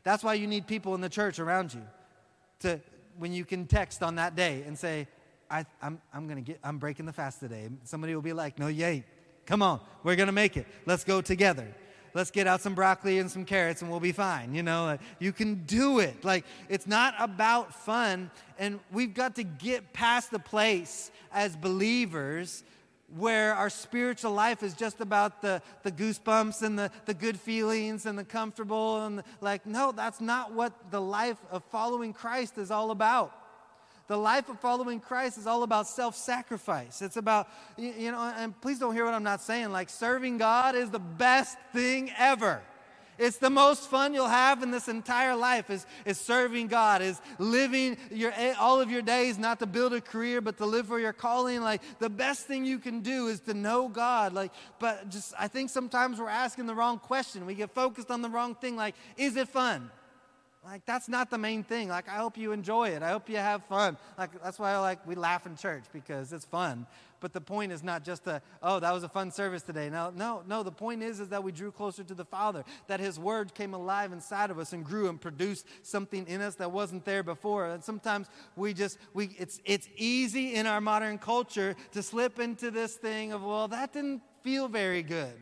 That's 0.03 0.23
why 0.23 0.35
you 0.35 0.47
need 0.47 0.67
people 0.67 0.95
in 0.95 1.01
the 1.01 1.09
church 1.09 1.39
around 1.39 1.73
you 1.73 1.81
to 2.59 2.79
when 3.17 3.33
you 3.33 3.45
can 3.45 3.67
text 3.67 4.01
on 4.01 4.15
that 4.15 4.35
day 4.35 4.63
and 4.65 4.77
say, 4.77 5.07
I, 5.49 5.65
I'm, 5.81 6.01
I'm 6.13 6.27
gonna 6.27 6.41
get 6.41 6.59
I'm 6.63 6.77
breaking 6.77 7.05
the 7.05 7.13
fast 7.13 7.39
today. 7.39 7.69
Somebody 7.83 8.15
will 8.15 8.21
be 8.21 8.33
like, 8.33 8.57
No, 8.57 8.67
ain't. 8.67 9.05
Come 9.45 9.61
on, 9.61 9.81
we're 10.03 10.15
gonna 10.15 10.31
make 10.31 10.57
it. 10.57 10.65
Let's 10.85 11.03
go 11.03 11.21
together. 11.21 11.67
Let's 12.13 12.31
get 12.31 12.45
out 12.45 12.61
some 12.61 12.75
broccoli 12.75 13.19
and 13.19 13.31
some 13.31 13.45
carrots 13.45 13.81
and 13.81 13.89
we'll 13.89 14.01
be 14.01 14.11
fine. 14.11 14.53
You 14.53 14.63
know, 14.63 14.97
you 15.19 15.31
can 15.31 15.63
do 15.63 15.99
it. 15.99 16.25
Like, 16.25 16.45
it's 16.67 16.85
not 16.85 17.15
about 17.19 17.73
fun. 17.73 18.31
And 18.59 18.79
we've 18.91 19.13
got 19.13 19.35
to 19.35 19.43
get 19.43 19.93
past 19.93 20.29
the 20.29 20.39
place 20.39 21.09
as 21.31 21.55
believers 21.55 22.63
where 23.17 23.53
our 23.53 23.69
spiritual 23.69 24.31
life 24.31 24.63
is 24.63 24.73
just 24.73 25.01
about 25.01 25.41
the, 25.41 25.61
the 25.83 25.91
goosebumps 25.91 26.61
and 26.61 26.77
the, 26.77 26.91
the 27.05 27.13
good 27.13 27.39
feelings 27.39 28.05
and 28.05 28.17
the 28.17 28.23
comfortable 28.23 29.05
and 29.05 29.19
the, 29.19 29.23
like 29.41 29.65
no 29.65 29.91
that's 29.91 30.21
not 30.21 30.53
what 30.53 30.73
the 30.91 31.01
life 31.01 31.37
of 31.51 31.63
following 31.65 32.13
christ 32.13 32.57
is 32.57 32.71
all 32.71 32.91
about. 32.91 33.35
The 34.07 34.17
life 34.17 34.49
of 34.49 34.59
following 34.59 34.99
christ 34.99 35.37
is 35.37 35.47
all 35.47 35.63
about 35.63 35.87
self-sacrifice. 35.87 37.01
It's 37.01 37.17
about 37.17 37.47
you, 37.77 37.93
you 37.97 38.11
know 38.11 38.33
and 38.37 38.59
please 38.61 38.79
don't 38.79 38.93
hear 38.93 39.05
what 39.05 39.13
i'm 39.13 39.23
not 39.23 39.41
saying. 39.41 39.71
Like 39.71 39.89
serving 39.89 40.37
god 40.37 40.75
is 40.75 40.89
the 40.89 40.99
best 40.99 41.57
thing 41.73 42.11
ever 42.17 42.61
it's 43.21 43.37
the 43.37 43.51
most 43.51 43.87
fun 43.87 44.15
you'll 44.15 44.27
have 44.27 44.63
in 44.63 44.71
this 44.71 44.87
entire 44.87 45.35
life 45.35 45.69
is, 45.69 45.85
is 46.05 46.19
serving 46.19 46.67
God, 46.67 47.03
is 47.03 47.21
living 47.37 47.95
your, 48.09 48.31
eh, 48.35 48.55
all 48.59 48.81
of 48.81 48.89
your 48.89 49.03
days 49.03 49.37
not 49.37 49.59
to 49.59 49.67
build 49.67 49.93
a 49.93 50.01
career, 50.01 50.41
but 50.41 50.57
to 50.57 50.65
live 50.65 50.87
for 50.87 50.99
your 50.99 51.13
calling. 51.13 51.61
Like 51.61 51.81
the 51.99 52.09
best 52.09 52.47
thing 52.47 52.65
you 52.65 52.79
can 52.79 53.01
do 53.01 53.27
is 53.27 53.39
to 53.41 53.53
know 53.53 53.87
God. 53.87 54.33
Like, 54.33 54.51
but 54.79 55.09
just 55.09 55.35
I 55.39 55.47
think 55.47 55.69
sometimes 55.69 56.19
we're 56.19 56.29
asking 56.29 56.65
the 56.65 56.73
wrong 56.73 56.97
question. 56.97 57.45
We 57.45 57.53
get 57.53 57.69
focused 57.69 58.09
on 58.09 58.23
the 58.23 58.29
wrong 58.29 58.55
thing. 58.55 58.75
Like, 58.75 58.95
is 59.17 59.35
it 59.35 59.47
fun? 59.47 59.91
Like 60.65 60.85
that's 60.85 61.07
not 61.07 61.29
the 61.29 61.37
main 61.37 61.63
thing. 61.63 61.89
Like 61.89 62.09
I 62.09 62.15
hope 62.15 62.37
you 62.37 62.51
enjoy 62.51 62.89
it. 62.89 63.01
I 63.03 63.09
hope 63.09 63.29
you 63.29 63.37
have 63.37 63.63
fun. 63.65 63.97
Like 64.17 64.29
that's 64.43 64.59
why 64.59 64.73
I 64.73 64.77
like 64.77 65.05
we 65.07 65.15
laugh 65.15 65.45
in 65.45 65.55
church 65.55 65.83
because 65.93 66.33
it's 66.33 66.45
fun. 66.45 66.85
But 67.21 67.33
the 67.33 67.39
point 67.39 67.71
is 67.71 67.83
not 67.83 68.03
just 68.03 68.25
a 68.27 68.41
oh 68.61 68.79
that 68.79 68.91
was 68.91 69.03
a 69.03 69.09
fun 69.09 69.31
service 69.31 69.61
today. 69.61 69.89
No, 69.89 70.11
no, 70.13 70.43
no. 70.47 70.63
The 70.63 70.71
point 70.71 71.03
is 71.03 71.19
is 71.19 71.29
that 71.29 71.43
we 71.43 71.51
drew 71.51 71.71
closer 71.71 72.03
to 72.03 72.15
the 72.15 72.25
Father. 72.25 72.65
That 72.87 72.99
His 72.99 73.17
Word 73.17 73.53
came 73.53 73.73
alive 73.73 74.11
inside 74.11 74.49
of 74.49 74.59
us 74.59 74.73
and 74.73 74.83
grew 74.83 75.07
and 75.07 75.21
produced 75.21 75.67
something 75.83 76.27
in 76.27 76.41
us 76.41 76.55
that 76.55 76.71
wasn't 76.71 77.05
there 77.05 77.21
before. 77.21 77.67
And 77.67 77.83
sometimes 77.83 78.27
we 78.55 78.73
just 78.73 78.97
we 79.13 79.35
it's 79.37 79.61
it's 79.63 79.87
easy 79.95 80.55
in 80.55 80.65
our 80.65 80.81
modern 80.81 81.19
culture 81.19 81.75
to 81.91 82.03
slip 82.03 82.39
into 82.39 82.71
this 82.71 82.95
thing 82.95 83.31
of 83.31 83.43
well 83.43 83.67
that 83.67 83.93
didn't 83.93 84.23
feel 84.41 84.67
very 84.67 85.03
good. 85.03 85.33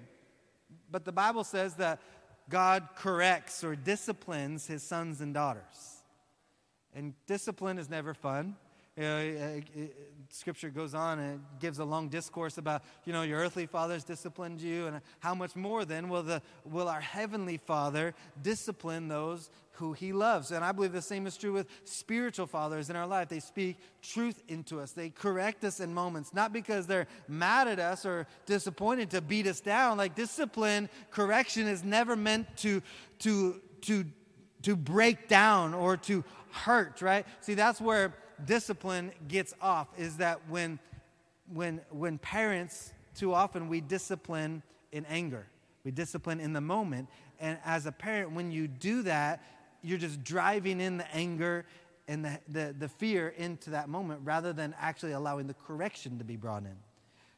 But 0.92 1.06
the 1.06 1.14
Bible 1.14 1.46
says 1.46 1.76
that 1.76 2.02
God 2.50 2.90
corrects 2.96 3.64
or 3.64 3.76
disciplines 3.76 4.68
his 4.68 4.84
sons 4.84 5.22
and 5.22 5.34
daughters. 5.34 6.04
And 6.94 7.14
discipline 7.26 7.78
is 7.78 7.90
never 7.90 8.14
fun. 8.14 8.56
You 9.00 9.06
know, 9.06 9.18
uh, 9.18 9.82
uh, 9.82 9.86
scripture 10.30 10.70
goes 10.70 10.94
on 10.94 11.20
and 11.20 11.42
gives 11.62 11.80
a 11.80 11.86
long 11.86 12.10
discourse 12.10 12.58
about, 12.58 12.84
you 13.06 13.14
know, 13.14 13.22
your 13.22 13.40
earthly 13.40 13.66
fathers 13.66 14.04
disciplined 14.04 14.60
you, 14.60 14.88
and 14.88 15.00
how 15.20 15.34
much 15.34 15.56
more 15.56 15.86
then 15.86 16.10
will, 16.10 16.22
the, 16.22 16.42
will 16.66 16.90
our 16.90 17.00
heavenly 17.00 17.56
Father 17.56 18.14
discipline 18.42 19.08
those 19.08 19.50
who 19.72 19.94
he 19.94 20.12
loves? 20.12 20.52
And 20.52 20.66
I 20.66 20.74
believe 20.74 20.92
the 20.92 21.02
same 21.02 21.28
is 21.28 21.38
true 21.38 21.54
with 21.54 21.68
spiritual 21.86 22.46
fathers 22.46 22.90
in 22.90 22.98
our 22.98 23.08
life. 23.08 23.30
They 23.30 23.40
speak 23.40 23.78
truth 24.02 24.44
into 24.50 24.82
us, 24.82 24.92
they 24.92 25.12
correct 25.12 25.64
us 25.64 25.80
in 25.80 25.94
moments, 25.94 26.34
not 26.34 26.52
because 26.52 26.86
they're 26.86 27.08
mad 27.30 27.70
at 27.70 27.80
us 27.80 28.06
or 28.06 28.28
disappointed 28.46 29.12
to 29.12 29.22
beat 29.22 29.48
us 29.48 29.62
down. 29.62 29.98
Like 29.98 30.14
discipline, 30.14 30.90
correction 31.10 31.68
is 31.68 31.86
never 31.86 32.18
meant 32.18 32.58
to, 32.58 32.82
to, 33.20 33.62
to, 33.84 34.04
to 34.64 34.76
break 34.76 35.30
down 35.30 35.74
or 35.74 35.96
to 35.96 36.26
hurt, 36.52 37.02
right? 37.02 37.26
See, 37.40 37.54
that's 37.54 37.80
where 37.80 38.14
discipline 38.46 39.12
gets 39.28 39.54
off 39.62 39.88
is 39.98 40.18
that 40.18 40.42
when, 40.50 40.80
when, 41.52 41.82
when 41.90 42.18
parents, 42.18 42.94
too 43.16 43.34
often 43.34 43.68
we 43.68 43.82
discipline 43.82 44.64
in 44.92 45.06
anger, 45.06 45.46
we 45.84 45.92
discipline 45.92 46.40
in 46.40 46.54
the 46.54 46.62
moment. 46.62 47.08
And 47.40 47.58
as 47.66 47.86
a 47.86 47.92
parent, 47.92 48.32
when 48.32 48.52
you 48.52 48.68
do 48.68 49.04
that, 49.04 49.44
you're 49.82 49.98
just 49.98 50.24
driving 50.24 50.82
in 50.82 50.98
the 50.98 51.16
anger 51.16 51.66
and 52.08 52.26
the, 52.26 52.40
the, 52.50 52.76
the 52.78 52.90
fear 52.90 53.30
into 53.38 53.70
that 53.70 53.88
moment 53.88 54.22
rather 54.24 54.52
than 54.52 54.76
actually 54.80 55.12
allowing 55.12 55.48
the 55.48 55.54
correction 55.54 56.18
to 56.18 56.24
be 56.24 56.36
brought 56.36 56.64
in. 56.64 56.76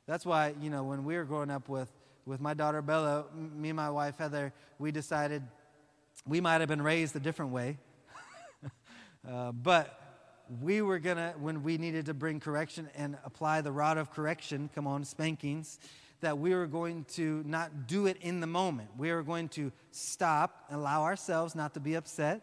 That's 0.08 0.26
why, 0.26 0.56
you 0.60 0.70
know, 0.70 0.84
when 0.84 1.04
we 1.04 1.16
were 1.16 1.26
growing 1.26 1.52
up 1.52 1.70
with, 1.70 1.92
with 2.26 2.42
my 2.42 2.54
daughter 2.54 2.82
Bella, 2.82 3.26
me 3.36 3.70
and 3.70 3.76
my 3.76 3.90
wife 3.90 4.18
Heather, 4.18 4.54
we 4.80 4.92
decided 4.92 5.44
we 6.28 6.42
might 6.42 6.62
have 6.62 6.70
been 6.70 6.82
raised 6.82 7.16
a 7.16 7.20
different 7.20 7.52
way. 7.52 7.78
uh, 9.30 9.52
but 9.52 10.01
we 10.60 10.82
were 10.82 11.00
going 11.00 11.18
to, 11.18 11.34
when 11.40 11.64
we 11.64 11.78
needed 11.78 12.08
to 12.08 12.14
bring 12.14 12.40
correction 12.40 12.90
and 12.96 13.18
apply 13.24 13.62
the 13.62 13.72
rod 13.72 13.98
of 13.98 14.12
correction, 14.12 14.70
come 14.76 14.88
on, 14.88 15.06
spankings, 15.06 15.80
that 16.20 16.38
we 16.38 16.54
were 16.54 16.68
going 16.68 17.06
to 17.14 17.42
not 17.46 17.88
do 17.88 18.06
it 18.06 18.18
in 18.22 18.42
the 18.42 18.48
moment. 18.48 18.90
We 18.98 19.12
were 19.12 19.24
going 19.24 19.50
to 19.50 19.72
stop 19.92 20.66
allow 20.70 21.04
ourselves 21.04 21.56
not 21.56 21.74
to 21.76 21.80
be 21.80 21.96
upset. 21.96 22.42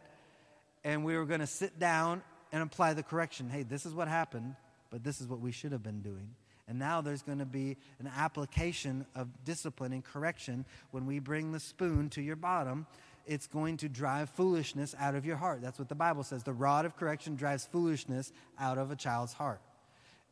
And 0.85 1.05
we 1.05 1.16
were 1.16 1.27
going 1.27 1.40
to 1.40 1.47
sit 1.47 1.79
down 1.79 2.23
and 2.53 2.62
apply 2.62 2.94
the 2.94 3.03
correction. 3.03 3.51
Hey, 3.51 3.62
this 3.62 3.85
is 3.85 3.92
what 3.92 4.09
happened, 4.09 4.55
but 4.90 5.05
this 5.05 5.21
is 5.21 5.27
what 5.27 5.40
we 5.40 5.53
should 5.53 5.73
have 5.73 5.83
been 5.83 6.01
doing. 6.01 6.35
And 6.66 6.79
now 6.79 7.01
there's 7.01 7.23
going 7.23 7.38
to 7.38 7.47
be 7.47 7.77
an 7.99 8.11
application 8.14 9.07
of 9.14 9.29
discipline 9.44 9.92
and 9.92 10.05
correction 10.05 10.64
when 10.90 11.07
we 11.07 11.18
bring 11.18 11.53
the 11.53 11.61
spoon 11.61 12.11
to 12.11 12.23
your 12.23 12.37
bottom 12.37 12.87
it's 13.29 13.47
going 13.47 13.77
to 13.77 13.88
drive 13.88 14.31
foolishness 14.31 14.95
out 14.99 15.14
of 15.14 15.27
your 15.27 15.37
heart. 15.37 15.61
That's 15.61 15.79
what 15.79 15.88
the 15.88 15.95
Bible 15.95 16.25
says. 16.25 16.43
The 16.43 16.53
rod 16.53 16.87
of 16.87 16.97
correction 16.97 17.37
drives 17.37 17.67
foolishness 17.67 18.33
out 18.59 18.79
of 18.79 18.91
a 18.91 18.97
child's 18.97 19.35
heart. 19.35 19.61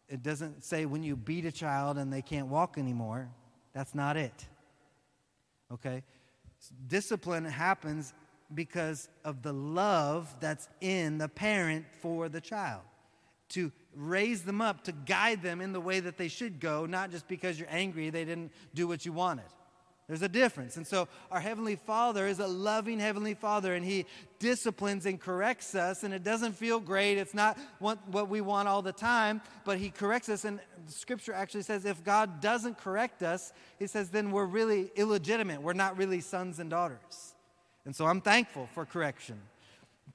It 0.09 0.23
doesn't 0.23 0.65
say 0.65 0.87
when 0.87 1.03
you 1.03 1.15
beat 1.15 1.45
a 1.45 1.53
child 1.53 1.99
and 1.99 2.13
they 2.13 2.23
can't 2.23 2.47
walk 2.47 2.79
anymore. 2.79 3.29
That's 3.75 3.95
not 3.95 4.17
it. 4.17 4.47
Okay? 5.71 6.03
Discipline 6.87 7.45
happens 7.45 8.15
because 8.55 9.09
of 9.25 9.43
the 9.43 9.53
love 9.53 10.35
that's 10.41 10.69
in 10.81 11.19
the 11.19 11.29
parent 11.29 11.85
for 12.01 12.29
the 12.29 12.41
child. 12.41 12.83
To 13.51 13.71
raise 13.95 14.43
them 14.43 14.61
up, 14.61 14.85
to 14.85 14.93
guide 14.93 15.43
them 15.43 15.61
in 15.61 15.73
the 15.73 15.81
way 15.81 16.01
that 16.01 16.17
they 16.17 16.29
should 16.29 16.61
go, 16.61 16.87
not 16.87 17.11
just 17.11 17.29
because 17.29 17.59
you're 17.59 17.69
angry 17.71 18.11
they 18.11 18.25
didn't 18.25 18.53
do 18.75 18.89
what 18.89 19.05
you 19.05 19.13
wanted. 19.13 19.45
There's 20.09 20.23
a 20.23 20.29
difference. 20.29 20.77
And 20.77 20.87
so 20.87 21.09
our 21.33 21.41
Heavenly 21.41 21.75
Father 21.75 22.29
is 22.29 22.39
a 22.39 22.47
loving 22.47 23.01
Heavenly 23.01 23.35
Father, 23.35 23.75
and 23.75 23.85
He 23.85 24.07
disciplines 24.39 25.05
and 25.05 25.21
corrects 25.21 25.75
us, 25.75 26.05
and 26.05 26.15
it 26.15 26.23
doesn't 26.23 26.53
feel 26.53 26.79
great. 26.79 27.19
It's 27.19 27.35
not 27.35 27.59
what, 27.81 28.29
we 28.29 28.41
want 28.41 28.69
all 28.69 28.83
the 28.83 28.93
time, 28.93 29.41
but 29.65 29.79
He 29.79 29.91
corrects 29.91 30.29
us. 30.29 30.45
And 30.45 30.61
Scripture 30.87 31.33
actually 31.33 31.63
says 31.63 31.85
if 31.85 32.05
God 32.05 32.41
doesn't 32.41 32.79
correct 32.79 33.25
us, 33.25 33.53
He 33.81 33.89
says 33.89 34.11
then 34.11 34.31
we're 34.31 34.47
really 34.47 34.93
illegitimate. 34.95 35.61
We're 35.61 35.73
not 35.73 35.97
really 35.97 36.21
sons 36.21 36.61
and 36.61 36.71
daughters. 36.71 37.35
And 37.85 37.95
so 37.95 38.07
I'm 38.07 38.21
thankful 38.21 38.69
for 38.75 38.85
correction. 38.85 39.41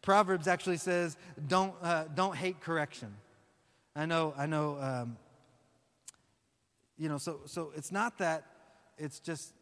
Proverbs 0.02 0.48
actually 0.48 0.78
says, 0.78 1.18
don't, 1.48 1.76
uh, 1.82 2.06
don't 2.16 2.36
hate 2.36 2.62
correction. 2.62 3.14
I 3.96 4.06
know, 4.06 4.34
I 4.38 4.46
know, 4.46 4.78
um, 4.80 5.18
you 6.98 7.10
know, 7.10 7.18
so, 7.18 7.42
so 7.46 7.72
it's 7.76 7.92
not 7.92 8.18
that 8.20 8.46
it's 8.98 9.20
just 9.20 9.54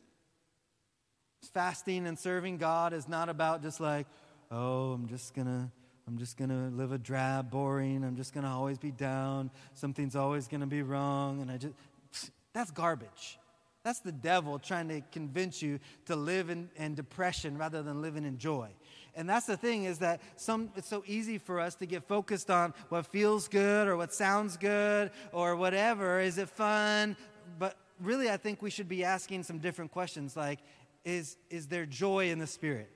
fasting 1.48 2.08
and 2.08 2.18
serving 2.18 2.58
God 2.58 2.94
is 2.94 3.08
not 3.08 3.30
about 3.30 3.62
just 3.62 3.80
like, 3.80 4.08
oh, 4.52 4.92
I'm 4.92 5.08
just 5.08 5.34
gonna, 5.34 5.72
I'm 6.08 6.18
just 6.18 6.38
gonna 6.38 6.70
live 6.74 6.92
a 6.92 6.98
drab, 6.98 7.50
boring. 7.50 8.04
I'm 8.04 8.16
just 8.16 8.34
gonna 8.34 8.54
always 8.54 8.78
be 8.78 8.92
down. 8.92 9.52
Something's 9.74 10.16
always 10.16 10.48
gonna 10.48 10.68
be 10.68 10.82
wrong, 10.82 11.42
and 11.42 11.50
I 11.50 11.58
just 11.58 11.74
that's 12.54 12.72
garbage. 12.72 13.40
That's 13.84 14.00
the 14.00 14.12
devil 14.12 14.60
trying 14.60 14.90
to 14.90 15.02
convince 15.12 15.62
you 15.62 15.80
to 16.06 16.16
live 16.16 16.50
in, 16.50 16.70
in 16.76 16.96
depression 16.96 17.58
rather 17.58 17.82
than 17.82 18.02
living 18.02 18.26
in 18.26 18.38
joy. 18.38 18.70
And 19.16 19.28
that's 19.28 19.46
the 19.46 19.56
thing 19.56 19.86
is 19.86 20.00
that 20.00 20.22
some 20.36 20.70
it's 20.76 20.88
so 20.88 21.04
easy 21.08 21.38
for 21.38 21.60
us 21.60 21.76
to 21.76 21.86
get 21.86 22.08
focused 22.08 22.52
on 22.52 22.74
what 22.90 23.08
feels 23.08 23.48
good 23.48 23.88
or 23.88 23.96
what 23.96 24.14
sounds 24.14 24.58
good 24.58 25.12
or 25.32 25.56
whatever. 25.56 26.20
Is 26.20 26.38
it 26.38 26.50
fun? 26.50 27.16
But 27.58 27.78
really 28.02 28.30
I 28.30 28.38
think 28.38 28.62
we 28.62 28.70
should 28.70 28.88
be 28.88 29.04
asking 29.04 29.44
some 29.44 29.60
different 29.60 29.92
questions 29.92 30.36
like 30.36 30.60
is, 31.06 31.38
is 31.50 31.68
there 31.68 31.86
joy 31.86 32.30
in 32.30 32.40
the 32.40 32.48
Spirit? 32.48 32.90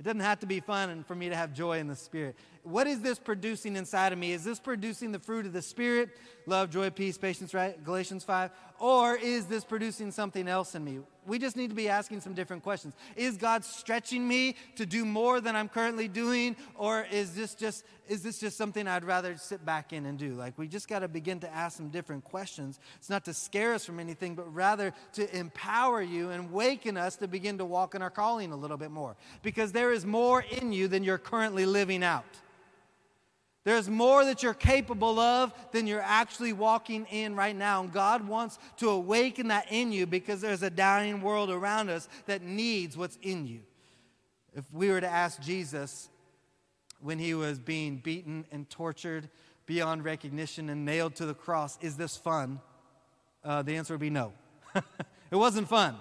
It 0.00 0.02
doesn't 0.02 0.20
have 0.20 0.40
to 0.40 0.46
be 0.46 0.60
fun 0.60 0.90
and 0.90 1.06
for 1.06 1.14
me 1.14 1.28
to 1.28 1.36
have 1.36 1.52
joy 1.52 1.78
in 1.78 1.86
the 1.86 1.96
Spirit. 1.96 2.36
What 2.64 2.86
is 2.86 3.00
this 3.02 3.18
producing 3.18 3.76
inside 3.76 4.14
of 4.14 4.18
me? 4.18 4.32
Is 4.32 4.42
this 4.42 4.58
producing 4.58 5.12
the 5.12 5.18
fruit 5.18 5.44
of 5.44 5.52
the 5.52 5.60
Spirit? 5.60 6.16
Love, 6.46 6.70
joy, 6.70 6.88
peace, 6.88 7.18
patience, 7.18 7.52
right? 7.52 7.82
Galatians 7.84 8.24
5. 8.24 8.50
Or 8.80 9.16
is 9.16 9.44
this 9.44 9.64
producing 9.64 10.10
something 10.10 10.48
else 10.48 10.74
in 10.74 10.82
me? 10.82 11.00
We 11.26 11.38
just 11.38 11.56
need 11.56 11.68
to 11.68 11.76
be 11.76 11.90
asking 11.90 12.22
some 12.22 12.32
different 12.32 12.62
questions. 12.62 12.94
Is 13.16 13.36
God 13.36 13.66
stretching 13.66 14.26
me 14.26 14.56
to 14.76 14.86
do 14.86 15.04
more 15.04 15.42
than 15.42 15.54
I'm 15.54 15.68
currently 15.68 16.08
doing? 16.08 16.56
Or 16.74 17.06
is 17.10 17.34
this 17.34 17.54
just, 17.54 17.84
is 18.08 18.22
this 18.22 18.38
just 18.40 18.56
something 18.56 18.88
I'd 18.88 19.04
rather 19.04 19.36
sit 19.36 19.64
back 19.66 19.92
in 19.92 20.06
and 20.06 20.18
do? 20.18 20.32
Like, 20.32 20.56
we 20.56 20.66
just 20.66 20.88
got 20.88 21.00
to 21.00 21.08
begin 21.08 21.40
to 21.40 21.54
ask 21.54 21.76
some 21.76 21.90
different 21.90 22.24
questions. 22.24 22.80
It's 22.96 23.10
not 23.10 23.26
to 23.26 23.34
scare 23.34 23.74
us 23.74 23.84
from 23.84 24.00
anything, 24.00 24.34
but 24.34 24.52
rather 24.54 24.94
to 25.14 25.36
empower 25.36 26.00
you 26.00 26.30
and 26.30 26.50
waken 26.50 26.96
us 26.96 27.16
to 27.16 27.28
begin 27.28 27.58
to 27.58 27.66
walk 27.66 27.94
in 27.94 28.00
our 28.00 28.10
calling 28.10 28.52
a 28.52 28.56
little 28.56 28.78
bit 28.78 28.90
more. 28.90 29.16
Because 29.42 29.72
there 29.72 29.92
is 29.92 30.06
more 30.06 30.42
in 30.50 30.72
you 30.72 30.88
than 30.88 31.04
you're 31.04 31.18
currently 31.18 31.66
living 31.66 32.02
out. 32.02 32.24
There's 33.64 33.88
more 33.88 34.26
that 34.26 34.42
you're 34.42 34.52
capable 34.52 35.18
of 35.18 35.52
than 35.72 35.86
you're 35.86 36.02
actually 36.02 36.52
walking 36.52 37.06
in 37.10 37.34
right 37.34 37.56
now. 37.56 37.82
And 37.82 37.90
God 37.90 38.28
wants 38.28 38.58
to 38.76 38.90
awaken 38.90 39.48
that 39.48 39.72
in 39.72 39.90
you 39.90 40.06
because 40.06 40.42
there's 40.42 40.62
a 40.62 40.70
dying 40.70 41.22
world 41.22 41.50
around 41.50 41.88
us 41.88 42.08
that 42.26 42.42
needs 42.42 42.96
what's 42.96 43.18
in 43.22 43.46
you. 43.46 43.60
If 44.54 44.64
we 44.72 44.90
were 44.90 45.00
to 45.00 45.08
ask 45.08 45.40
Jesus 45.40 46.10
when 47.00 47.18
he 47.18 47.32
was 47.32 47.58
being 47.58 47.96
beaten 47.96 48.44
and 48.52 48.68
tortured 48.68 49.30
beyond 49.66 50.04
recognition 50.04 50.68
and 50.68 50.84
nailed 50.84 51.14
to 51.16 51.26
the 51.26 51.34
cross, 51.34 51.78
is 51.80 51.96
this 51.96 52.18
fun? 52.18 52.60
Uh, 53.42 53.62
the 53.62 53.76
answer 53.76 53.94
would 53.94 54.00
be 54.00 54.10
no. 54.10 54.34
it 54.74 55.36
wasn't 55.36 55.68
fun. 55.68 55.96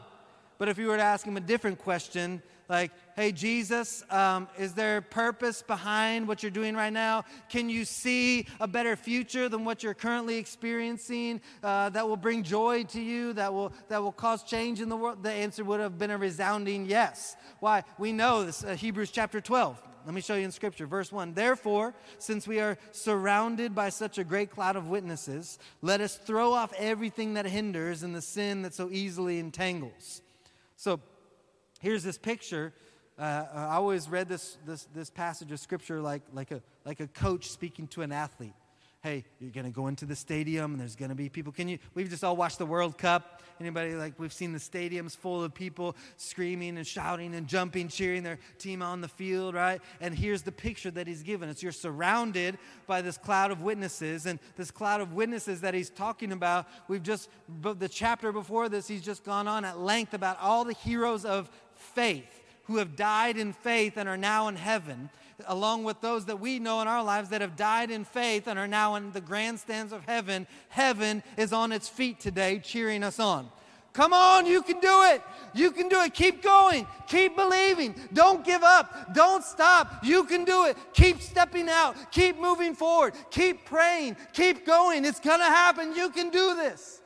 But 0.58 0.68
if 0.68 0.78
you 0.78 0.88
were 0.88 0.98
to 0.98 1.04
ask 1.04 1.26
him 1.26 1.38
a 1.38 1.42
different 1.42 1.80
question, 1.80 2.42
like, 2.70 2.92
hey, 3.16 3.32
Jesus, 3.32 4.04
um, 4.10 4.48
is 4.58 4.74
there 4.74 5.02
purpose 5.02 5.62
behind 5.62 6.28
what 6.28 6.42
you're 6.42 6.52
doing 6.52 6.76
right 6.76 6.94
now? 6.94 7.26
Can 7.50 7.70
you 7.70 7.86
see 7.86 8.48
a 8.60 8.68
better 8.68 8.96
future 8.96 9.50
than 9.50 9.66
what 9.66 9.84
you're 9.84 9.94
currently 9.94 10.38
experiencing 10.38 11.42
uh, 11.62 11.90
that 11.90 12.08
will 12.08 12.18
bring 12.18 12.44
joy 12.44 12.84
to 12.86 13.02
you, 13.02 13.34
that 13.34 13.54
will, 13.54 13.74
that 13.90 14.02
will 14.02 14.12
cause 14.12 14.44
change 14.44 14.82
in 14.82 14.90
the 14.90 14.98
world? 14.98 15.24
The 15.24 15.32
answer 15.32 15.64
would 15.64 15.80
have 15.80 15.98
been 15.98 16.12
a 16.12 16.18
resounding 16.18 16.86
yes. 16.86 17.36
Why? 17.60 17.84
We 17.98 18.14
know 18.14 18.44
this, 18.46 18.64
uh, 18.64 18.76
Hebrews 18.76 19.12
chapter 19.12 19.42
12. 19.42 19.82
Let 20.06 20.14
me 20.14 20.22
show 20.22 20.36
you 20.36 20.44
in 20.44 20.52
Scripture. 20.52 20.86
Verse 20.86 21.12
1 21.12 21.34
Therefore, 21.34 21.94
since 22.18 22.48
we 22.48 22.60
are 22.60 22.78
surrounded 22.92 23.74
by 23.74 23.90
such 23.90 24.18
a 24.18 24.24
great 24.24 24.52
cloud 24.52 24.76
of 24.76 24.88
witnesses, 24.88 25.60
let 25.82 26.02
us 26.02 26.18
throw 26.18 26.52
off 26.52 26.74
everything 26.78 27.36
that 27.36 27.46
hinders 27.46 28.04
and 28.04 28.14
the 28.14 28.22
sin 28.22 28.64
that 28.64 28.74
so 28.74 28.90
easily 28.92 29.40
entangles. 29.40 30.22
So, 30.76 31.00
here's 31.84 32.02
this 32.02 32.18
picture. 32.18 32.74
Uh, 33.20 33.46
I 33.54 33.76
always 33.76 34.10
read 34.10 34.28
this, 34.28 34.58
this, 34.66 34.88
this 34.96 35.10
passage 35.10 35.52
of 35.52 35.60
scripture 35.60 36.02
like, 36.02 36.24
like, 36.34 36.50
a, 36.50 36.62
like 36.86 37.02
a 37.02 37.08
coach 37.08 37.50
speaking 37.50 37.88
to 37.90 38.02
an 38.02 38.12
athlete. 38.12 38.54
Hey, 39.04 39.26
you're 39.42 39.52
going 39.52 39.66
to 39.66 39.72
go 39.72 39.88
into 39.88 40.06
the 40.06 40.16
stadium 40.16 40.72
and 40.72 40.80
there's 40.80 40.96
going 40.96 41.10
to 41.10 41.16
be 41.16 41.28
people. 41.28 41.52
Can 41.52 41.68
you? 41.68 41.78
We've 41.94 42.10
just 42.10 42.24
all 42.24 42.38
watched 42.38 42.58
the 42.58 42.66
World 42.66 42.98
Cup. 42.98 43.42
Anybody 43.60 43.96
like 43.96 44.18
we've 44.18 44.32
seen 44.32 44.54
the 44.54 44.60
stadiums 44.60 45.16
full 45.16 45.44
of 45.44 45.54
people 45.54 45.98
screaming 46.16 46.78
and 46.78 46.88
shouting 46.88 47.36
and 47.36 47.46
jumping, 47.46 47.90
cheering 47.90 48.24
their 48.24 48.40
team 48.60 48.82
on 48.82 49.02
the 49.02 49.10
field, 49.10 49.56
right? 49.56 49.82
And 50.00 50.16
here's 50.16 50.44
the 50.44 50.54
picture 50.54 50.90
that 50.92 51.06
he's 51.06 51.22
given 51.22 51.50
us. 51.50 51.62
You're 51.62 51.74
surrounded 51.74 52.58
by 52.88 53.02
this 53.02 53.18
cloud 53.18 53.52
of 53.52 53.62
witnesses, 53.62 54.26
and 54.26 54.40
this 54.56 54.72
cloud 54.72 55.02
of 55.02 55.12
witnesses 55.12 55.60
that 55.62 55.74
he's 55.74 55.90
talking 55.90 56.32
about. 56.32 56.66
We've 56.88 57.04
just 57.04 57.30
the 57.62 57.90
chapter 57.90 58.32
before 58.32 58.70
this, 58.70 58.88
he's 58.88 59.02
just 59.02 59.26
gone 59.26 59.50
on 59.50 59.66
at 59.66 59.80
length 59.80 60.14
about 60.14 60.40
all 60.40 60.64
the 60.64 60.74
heroes 60.76 61.26
of 61.26 61.52
faith 61.84 62.42
who 62.66 62.78
have 62.78 62.96
died 62.96 63.38
in 63.38 63.54
faith 63.54 63.98
and 63.98 64.08
are 64.08 64.18
now 64.18 64.48
in 64.48 64.56
heaven, 64.56 65.10
along 65.48 65.84
with 65.84 66.00
those 66.02 66.26
that 66.26 66.40
we 66.40 66.60
know 66.60 66.82
in 66.82 66.88
our 66.88 67.04
lives 67.04 67.30
that 67.30 67.42
have 67.42 67.56
died 67.56 67.92
in 67.92 68.06
faith 68.06 68.48
and 68.48 68.58
are 68.58 68.68
now 68.68 68.96
in 68.96 69.12
the 69.12 69.22
grandstands 69.22 69.92
of 69.92 70.06
heaven. 70.06 70.48
Heaven 70.70 71.24
is 71.38 71.52
on 71.52 71.72
its 71.72 71.90
feet 71.90 72.20
today, 72.20 72.60
cheering 72.60 73.04
us 73.04 73.20
on. 73.20 73.50
Come 73.94 74.12
on, 74.12 74.48
you 74.48 74.64
can 74.64 74.80
do 74.80 75.04
it. 75.04 75.22
You 75.54 75.70
can 75.70 75.88
do 75.88 76.02
it. 76.02 76.16
Keep 76.16 76.42
going. 76.42 76.88
Keep 77.08 77.36
believing. 77.36 77.94
Don't 78.12 78.44
give 78.44 78.64
up. 78.64 79.14
Don't 79.14 79.44
stop. 79.44 80.04
You 80.04 80.24
can 80.24 80.46
do 80.46 80.66
it. 80.66 80.76
Keep 80.94 81.22
stepping 81.22 81.70
out. 81.70 81.96
Keep 82.12 82.40
moving 82.40 82.74
forward. 82.74 83.14
Keep 83.30 83.66
praying. 83.66 84.18
Keep 84.34 84.66
going. 84.66 85.06
It's 85.06 85.20
going 85.20 85.40
to 85.40 85.46
happen. 85.46 85.96
You 85.96 86.10
can 86.10 86.32
do 86.32 86.56
this. 86.56 87.02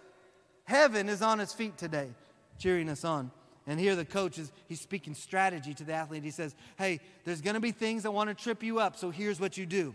Heaven 0.63 1.09
is 1.09 1.21
on 1.21 1.41
its 1.41 1.53
feet 1.53 1.77
today, 1.77 2.09
cheering 2.57 2.87
us 2.87 3.03
on. 3.03 3.31
And 3.67 3.79
here 3.79 3.95
the 3.95 4.05
coach 4.05 4.37
is 4.39 4.51
he's 4.67 4.79
speaking 4.79 5.13
strategy 5.13 5.73
to 5.73 5.83
the 5.83 5.93
athlete. 5.93 6.23
He 6.23 6.31
says, 6.31 6.55
"Hey, 6.77 7.01
there's 7.25 7.41
going 7.41 7.55
to 7.55 7.59
be 7.59 7.71
things 7.71 8.03
that 8.03 8.11
want 8.11 8.29
to 8.29 8.33
trip 8.33 8.63
you 8.63 8.79
up, 8.79 8.95
so 8.95 9.11
here's 9.11 9.39
what 9.39 9.57
you 9.57 9.65
do. 9.65 9.93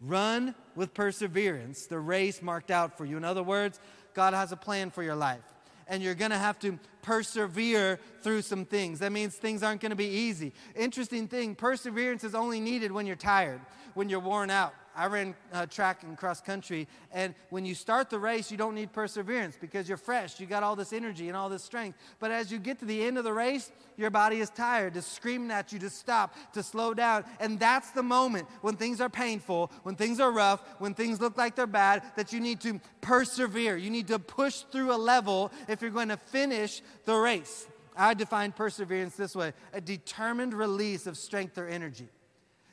Run 0.00 0.54
with 0.74 0.94
perseverance 0.94 1.86
the 1.86 1.98
race 1.98 2.42
marked 2.42 2.70
out 2.70 2.96
for 2.96 3.04
you. 3.04 3.16
In 3.16 3.24
other 3.24 3.42
words, 3.42 3.78
God 4.14 4.34
has 4.34 4.50
a 4.50 4.56
plan 4.56 4.90
for 4.90 5.02
your 5.02 5.14
life. 5.14 5.44
And 5.86 6.02
you're 6.02 6.14
going 6.14 6.30
to 6.30 6.38
have 6.38 6.58
to 6.60 6.78
persevere 7.02 7.98
through 8.22 8.42
some 8.42 8.64
things. 8.64 9.00
That 9.00 9.12
means 9.12 9.34
things 9.34 9.62
aren't 9.62 9.80
going 9.80 9.90
to 9.90 9.96
be 9.96 10.06
easy. 10.06 10.52
Interesting 10.74 11.28
thing, 11.28 11.54
perseverance 11.54 12.24
is 12.24 12.34
only 12.34 12.60
needed 12.60 12.92
when 12.92 13.06
you're 13.06 13.16
tired, 13.16 13.60
when 13.94 14.08
you're 14.08 14.20
worn 14.20 14.48
out. 14.48 14.74
I 14.94 15.06
ran 15.06 15.34
uh, 15.52 15.66
track 15.66 16.02
and 16.02 16.16
cross 16.16 16.40
country, 16.40 16.86
and 17.12 17.34
when 17.50 17.64
you 17.64 17.74
start 17.74 18.10
the 18.10 18.18
race, 18.18 18.50
you 18.50 18.56
don't 18.56 18.74
need 18.74 18.92
perseverance 18.92 19.56
because 19.60 19.88
you're 19.88 19.96
fresh. 19.96 20.38
You 20.38 20.46
got 20.46 20.62
all 20.62 20.76
this 20.76 20.92
energy 20.92 21.28
and 21.28 21.36
all 21.36 21.48
this 21.48 21.64
strength. 21.64 21.98
But 22.18 22.30
as 22.30 22.52
you 22.52 22.58
get 22.58 22.78
to 22.80 22.84
the 22.84 23.02
end 23.04 23.18
of 23.18 23.24
the 23.24 23.32
race, 23.32 23.72
your 23.96 24.10
body 24.10 24.40
is 24.40 24.50
tired, 24.50 24.94
just 24.94 25.12
screaming 25.12 25.50
at 25.50 25.72
you 25.72 25.78
to 25.80 25.90
stop, 25.90 26.34
to 26.54 26.62
slow 26.62 26.94
down. 26.94 27.24
And 27.40 27.58
that's 27.58 27.90
the 27.90 28.02
moment 28.02 28.48
when 28.60 28.76
things 28.76 29.00
are 29.00 29.08
painful, 29.08 29.70
when 29.82 29.94
things 29.94 30.20
are 30.20 30.30
rough, 30.30 30.62
when 30.78 30.94
things 30.94 31.20
look 31.20 31.36
like 31.36 31.56
they're 31.56 31.66
bad, 31.66 32.02
that 32.16 32.32
you 32.32 32.40
need 32.40 32.60
to 32.60 32.80
persevere. 33.00 33.76
You 33.76 33.90
need 33.90 34.08
to 34.08 34.18
push 34.18 34.62
through 34.72 34.94
a 34.94 34.96
level 34.96 35.52
if 35.68 35.80
you're 35.80 35.90
going 35.90 36.08
to 36.08 36.16
finish 36.16 36.82
the 37.04 37.14
race. 37.14 37.66
I 37.96 38.14
define 38.14 38.52
perseverance 38.52 39.16
this 39.16 39.36
way 39.36 39.52
a 39.72 39.80
determined 39.80 40.54
release 40.54 41.06
of 41.06 41.16
strength 41.16 41.58
or 41.58 41.68
energy. 41.68 42.08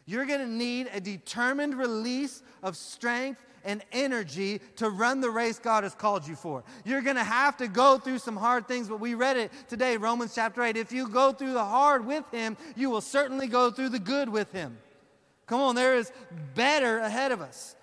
You're 0.10 0.26
going 0.26 0.39
to 0.39 0.51
need 0.51 0.89
a 0.91 0.99
determined 0.99 1.76
release 1.76 2.41
of 2.64 2.76
strength 2.76 3.45
and 3.64 3.84
energy 3.91 4.60
to 4.78 4.89
run 4.89 5.22
the 5.22 5.30
race 5.30 5.60
God 5.60 5.84
has 5.84 5.93
called 5.93 6.28
you 6.28 6.36
for. 6.36 6.64
You're 6.84 7.03
going 7.03 7.18
to 7.18 7.24
have 7.24 7.57
to 7.57 7.68
go 7.68 7.99
through 7.99 8.18
some 8.18 8.36
hard 8.36 8.68
things, 8.68 8.89
but 8.89 8.99
we 8.99 9.14
read 9.14 9.38
it 9.38 9.51
today, 9.68 9.97
Romans 9.97 10.34
chapter 10.34 10.64
8. 10.64 10.78
If 10.78 10.91
you 10.91 11.07
go 11.07 11.32
through 11.32 11.53
the 11.53 11.64
hard 11.64 12.07
with 12.07 12.24
Him, 12.32 12.57
you 12.76 12.89
will 12.89 13.01
certainly 13.01 13.45
go 13.45 13.70
through 13.70 13.89
the 13.89 13.99
good 13.99 14.30
with 14.30 14.51
Him. 14.51 14.80
Come 15.45 15.62
on, 15.62 15.76
there 15.76 15.95
is 15.95 16.12
better 16.55 16.97
ahead 16.97 17.32
of 17.32 17.41
us. 17.41 17.76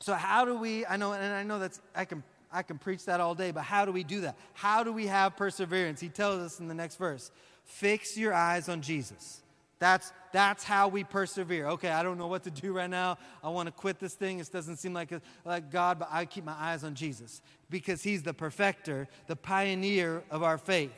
So, 0.00 0.14
how 0.14 0.46
do 0.46 0.56
we, 0.56 0.86
I 0.86 0.96
know, 0.96 1.12
and 1.12 1.34
I 1.34 1.42
know 1.42 1.58
that's, 1.58 1.78
I 1.94 2.06
can. 2.06 2.22
I 2.50 2.62
can 2.62 2.78
preach 2.78 3.04
that 3.04 3.20
all 3.20 3.34
day, 3.34 3.50
but 3.50 3.64
how 3.64 3.84
do 3.84 3.92
we 3.92 4.02
do 4.02 4.22
that? 4.22 4.34
How 4.54 4.82
do 4.82 4.90
we 4.90 5.06
have 5.08 5.36
perseverance? 5.36 6.00
He 6.00 6.08
tells 6.08 6.40
us 6.40 6.60
in 6.60 6.66
the 6.66 6.72
next 6.72 6.96
verse 6.96 7.30
fix 7.66 8.16
your 8.16 8.32
eyes 8.32 8.70
on 8.70 8.80
Jesus. 8.80 9.42
That's, 9.78 10.12
that's 10.32 10.64
how 10.64 10.88
we 10.88 11.04
persevere. 11.04 11.66
Okay, 11.68 11.90
I 11.90 12.02
don't 12.02 12.18
know 12.18 12.26
what 12.26 12.42
to 12.44 12.50
do 12.50 12.72
right 12.72 12.90
now. 12.90 13.18
I 13.44 13.48
want 13.48 13.66
to 13.66 13.72
quit 13.72 14.00
this 14.00 14.14
thing. 14.14 14.40
It 14.40 14.50
doesn't 14.50 14.78
seem 14.78 14.92
like, 14.92 15.12
a, 15.12 15.22
like 15.44 15.70
God, 15.70 16.00
but 16.00 16.08
I 16.10 16.24
keep 16.24 16.44
my 16.44 16.56
eyes 16.58 16.82
on 16.82 16.94
Jesus 16.94 17.42
because 17.70 18.02
He's 18.02 18.22
the 18.22 18.34
perfecter, 18.34 19.08
the 19.26 19.36
pioneer 19.36 20.22
of 20.30 20.42
our 20.42 20.58
faith. 20.58 20.92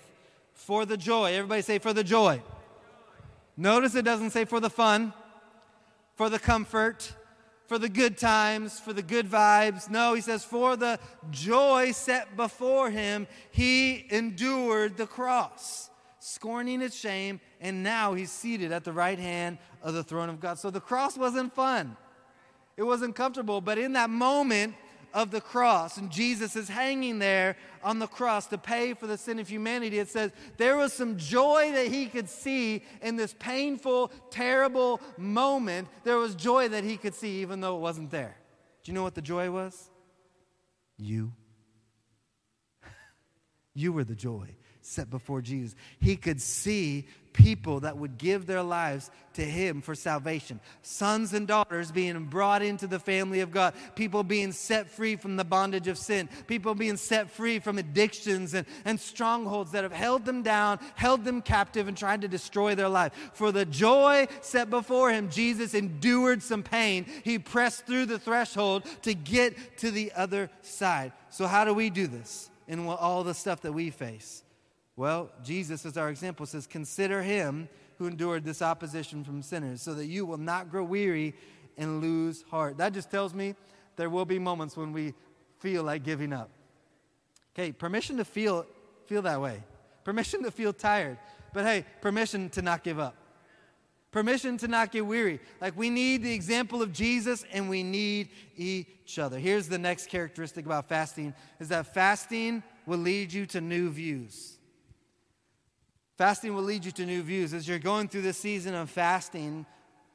For 0.55 0.85
the 0.85 0.97
joy. 0.97 1.33
Everybody 1.35 1.62
say, 1.62 1.78
for 1.78 1.93
the 1.93 2.05
joy. 2.05 2.43
Notice 3.57 3.95
it 3.95 4.05
doesn't 4.05 4.31
say 4.31 4.47
for 4.47 4.61
the 4.61 4.70
fun, 4.70 5.12
for 6.16 6.31
the 6.31 6.39
comfort, 6.39 7.12
for 7.66 7.78
the 7.78 7.89
good 7.89 8.16
times, 8.16 8.81
for 8.81 8.93
the 8.93 9.03
good 9.03 9.28
vibes. 9.28 9.91
No, 9.91 10.14
he 10.14 10.20
says, 10.20 10.45
for 10.45 10.76
the 10.76 10.99
joy 11.31 11.93
set 11.93 12.37
before 12.37 12.91
him, 12.91 13.26
he 13.51 14.07
endured 14.11 14.97
the 14.97 15.07
cross, 15.07 15.89
scorning 16.21 16.81
its 16.83 16.97
shame, 16.97 17.41
and 17.61 17.83
now 17.83 18.14
he's 18.14 18.31
seated 18.31 18.73
at 18.73 18.85
the 18.85 18.93
right 18.93 19.18
hand 19.18 19.59
of 19.83 19.95
the 19.95 20.05
throne 20.05 20.29
of 20.29 20.39
God. 20.39 20.59
So 20.59 20.71
the 20.71 20.81
cross 20.81 21.18
wasn't 21.18 21.55
fun, 21.55 21.97
it 22.77 22.85
wasn't 22.85 23.16
comfortable, 23.16 23.61
but 23.61 23.79
in 23.79 23.95
that 23.95 24.11
moment, 24.11 24.75
of 25.12 25.31
the 25.31 25.41
cross, 25.41 25.97
and 25.97 26.11
Jesus 26.11 26.57
is 26.57 26.68
hanging 26.68 27.18
there 27.18 27.57
on 27.83 27.99
the 27.99 28.07
cross 28.07 28.47
to 28.47 28.59
pay 28.59 28.95
for 28.95 29.07
the 29.07 29.18
sin 29.18 29.39
of 29.39 29.49
humanity, 29.49 29.99
it 29.99 30.09
says 30.09 30.31
there 30.57 30.77
was 30.77 30.93
some 30.93 31.16
joy 31.16 31.73
that 31.73 31.89
he 31.89 32.07
could 32.07 32.29
see 32.29 32.85
in 33.03 33.16
this 33.16 33.35
painful, 33.39 34.12
terrible 34.31 35.01
moment. 35.16 35.89
There 36.05 36.16
was 36.16 36.35
joy 36.35 36.68
that 36.68 36.85
he 36.85 36.97
could 36.97 37.14
see 37.14 37.41
even 37.41 37.61
though 37.61 37.77
it 37.77 37.81
wasn't 37.81 38.11
there. 38.11 38.37
Do 38.85 38.93
you 38.93 38.95
know 38.95 39.03
what 39.03 39.14
the 39.14 39.23
joy 39.23 39.51
was? 39.51 39.91
You. 40.97 41.33
you 43.75 43.93
were 43.93 44.05
the 44.05 44.14
joy 44.14 44.55
set 44.83 45.11
before 45.11 45.43
Jesus. 45.43 45.76
He 46.01 46.16
could 46.16 46.41
see 46.41 47.07
people 47.33 47.81
that 47.81 47.97
would 47.97 48.18
give 48.18 48.47
their 48.47 48.62
lives 48.62 49.11
to 49.35 49.43
Him 49.43 49.81
for 49.81 49.95
salvation. 49.95 50.61
Sons 50.83 51.33
and 51.33 51.47
daughters 51.47 51.93
being 51.93 52.24
brought 52.24 52.62
into 52.62 52.87
the 52.87 52.99
family 52.99 53.41
of 53.41 53.51
God. 53.51 53.74
People 53.95 54.24
being 54.24 54.53
set 54.53 54.91
free 54.91 55.16
from 55.16 55.37
the 55.37 55.45
bondage 55.45 55.89
of 55.89 55.97
sin. 55.97 56.28
People 56.47 56.74
being 56.74 56.97
set 56.97 57.31
free 57.31 57.59
from 57.59 57.78
addictions 57.78 58.55
and, 58.55 58.66
and 58.85 58.99
strongholds 58.99 59.72
that 59.72 59.85
have 59.85 59.93
held 59.93 60.24
them 60.24 60.43
down, 60.43 60.81
held 60.97 61.24
them 61.24 61.43
captive, 61.43 61.89
and 61.89 61.97
tried 61.97 62.22
to 62.22 62.28
destroy 62.28 62.74
their 62.74 62.89
life. 62.89 63.12
For 63.33 63.53
the 63.53 63.64
joy 63.64 64.26
set 64.41 64.68
before 64.70 65.11
Him, 65.11 65.31
Jesus 65.31 65.74
endured 65.74 66.43
some 66.43 66.62
pain. 66.62 67.07
He 67.22 67.39
pressed 67.39 67.87
through 67.87 68.07
the 68.07 68.18
threshold 68.18 68.85
to 69.03 69.14
get 69.14 69.78
to 69.78 69.91
the 69.91 70.12
other 70.16 70.51
side. 70.62 71.12
So, 71.31 71.47
how 71.47 71.64
do 71.64 71.72
we 71.72 71.91
do 71.91 72.07
this 72.07 72.51
in 72.66 72.87
all 72.87 73.22
the 73.24 73.35
stuff 73.35 73.62
that 73.62 73.72
we 73.72 73.91
face? 73.91 74.43
Well, 75.01 75.30
Jesus, 75.42 75.86
as 75.86 75.96
our 75.96 76.11
example, 76.11 76.44
says, 76.44 76.66
Consider 76.66 77.22
him 77.22 77.70
who 77.96 78.07
endured 78.07 78.44
this 78.44 78.61
opposition 78.61 79.24
from 79.24 79.40
sinners, 79.40 79.80
so 79.80 79.94
that 79.94 80.05
you 80.05 80.26
will 80.26 80.36
not 80.36 80.70
grow 80.70 80.84
weary 80.84 81.34
and 81.78 82.03
lose 82.03 82.44
heart. 82.51 82.76
That 82.76 82.92
just 82.92 83.11
tells 83.11 83.32
me 83.32 83.55
there 83.96 84.11
will 84.11 84.26
be 84.26 84.38
moments 84.38 84.76
when 84.76 84.92
we 84.92 85.14
feel 85.59 85.84
like 85.84 86.03
giving 86.03 86.34
up. 86.34 86.51
Okay, 87.55 87.72
permission 87.72 88.18
to 88.18 88.26
feel, 88.26 88.66
feel 89.07 89.22
that 89.22 89.40
way, 89.40 89.62
permission 90.05 90.42
to 90.42 90.51
feel 90.51 90.74
tired, 90.74 91.16
but 91.55 91.64
hey, 91.64 91.86
permission 92.03 92.51
to 92.51 92.61
not 92.61 92.84
give 92.84 92.98
up. 92.98 93.16
Permission 94.11 94.59
to 94.59 94.68
not 94.68 94.92
get 94.92 95.07
weary. 95.07 95.40
Like 95.62 95.78
we 95.78 95.88
need 95.88 96.22
the 96.22 96.34
example 96.34 96.82
of 96.82 96.92
Jesus 96.92 97.46
and 97.55 97.70
we 97.70 97.82
need 97.82 98.28
each 98.55 99.18
other. 99.18 99.38
Here's 99.38 99.66
the 99.66 99.78
next 99.78 100.11
characteristic 100.11 100.66
about 100.66 100.90
fasting 100.90 101.32
is 101.59 101.68
that 101.68 101.94
fasting 101.94 102.62
will 102.84 102.98
lead 102.98 103.32
you 103.32 103.46
to 103.46 103.62
new 103.62 103.88
views. 103.88 104.59
Fasting 106.21 106.55
will 106.55 106.64
lead 106.64 106.85
you 106.85 106.91
to 106.91 107.07
new 107.07 107.23
views. 107.23 107.55
As 107.55 107.66
you're 107.66 107.79
going 107.79 108.07
through 108.07 108.21
this 108.21 108.37
season 108.37 108.75
of 108.75 108.91
fasting, 108.91 109.64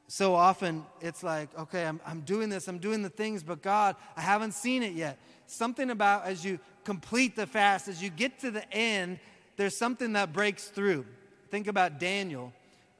so 0.06 0.36
often 0.36 0.86
it's 1.00 1.24
like, 1.24 1.48
okay, 1.58 1.84
I'm, 1.84 2.00
I'm 2.06 2.20
doing 2.20 2.48
this, 2.48 2.68
I'm 2.68 2.78
doing 2.78 3.02
the 3.02 3.08
things, 3.08 3.42
but 3.42 3.60
God, 3.60 3.96
I 4.16 4.20
haven't 4.20 4.52
seen 4.52 4.84
it 4.84 4.92
yet. 4.92 5.18
Something 5.48 5.90
about 5.90 6.24
as 6.24 6.44
you 6.44 6.60
complete 6.84 7.34
the 7.34 7.44
fast, 7.44 7.88
as 7.88 8.00
you 8.00 8.10
get 8.10 8.38
to 8.38 8.52
the 8.52 8.72
end, 8.72 9.18
there's 9.56 9.76
something 9.76 10.12
that 10.12 10.32
breaks 10.32 10.68
through. 10.68 11.04
Think 11.50 11.66
about 11.66 11.98
Daniel. 11.98 12.52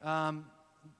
Um, 0.03 0.45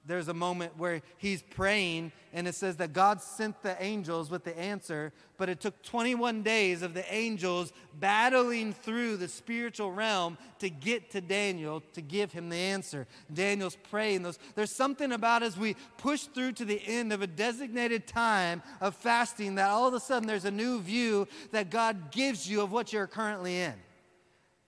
there's 0.08 0.28
a 0.28 0.34
moment 0.34 0.76
where 0.78 1.02
he's 1.18 1.42
praying, 1.42 2.12
and 2.32 2.48
it 2.48 2.54
says 2.54 2.76
that 2.76 2.92
God 2.92 3.20
sent 3.20 3.62
the 3.62 3.80
angels 3.82 4.30
with 4.30 4.42
the 4.42 4.58
answer, 4.58 5.12
but 5.36 5.48
it 5.48 5.60
took 5.60 5.80
21 5.82 6.42
days 6.42 6.82
of 6.82 6.94
the 6.94 7.04
angels 7.12 7.72
battling 8.00 8.72
through 8.72 9.18
the 9.18 9.28
spiritual 9.28 9.92
realm 9.92 10.38
to 10.58 10.70
get 10.70 11.10
to 11.10 11.20
Daniel 11.20 11.82
to 11.92 12.00
give 12.00 12.32
him 12.32 12.48
the 12.48 12.56
answer. 12.56 13.06
Daniel's 13.32 13.76
praying. 13.76 14.22
Those, 14.22 14.38
there's 14.54 14.72
something 14.72 15.12
about 15.12 15.42
as 15.42 15.56
we 15.58 15.76
push 15.98 16.22
through 16.22 16.52
to 16.52 16.64
the 16.64 16.80
end 16.86 17.12
of 17.12 17.22
a 17.22 17.26
designated 17.26 18.06
time 18.06 18.62
of 18.80 18.96
fasting 18.96 19.56
that 19.56 19.68
all 19.68 19.86
of 19.86 19.94
a 19.94 20.00
sudden 20.00 20.26
there's 20.26 20.46
a 20.46 20.50
new 20.50 20.80
view 20.80 21.28
that 21.52 21.70
God 21.70 22.10
gives 22.10 22.48
you 22.48 22.62
of 22.62 22.72
what 22.72 22.92
you're 22.92 23.06
currently 23.06 23.60
in. 23.60 23.74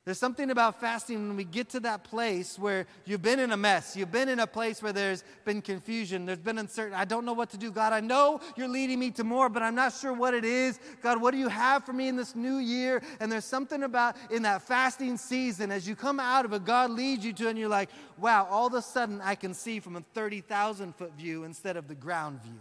There's 0.07 0.19
something 0.19 0.51
about 0.51 0.81
fasting 0.81 1.29
when 1.29 1.37
we 1.37 1.45
get 1.45 1.69
to 1.71 1.81
that 1.81 2.05
place 2.05 2.59
where 2.59 2.87
you've 3.05 3.21
been 3.21 3.39
in 3.39 3.53
a 3.53 3.57
mess. 3.57 3.95
You've 3.95 4.11
been 4.11 4.31
in 4.31 4.41
a 4.41 4.47
place 4.47 4.83
where 4.83 4.95
there's 4.95 5.25
been 5.45 5.61
confusion. 5.61 6.25
There's 6.25 6.39
been 6.39 6.57
uncertainty. 6.57 6.99
I 6.99 7.05
don't 7.05 7.27
know 7.27 7.35
what 7.35 7.51
to 7.51 7.59
do. 7.59 7.71
God, 7.71 7.93
I 7.93 8.01
know 8.01 8.41
you're 8.57 8.67
leading 8.67 8.99
me 8.99 9.11
to 9.13 9.25
more, 9.25 9.51
but 9.51 9.63
I'm 9.63 9.75
not 9.75 9.93
sure 9.93 10.15
what 10.15 10.33
it 10.33 10.45
is. 10.45 10.81
God, 11.03 11.21
what 11.21 11.33
do 11.33 11.37
you 11.37 11.49
have 11.49 11.85
for 11.85 11.93
me 11.93 12.09
in 12.09 12.17
this 12.17 12.35
new 12.35 12.57
year? 12.57 13.03
And 13.21 13.31
there's 13.31 13.45
something 13.45 13.83
about 13.83 14.17
in 14.31 14.43
that 14.45 14.63
fasting 14.63 15.19
season 15.19 15.71
as 15.71 15.87
you 15.87 15.95
come 15.95 16.19
out 16.19 16.47
of 16.47 16.55
it, 16.55 16.65
God 16.65 16.91
leads 16.91 17.23
you 17.23 17.35
to, 17.35 17.49
and 17.49 17.59
you're 17.59 17.69
like, 17.69 17.91
wow, 18.17 18.49
all 18.51 18.69
of 18.69 18.75
a 18.75 18.83
sudden 18.83 19.21
I 19.23 19.35
can 19.35 19.53
see 19.53 19.81
from 19.81 19.97
a 19.97 20.01
30,000 20.15 20.95
foot 20.95 21.13
view 21.13 21.45
instead 21.45 21.77
of 21.77 21.89
the 21.89 21.95
ground 21.95 22.43
view. 22.43 22.61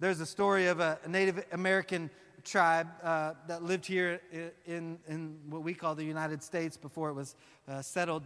There's 0.00 0.18
a 0.18 0.26
story 0.26 0.66
of 0.66 0.80
a 0.80 0.98
Native 1.06 1.44
American 1.52 2.10
tribe 2.44 2.88
uh, 3.02 3.34
that 3.48 3.62
lived 3.62 3.86
here 3.86 4.20
in, 4.66 4.98
in 5.08 5.38
what 5.48 5.62
we 5.62 5.74
call 5.74 5.94
the 5.94 6.04
United 6.04 6.42
States 6.42 6.76
before 6.76 7.08
it 7.10 7.14
was 7.14 7.34
uh, 7.68 7.82
settled. 7.82 8.22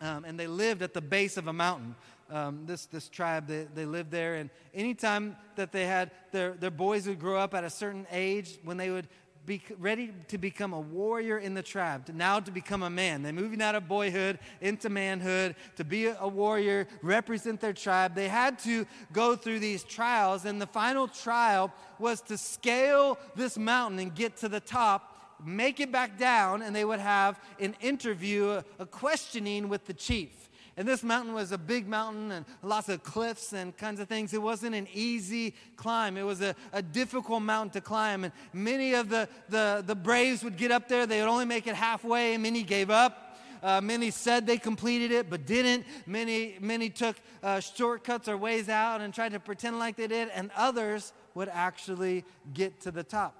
Um, 0.00 0.24
and 0.24 0.38
they 0.38 0.46
lived 0.46 0.82
at 0.82 0.92
the 0.92 1.00
base 1.00 1.36
of 1.36 1.46
a 1.46 1.52
mountain. 1.52 1.94
Um, 2.30 2.66
this, 2.66 2.86
this 2.86 3.08
tribe, 3.08 3.46
they, 3.46 3.66
they 3.74 3.86
lived 3.86 4.10
there. 4.10 4.34
And 4.34 4.50
anytime 4.74 5.36
that 5.54 5.72
they 5.72 5.86
had, 5.86 6.10
their, 6.32 6.52
their 6.52 6.70
boys 6.70 7.06
would 7.06 7.20
grow 7.20 7.38
up 7.38 7.54
at 7.54 7.64
a 7.64 7.70
certain 7.70 8.06
age, 8.10 8.58
when 8.64 8.76
they 8.76 8.90
would 8.90 9.08
be 9.46 9.62
ready 9.78 10.12
to 10.28 10.38
become 10.38 10.72
a 10.72 10.80
warrior 10.80 11.38
in 11.38 11.54
the 11.54 11.62
tribe, 11.62 12.06
to 12.06 12.12
now 12.12 12.40
to 12.40 12.50
become 12.50 12.82
a 12.82 12.90
man. 12.90 13.22
They're 13.22 13.32
moving 13.32 13.62
out 13.62 13.74
of 13.74 13.86
boyhood 13.86 14.38
into 14.60 14.88
manhood, 14.88 15.54
to 15.76 15.84
be 15.84 16.06
a 16.06 16.28
warrior, 16.28 16.88
represent 17.00 17.60
their 17.60 17.72
tribe. 17.72 18.14
They 18.14 18.28
had 18.28 18.58
to 18.60 18.86
go 19.12 19.36
through 19.36 19.60
these 19.60 19.84
trials, 19.84 20.44
and 20.44 20.60
the 20.60 20.66
final 20.66 21.06
trial 21.06 21.72
was 21.98 22.20
to 22.22 22.36
scale 22.36 23.18
this 23.36 23.56
mountain 23.56 24.00
and 24.00 24.14
get 24.14 24.36
to 24.38 24.48
the 24.48 24.60
top 24.60 25.12
make 25.44 25.80
it 25.80 25.92
back 25.92 26.18
down, 26.18 26.62
and 26.62 26.74
they 26.74 26.84
would 26.84 27.00
have 27.00 27.38
an 27.60 27.76
interview, 27.80 28.48
a, 28.48 28.64
a, 28.78 28.86
questioning 28.86 29.68
with 29.68 29.84
the 29.84 29.92
chief. 29.92 30.45
And 30.78 30.86
this 30.86 31.02
mountain 31.02 31.32
was 31.32 31.52
a 31.52 31.58
big 31.58 31.88
mountain 31.88 32.30
and 32.30 32.44
lots 32.62 32.90
of 32.90 33.02
cliffs 33.02 33.54
and 33.54 33.74
kinds 33.76 33.98
of 33.98 34.08
things. 34.08 34.34
It 34.34 34.42
wasn't 34.42 34.74
an 34.74 34.86
easy 34.92 35.54
climb, 35.76 36.18
it 36.18 36.22
was 36.22 36.42
a, 36.42 36.54
a 36.72 36.82
difficult 36.82 37.42
mountain 37.42 37.70
to 37.70 37.80
climb. 37.80 38.24
And 38.24 38.32
many 38.52 38.92
of 38.92 39.08
the, 39.08 39.26
the, 39.48 39.82
the 39.86 39.94
braves 39.94 40.44
would 40.44 40.58
get 40.58 40.70
up 40.70 40.86
there, 40.86 41.06
they 41.06 41.20
would 41.20 41.28
only 41.28 41.46
make 41.46 41.66
it 41.66 41.74
halfway, 41.74 42.34
and 42.34 42.42
many 42.42 42.62
gave 42.62 42.90
up. 42.90 43.22
Uh, 43.62 43.80
many 43.80 44.10
said 44.10 44.46
they 44.46 44.58
completed 44.58 45.10
it 45.10 45.30
but 45.30 45.46
didn't. 45.46 45.86
Many, 46.04 46.56
many 46.60 46.90
took 46.90 47.16
uh, 47.42 47.58
shortcuts 47.58 48.28
or 48.28 48.36
ways 48.36 48.68
out 48.68 49.00
and 49.00 49.14
tried 49.14 49.32
to 49.32 49.40
pretend 49.40 49.78
like 49.78 49.96
they 49.96 50.06
did, 50.06 50.28
and 50.28 50.50
others 50.54 51.14
would 51.34 51.48
actually 51.48 52.22
get 52.52 52.82
to 52.82 52.90
the 52.90 53.02
top. 53.02 53.34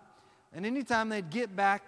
And 0.54 0.64
anytime 0.64 1.10
they'd 1.10 1.28
get 1.28 1.54
back 1.54 1.82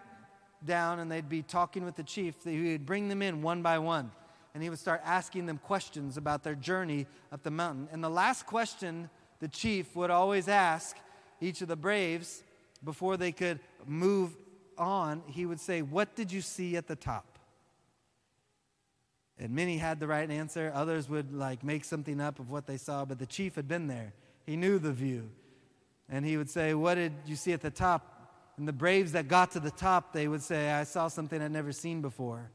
down 0.66 0.98
and 0.98 1.10
they'd 1.10 1.28
be 1.28 1.40
talking 1.40 1.86
with 1.86 1.96
the 1.96 2.02
chief, 2.02 2.34
he 2.44 2.72
would 2.72 2.84
bring 2.84 3.08
them 3.08 3.22
in 3.22 3.40
one 3.40 3.62
by 3.62 3.78
one 3.78 4.10
and 4.58 4.62
he 4.64 4.70
would 4.70 4.78
start 4.80 5.00
asking 5.04 5.46
them 5.46 5.56
questions 5.58 6.16
about 6.16 6.42
their 6.42 6.56
journey 6.56 7.06
up 7.30 7.44
the 7.44 7.50
mountain. 7.50 7.88
And 7.92 8.02
the 8.02 8.10
last 8.10 8.44
question 8.44 9.08
the 9.38 9.46
chief 9.46 9.94
would 9.94 10.10
always 10.10 10.48
ask 10.48 10.96
each 11.40 11.62
of 11.62 11.68
the 11.68 11.76
braves 11.76 12.42
before 12.82 13.16
they 13.16 13.30
could 13.30 13.60
move 13.86 14.36
on, 14.76 15.22
he 15.28 15.46
would 15.46 15.60
say, 15.60 15.80
What 15.80 16.16
did 16.16 16.32
you 16.32 16.40
see 16.40 16.76
at 16.76 16.88
the 16.88 16.96
top? 16.96 17.38
And 19.38 19.52
many 19.52 19.78
had 19.78 20.00
the 20.00 20.08
right 20.08 20.28
answer. 20.28 20.72
Others 20.74 21.08
would 21.08 21.32
like 21.32 21.62
make 21.62 21.84
something 21.84 22.20
up 22.20 22.40
of 22.40 22.50
what 22.50 22.66
they 22.66 22.78
saw, 22.78 23.04
but 23.04 23.20
the 23.20 23.26
chief 23.26 23.54
had 23.54 23.68
been 23.68 23.86
there. 23.86 24.12
He 24.44 24.56
knew 24.56 24.80
the 24.80 24.90
view. 24.90 25.30
And 26.08 26.26
he 26.26 26.36
would 26.36 26.50
say, 26.50 26.74
What 26.74 26.96
did 26.96 27.12
you 27.26 27.36
see 27.36 27.52
at 27.52 27.60
the 27.60 27.70
top? 27.70 28.56
And 28.56 28.66
the 28.66 28.72
braves 28.72 29.12
that 29.12 29.28
got 29.28 29.52
to 29.52 29.60
the 29.60 29.70
top, 29.70 30.12
they 30.12 30.26
would 30.26 30.42
say, 30.42 30.72
I 30.72 30.82
saw 30.82 31.06
something 31.06 31.40
I'd 31.40 31.52
never 31.52 31.70
seen 31.70 32.00
before. 32.02 32.50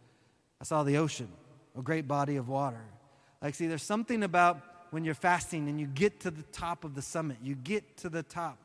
I 0.60 0.66
saw 0.66 0.84
the 0.84 0.98
ocean 0.98 1.30
a 1.78 1.82
great 1.82 2.08
body 2.08 2.36
of 2.36 2.48
water. 2.48 2.84
Like, 3.42 3.56
see, 3.56 3.68
there's 3.68 3.84
something 3.84 4.24
about 4.24 4.62
when 4.92 5.04
you're 5.04 5.16
fasting 5.16 5.68
and 5.68 5.80
you 5.80 5.88
get 5.88 6.20
to 6.22 6.32
the 6.32 6.44
top 6.44 6.84
of 6.84 6.96
the 6.96 7.02
summit, 7.02 7.38
you 7.42 7.56
get 7.56 7.98
to 7.98 8.10
the 8.10 8.24
top, 8.24 8.58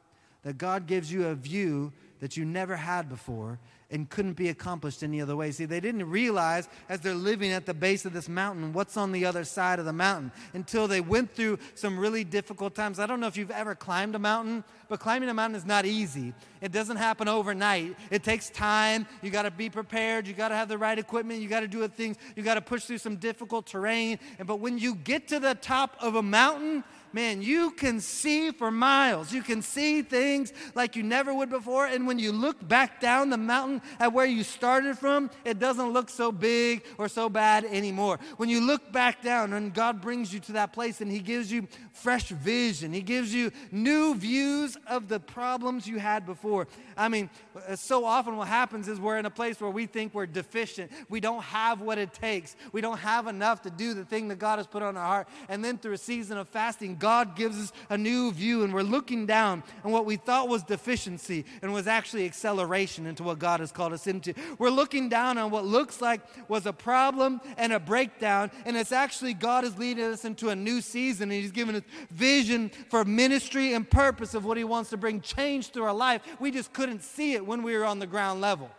that 0.42 0.58
God 0.58 0.86
gives 0.86 1.10
you 1.10 1.26
a 1.26 1.34
view 1.34 1.92
that 2.20 2.36
you 2.36 2.44
never 2.44 2.76
had 2.76 3.08
before 3.08 3.58
and 3.90 4.08
couldn't 4.10 4.34
be 4.34 4.50
accomplished 4.50 5.02
any 5.02 5.20
other 5.20 5.34
way. 5.34 5.50
See, 5.50 5.64
they 5.64 5.80
didn't 5.80 6.08
realize 6.10 6.68
as 6.88 7.00
they're 7.00 7.14
living 7.14 7.52
at 7.52 7.64
the 7.64 7.72
base 7.72 8.04
of 8.04 8.12
this 8.12 8.28
mountain 8.28 8.72
what's 8.72 8.96
on 8.96 9.12
the 9.12 9.24
other 9.24 9.44
side 9.44 9.78
of 9.78 9.86
the 9.86 9.92
mountain 9.92 10.30
until 10.52 10.86
they 10.86 11.00
went 11.00 11.34
through 11.34 11.58
some 11.74 11.98
really 11.98 12.22
difficult 12.22 12.74
times. 12.74 12.98
I 12.98 13.06
don't 13.06 13.20
know 13.20 13.28
if 13.28 13.36
you've 13.36 13.50
ever 13.50 13.74
climbed 13.74 14.14
a 14.14 14.18
mountain, 14.18 14.62
but 14.88 15.00
climbing 15.00 15.30
a 15.30 15.34
mountain 15.34 15.56
is 15.56 15.64
not 15.64 15.86
easy. 15.86 16.34
It 16.60 16.70
doesn't 16.70 16.96
happen 16.96 17.28
overnight. 17.28 17.96
It 18.10 18.24
takes 18.24 18.50
time. 18.50 19.06
You 19.22 19.30
got 19.30 19.42
to 19.42 19.50
be 19.50 19.70
prepared. 19.70 20.26
You 20.26 20.34
got 20.34 20.48
to 20.48 20.54
have 20.54 20.68
the 20.68 20.78
right 20.78 20.98
equipment. 20.98 21.40
You 21.40 21.48
got 21.48 21.60
to 21.60 21.68
do 21.68 21.86
things. 21.88 22.16
You 22.36 22.42
got 22.42 22.54
to 22.54 22.60
push 22.60 22.84
through 22.84 22.98
some 22.98 23.16
difficult 23.16 23.66
terrain. 23.66 24.18
And 24.38 24.46
but 24.46 24.60
when 24.60 24.78
you 24.78 24.96
get 24.96 25.28
to 25.28 25.40
the 25.40 25.54
top 25.54 25.96
of 26.00 26.14
a 26.14 26.22
mountain, 26.22 26.84
man, 27.12 27.42
you 27.42 27.70
can 27.70 28.00
see 28.00 28.50
for 28.50 28.70
miles. 28.70 29.32
You 29.32 29.42
can 29.42 29.62
see 29.62 30.02
things 30.02 30.52
like 30.74 30.96
you 30.96 31.02
never 31.02 31.32
would 31.32 31.50
before. 31.50 31.86
And 31.86 32.06
when 32.06 32.18
you 32.18 32.32
look 32.32 32.66
back 32.66 33.00
down 33.00 33.30
the 33.30 33.36
mountain 33.36 33.82
at 34.00 34.12
where 34.12 34.26
you 34.26 34.42
started 34.44 34.98
from, 34.98 35.30
it 35.44 35.58
doesn't 35.58 35.92
look 35.92 36.10
so 36.10 36.32
big 36.32 36.84
or 36.98 37.08
so 37.08 37.28
bad 37.28 37.64
anymore. 37.64 38.18
When 38.36 38.48
you 38.48 38.60
look 38.60 38.92
back 38.92 39.22
down 39.22 39.52
and 39.52 39.72
God 39.72 40.00
brings 40.00 40.32
you 40.32 40.40
to 40.40 40.52
that 40.52 40.72
place 40.72 41.00
and 41.00 41.10
He 41.10 41.20
gives 41.20 41.50
you 41.50 41.68
fresh 41.92 42.28
vision, 42.28 42.92
He 42.92 43.02
gives 43.02 43.32
you 43.32 43.50
new 43.70 44.14
views 44.14 44.76
of 44.86 45.08
the 45.08 45.20
problems 45.20 45.86
you 45.86 45.98
had 45.98 46.26
before. 46.26 46.68
I 46.96 47.08
mean, 47.08 47.30
uh, 47.68 47.76
so 47.76 48.04
often 48.04 48.36
what 48.36 48.48
happens 48.48 48.88
is 48.88 49.00
we're 49.00 49.18
in 49.18 49.26
a 49.26 49.30
place 49.30 49.60
where 49.60 49.70
we 49.70 49.86
think 49.86 50.14
we're 50.14 50.26
deficient. 50.26 50.90
We 51.08 51.20
don't 51.20 51.42
have 51.42 51.80
what 51.80 51.98
it 51.98 52.12
takes. 52.12 52.56
We 52.72 52.80
don't 52.80 52.98
have 52.98 53.26
enough 53.26 53.62
to 53.62 53.70
do 53.70 53.94
the 53.94 54.04
thing 54.04 54.28
that 54.28 54.38
God 54.38 54.58
has 54.58 54.66
put 54.66 54.82
on 54.82 54.96
our 54.96 55.06
heart. 55.06 55.28
And 55.48 55.64
then 55.64 55.78
through 55.78 55.92
a 55.92 55.98
season 55.98 56.38
of 56.38 56.48
fasting, 56.48 56.96
God 56.98 57.36
gives 57.36 57.58
us 57.58 57.72
a 57.90 57.98
new 57.98 58.32
view, 58.32 58.64
and 58.64 58.72
we're 58.72 58.82
looking 58.82 59.26
down 59.26 59.62
on 59.84 59.92
what 59.92 60.06
we 60.06 60.16
thought 60.16 60.48
was 60.48 60.62
deficiency 60.62 61.44
and 61.62 61.72
was 61.72 61.86
actually 61.86 62.24
acceleration 62.24 63.06
into 63.06 63.22
what 63.22 63.38
God 63.38 63.60
has 63.60 63.72
called 63.72 63.92
us 63.92 64.06
into. 64.06 64.34
We're 64.58 64.70
looking 64.70 65.08
down 65.08 65.38
on 65.38 65.50
what 65.50 65.64
looks 65.64 66.00
like 66.00 66.20
was 66.48 66.66
a 66.66 66.72
problem 66.72 67.40
and 67.56 67.72
a 67.72 67.80
breakdown, 67.80 68.50
and 68.64 68.76
it's 68.76 68.92
actually 68.92 69.34
God 69.34 69.64
is 69.64 69.78
leading 69.78 70.04
us 70.04 70.24
into 70.24 70.48
a 70.48 70.56
new 70.56 70.80
season, 70.80 71.30
and 71.30 71.40
He's 71.40 71.52
given 71.52 71.76
us 71.76 71.82
vision 72.10 72.70
for 72.90 73.04
ministry 73.04 73.74
and 73.74 73.88
purpose 73.88 74.34
of 74.34 74.44
what 74.44 74.56
He 74.56 74.64
wants 74.64 74.90
to 74.90 74.96
bring 74.96 75.20
change 75.20 75.70
through 75.70 75.84
our 75.84 75.94
life. 75.94 76.22
We 76.40 76.50
just 76.50 76.72
couldn't 76.72 77.02
see 77.02 77.34
it 77.34 77.46
when 77.46 77.62
we 77.62 77.76
were 77.76 77.84
on 77.84 77.98
the 77.98 78.06
ground 78.06 78.40
level. 78.40 78.70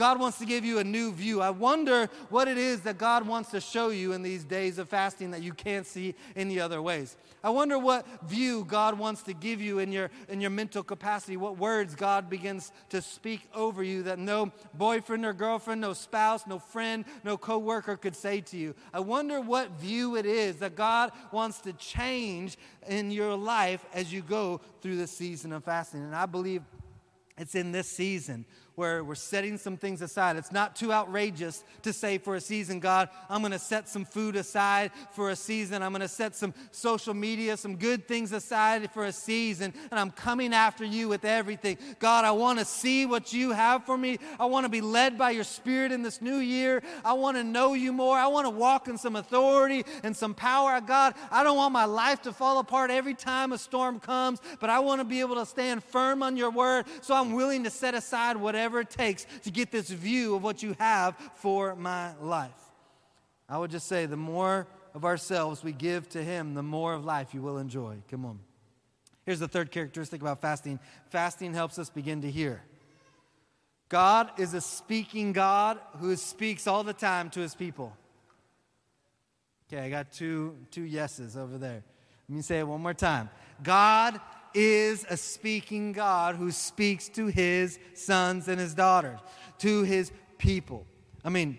God 0.00 0.18
wants 0.18 0.38
to 0.38 0.46
give 0.46 0.64
you 0.64 0.78
a 0.78 0.84
new 0.84 1.12
view. 1.12 1.42
I 1.42 1.50
wonder 1.50 2.08
what 2.30 2.48
it 2.48 2.56
is 2.56 2.80
that 2.80 2.96
God 2.96 3.26
wants 3.26 3.50
to 3.50 3.60
show 3.60 3.90
you 3.90 4.14
in 4.14 4.22
these 4.22 4.44
days 4.44 4.78
of 4.78 4.88
fasting 4.88 5.32
that 5.32 5.42
you 5.42 5.52
can't 5.52 5.86
see 5.86 6.14
any 6.34 6.58
other 6.58 6.80
ways. 6.80 7.18
I 7.44 7.50
wonder 7.50 7.78
what 7.78 8.06
view 8.26 8.64
God 8.64 8.98
wants 8.98 9.22
to 9.24 9.34
give 9.34 9.60
you 9.60 9.78
in 9.78 9.92
your, 9.92 10.10
in 10.30 10.40
your 10.40 10.48
mental 10.48 10.82
capacity, 10.82 11.36
what 11.36 11.58
words 11.58 11.94
God 11.94 12.30
begins 12.30 12.72
to 12.88 13.02
speak 13.02 13.46
over 13.54 13.82
you 13.82 14.02
that 14.04 14.18
no 14.18 14.50
boyfriend 14.72 15.26
or 15.26 15.34
girlfriend, 15.34 15.82
no 15.82 15.92
spouse, 15.92 16.46
no 16.46 16.58
friend, 16.58 17.04
no 17.22 17.36
coworker 17.36 17.98
could 17.98 18.16
say 18.16 18.40
to 18.40 18.56
you. 18.56 18.74
I 18.94 19.00
wonder 19.00 19.42
what 19.42 19.72
view 19.72 20.16
it 20.16 20.24
is 20.24 20.56
that 20.60 20.76
God 20.76 21.12
wants 21.30 21.60
to 21.60 21.74
change 21.74 22.56
in 22.88 23.10
your 23.10 23.36
life 23.36 23.84
as 23.92 24.10
you 24.10 24.22
go 24.22 24.62
through 24.80 24.96
this 24.96 25.10
season 25.10 25.52
of 25.52 25.64
fasting. 25.64 26.00
And 26.00 26.16
I 26.16 26.24
believe 26.24 26.62
it's 27.36 27.54
in 27.54 27.72
this 27.72 27.88
season 27.88 28.46
where 28.80 29.04
we're 29.04 29.14
setting 29.14 29.58
some 29.58 29.76
things 29.76 30.00
aside. 30.00 30.36
It's 30.36 30.50
not 30.50 30.74
too 30.74 30.90
outrageous 30.90 31.64
to 31.82 31.92
say 31.92 32.16
for 32.16 32.34
a 32.34 32.40
season, 32.40 32.80
God, 32.80 33.10
I'm 33.28 33.42
going 33.42 33.52
to 33.52 33.58
set 33.58 33.90
some 33.90 34.06
food 34.06 34.36
aside 34.36 34.90
for 35.12 35.28
a 35.28 35.36
season. 35.36 35.82
I'm 35.82 35.92
going 35.92 36.00
to 36.00 36.08
set 36.08 36.34
some 36.34 36.54
social 36.70 37.12
media, 37.12 37.58
some 37.58 37.76
good 37.76 38.08
things 38.08 38.32
aside 38.32 38.90
for 38.92 39.04
a 39.04 39.12
season, 39.12 39.74
and 39.90 40.00
I'm 40.00 40.10
coming 40.10 40.54
after 40.54 40.82
you 40.82 41.10
with 41.10 41.26
everything. 41.26 41.76
God, 41.98 42.24
I 42.24 42.30
want 42.30 42.58
to 42.58 42.64
see 42.64 43.04
what 43.04 43.34
you 43.34 43.52
have 43.52 43.84
for 43.84 43.98
me. 43.98 44.18
I 44.38 44.46
want 44.46 44.64
to 44.64 44.70
be 44.70 44.80
led 44.80 45.18
by 45.18 45.32
your 45.32 45.44
spirit 45.44 45.92
in 45.92 46.00
this 46.00 46.22
new 46.22 46.38
year. 46.38 46.82
I 47.04 47.12
want 47.12 47.36
to 47.36 47.44
know 47.44 47.74
you 47.74 47.92
more. 47.92 48.16
I 48.16 48.28
want 48.28 48.46
to 48.46 48.50
walk 48.50 48.88
in 48.88 48.96
some 48.96 49.14
authority 49.14 49.84
and 50.02 50.16
some 50.16 50.32
power. 50.32 50.80
God, 50.80 51.16
I 51.30 51.44
don't 51.44 51.58
want 51.58 51.74
my 51.74 51.84
life 51.84 52.22
to 52.22 52.32
fall 52.32 52.58
apart 52.58 52.90
every 52.90 53.14
time 53.14 53.52
a 53.52 53.58
storm 53.58 54.00
comes, 54.00 54.40
but 54.58 54.70
I 54.70 54.78
want 54.78 55.02
to 55.02 55.04
be 55.04 55.20
able 55.20 55.34
to 55.34 55.44
stand 55.44 55.84
firm 55.84 56.22
on 56.22 56.38
your 56.38 56.50
word. 56.50 56.86
So 57.02 57.14
I'm 57.14 57.34
willing 57.34 57.64
to 57.64 57.70
set 57.70 57.94
aside 57.94 58.38
whatever 58.38 58.69
whatever 58.70 58.80
it 58.80 58.90
takes 58.90 59.26
to 59.42 59.50
get 59.50 59.72
this 59.72 59.90
view 59.90 60.36
of 60.36 60.42
what 60.44 60.62
you 60.62 60.76
have 60.78 61.16
for 61.34 61.74
my 61.74 62.14
life. 62.20 62.50
I 63.48 63.58
would 63.58 63.70
just 63.72 63.88
say 63.88 64.06
the 64.06 64.16
more 64.16 64.68
of 64.94 65.04
ourselves 65.04 65.64
we 65.64 65.72
give 65.72 66.08
to 66.10 66.22
Him, 66.22 66.54
the 66.54 66.62
more 66.62 66.94
of 66.94 67.04
life 67.04 67.34
you 67.34 67.42
will 67.42 67.58
enjoy. 67.58 67.96
Come 68.08 68.24
on. 68.24 68.38
Here's 69.26 69.40
the 69.40 69.48
third 69.48 69.72
characteristic 69.72 70.20
about 70.20 70.40
fasting 70.40 70.78
fasting 71.10 71.52
helps 71.52 71.78
us 71.78 71.90
begin 71.90 72.22
to 72.22 72.30
hear. 72.30 72.62
God 73.88 74.30
is 74.38 74.54
a 74.54 74.60
speaking 74.60 75.32
God 75.32 75.80
who 75.98 76.14
speaks 76.14 76.68
all 76.68 76.84
the 76.84 76.92
time 76.92 77.28
to 77.30 77.40
his 77.40 77.56
people. 77.56 77.96
Okay, 79.68 79.84
I 79.84 79.90
got 79.90 80.12
two, 80.12 80.56
two 80.70 80.82
yeses 80.82 81.36
over 81.36 81.58
there. 81.58 81.82
Let 82.28 82.36
me 82.36 82.42
say 82.42 82.60
it 82.60 82.68
one 82.68 82.80
more 82.80 82.94
time. 82.94 83.30
God 83.64 84.20
is 84.54 85.06
a 85.08 85.16
speaking 85.16 85.92
God 85.92 86.36
who 86.36 86.50
speaks 86.50 87.08
to 87.10 87.26
his 87.26 87.78
sons 87.94 88.48
and 88.48 88.60
his 88.60 88.74
daughters, 88.74 89.20
to 89.58 89.82
his 89.82 90.12
people. 90.38 90.86
I 91.24 91.28
mean, 91.28 91.58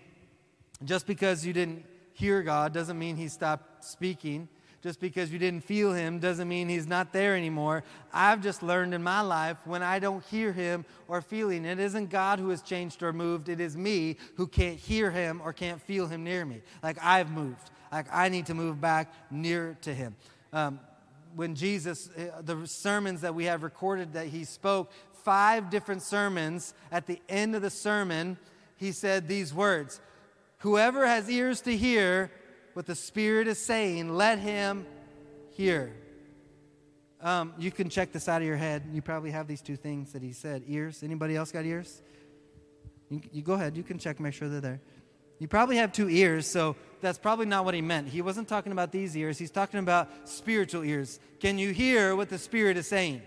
just 0.84 1.06
because 1.06 1.46
you 1.46 1.52
didn't 1.52 1.84
hear 2.12 2.42
God 2.42 2.72
doesn't 2.72 2.98
mean 2.98 3.16
he 3.16 3.28
stopped 3.28 3.84
speaking. 3.84 4.48
Just 4.82 4.98
because 4.98 5.32
you 5.32 5.38
didn't 5.38 5.62
feel 5.62 5.92
him 5.92 6.18
doesn't 6.18 6.48
mean 6.48 6.68
he's 6.68 6.88
not 6.88 7.12
there 7.12 7.36
anymore. 7.36 7.84
I've 8.12 8.42
just 8.42 8.64
learned 8.64 8.94
in 8.94 9.02
my 9.02 9.20
life 9.20 9.56
when 9.64 9.80
I 9.80 10.00
don't 10.00 10.24
hear 10.24 10.52
him 10.52 10.84
or 11.06 11.22
feeling, 11.22 11.64
it 11.64 11.78
isn't 11.78 12.10
God 12.10 12.40
who 12.40 12.48
has 12.48 12.62
changed 12.62 13.00
or 13.00 13.12
moved. 13.12 13.48
It 13.48 13.60
is 13.60 13.76
me 13.76 14.16
who 14.34 14.48
can't 14.48 14.76
hear 14.76 15.12
him 15.12 15.40
or 15.44 15.52
can't 15.52 15.80
feel 15.80 16.08
him 16.08 16.24
near 16.24 16.44
me. 16.44 16.62
Like 16.82 16.98
I've 17.00 17.30
moved. 17.30 17.70
Like 17.92 18.06
I 18.12 18.28
need 18.28 18.46
to 18.46 18.54
move 18.54 18.80
back 18.80 19.12
near 19.30 19.76
to 19.82 19.94
him. 19.94 20.16
Um, 20.52 20.80
when 21.34 21.54
Jesus, 21.54 22.08
eh, 22.16 22.28
the 22.42 22.66
sermons 22.66 23.22
that 23.22 23.34
we 23.34 23.44
have 23.44 23.62
recorded 23.62 24.14
that 24.14 24.26
he 24.26 24.44
spoke, 24.44 24.90
five 25.24 25.70
different 25.70 26.02
sermons, 26.02 26.74
at 26.90 27.06
the 27.06 27.20
end 27.28 27.54
of 27.54 27.62
the 27.62 27.70
sermon, 27.70 28.36
he 28.76 28.92
said 28.92 29.28
these 29.28 29.54
words 29.54 30.00
Whoever 30.58 31.06
has 31.06 31.28
ears 31.28 31.60
to 31.62 31.76
hear 31.76 32.30
what 32.74 32.86
the 32.86 32.94
Spirit 32.94 33.48
is 33.48 33.58
saying, 33.58 34.14
let 34.14 34.38
him 34.38 34.86
hear. 35.50 35.92
Um, 37.20 37.54
you 37.58 37.70
can 37.70 37.88
check 37.88 38.12
the 38.12 38.20
side 38.20 38.42
of 38.42 38.48
your 38.48 38.56
head. 38.56 38.84
You 38.92 39.02
probably 39.02 39.30
have 39.30 39.46
these 39.46 39.60
two 39.60 39.76
things 39.76 40.12
that 40.12 40.22
he 40.22 40.32
said. 40.32 40.62
Ears. 40.66 41.02
Anybody 41.02 41.36
else 41.36 41.52
got 41.52 41.64
ears? 41.64 42.02
You, 43.08 43.20
you 43.32 43.42
go 43.42 43.54
ahead. 43.54 43.76
You 43.76 43.82
can 43.82 43.98
check, 43.98 44.18
make 44.20 44.34
sure 44.34 44.48
they're 44.48 44.60
there. 44.60 44.80
You 45.38 45.48
probably 45.48 45.76
have 45.76 45.92
two 45.92 46.08
ears, 46.08 46.46
so 46.46 46.76
that's 47.02 47.18
probably 47.18 47.46
not 47.46 47.64
what 47.64 47.74
he 47.74 47.82
meant. 47.82 48.08
He 48.08 48.22
wasn't 48.22 48.48
talking 48.48 48.72
about 48.72 48.92
these 48.92 49.16
ears, 49.16 49.36
he's 49.36 49.50
talking 49.50 49.80
about 49.80 50.08
spiritual 50.28 50.84
ears. 50.84 51.20
Can 51.40 51.58
you 51.58 51.72
hear 51.72 52.16
what 52.16 52.30
the 52.30 52.38
Spirit 52.38 52.76
is 52.76 52.86
saying? 52.86 53.20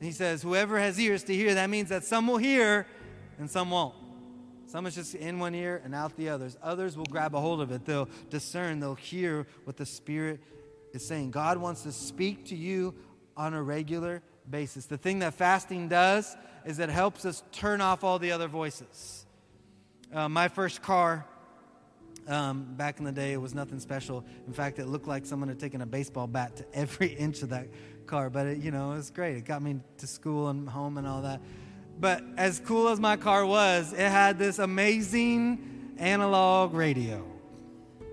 And 0.00 0.06
he 0.06 0.12
says, 0.12 0.42
Whoever 0.42 0.78
has 0.78 0.98
ears 0.98 1.22
to 1.24 1.34
hear, 1.34 1.54
that 1.54 1.70
means 1.70 1.90
that 1.90 2.04
some 2.04 2.26
will 2.26 2.38
hear 2.38 2.86
and 3.38 3.50
some 3.50 3.70
won't. 3.70 3.94
Some 4.66 4.86
is 4.86 4.96
just 4.96 5.14
in 5.14 5.38
one 5.38 5.54
ear 5.54 5.80
and 5.84 5.94
out 5.94 6.16
the 6.16 6.30
others. 6.30 6.56
Others 6.62 6.96
will 6.96 7.04
grab 7.04 7.34
a 7.34 7.40
hold 7.40 7.60
of 7.60 7.70
it. 7.70 7.84
They'll 7.84 8.08
discern, 8.28 8.80
they'll 8.80 8.96
hear 8.96 9.46
what 9.64 9.76
the 9.76 9.86
Spirit 9.86 10.40
is 10.92 11.06
saying. 11.06 11.30
God 11.30 11.58
wants 11.58 11.82
to 11.82 11.92
speak 11.92 12.46
to 12.46 12.56
you 12.56 12.94
on 13.36 13.54
a 13.54 13.62
regular 13.62 14.22
basis. 14.50 14.86
The 14.86 14.98
thing 14.98 15.20
that 15.20 15.34
fasting 15.34 15.88
does 15.88 16.36
is 16.64 16.78
it 16.78 16.88
helps 16.88 17.24
us 17.24 17.42
turn 17.52 17.80
off 17.80 18.02
all 18.02 18.18
the 18.18 18.32
other 18.32 18.48
voices. 18.48 19.26
Uh, 20.12 20.28
my 20.28 20.48
first 20.48 20.82
car, 20.82 21.26
um, 22.28 22.74
back 22.76 22.98
in 22.98 23.04
the 23.04 23.12
day, 23.12 23.32
it 23.32 23.40
was 23.40 23.54
nothing 23.54 23.80
special. 23.80 24.24
In 24.46 24.52
fact, 24.52 24.78
it 24.78 24.86
looked 24.86 25.06
like 25.06 25.26
someone 25.26 25.48
had 25.48 25.58
taken 25.58 25.82
a 25.82 25.86
baseball 25.86 26.26
bat 26.26 26.56
to 26.56 26.64
every 26.74 27.08
inch 27.08 27.42
of 27.42 27.50
that 27.50 27.68
car. 28.06 28.30
But 28.30 28.46
it, 28.46 28.58
you 28.58 28.70
know, 28.70 28.92
it 28.92 28.96
was 28.96 29.10
great. 29.10 29.36
It 29.36 29.44
got 29.44 29.62
me 29.62 29.80
to 29.98 30.06
school 30.06 30.48
and 30.48 30.68
home 30.68 30.98
and 30.98 31.06
all 31.06 31.22
that. 31.22 31.40
But 32.00 32.24
as 32.36 32.60
cool 32.60 32.88
as 32.88 32.98
my 32.98 33.16
car 33.16 33.46
was, 33.46 33.92
it 33.92 33.98
had 33.98 34.38
this 34.38 34.58
amazing 34.58 35.94
analog 35.98 36.74
radio. 36.74 37.24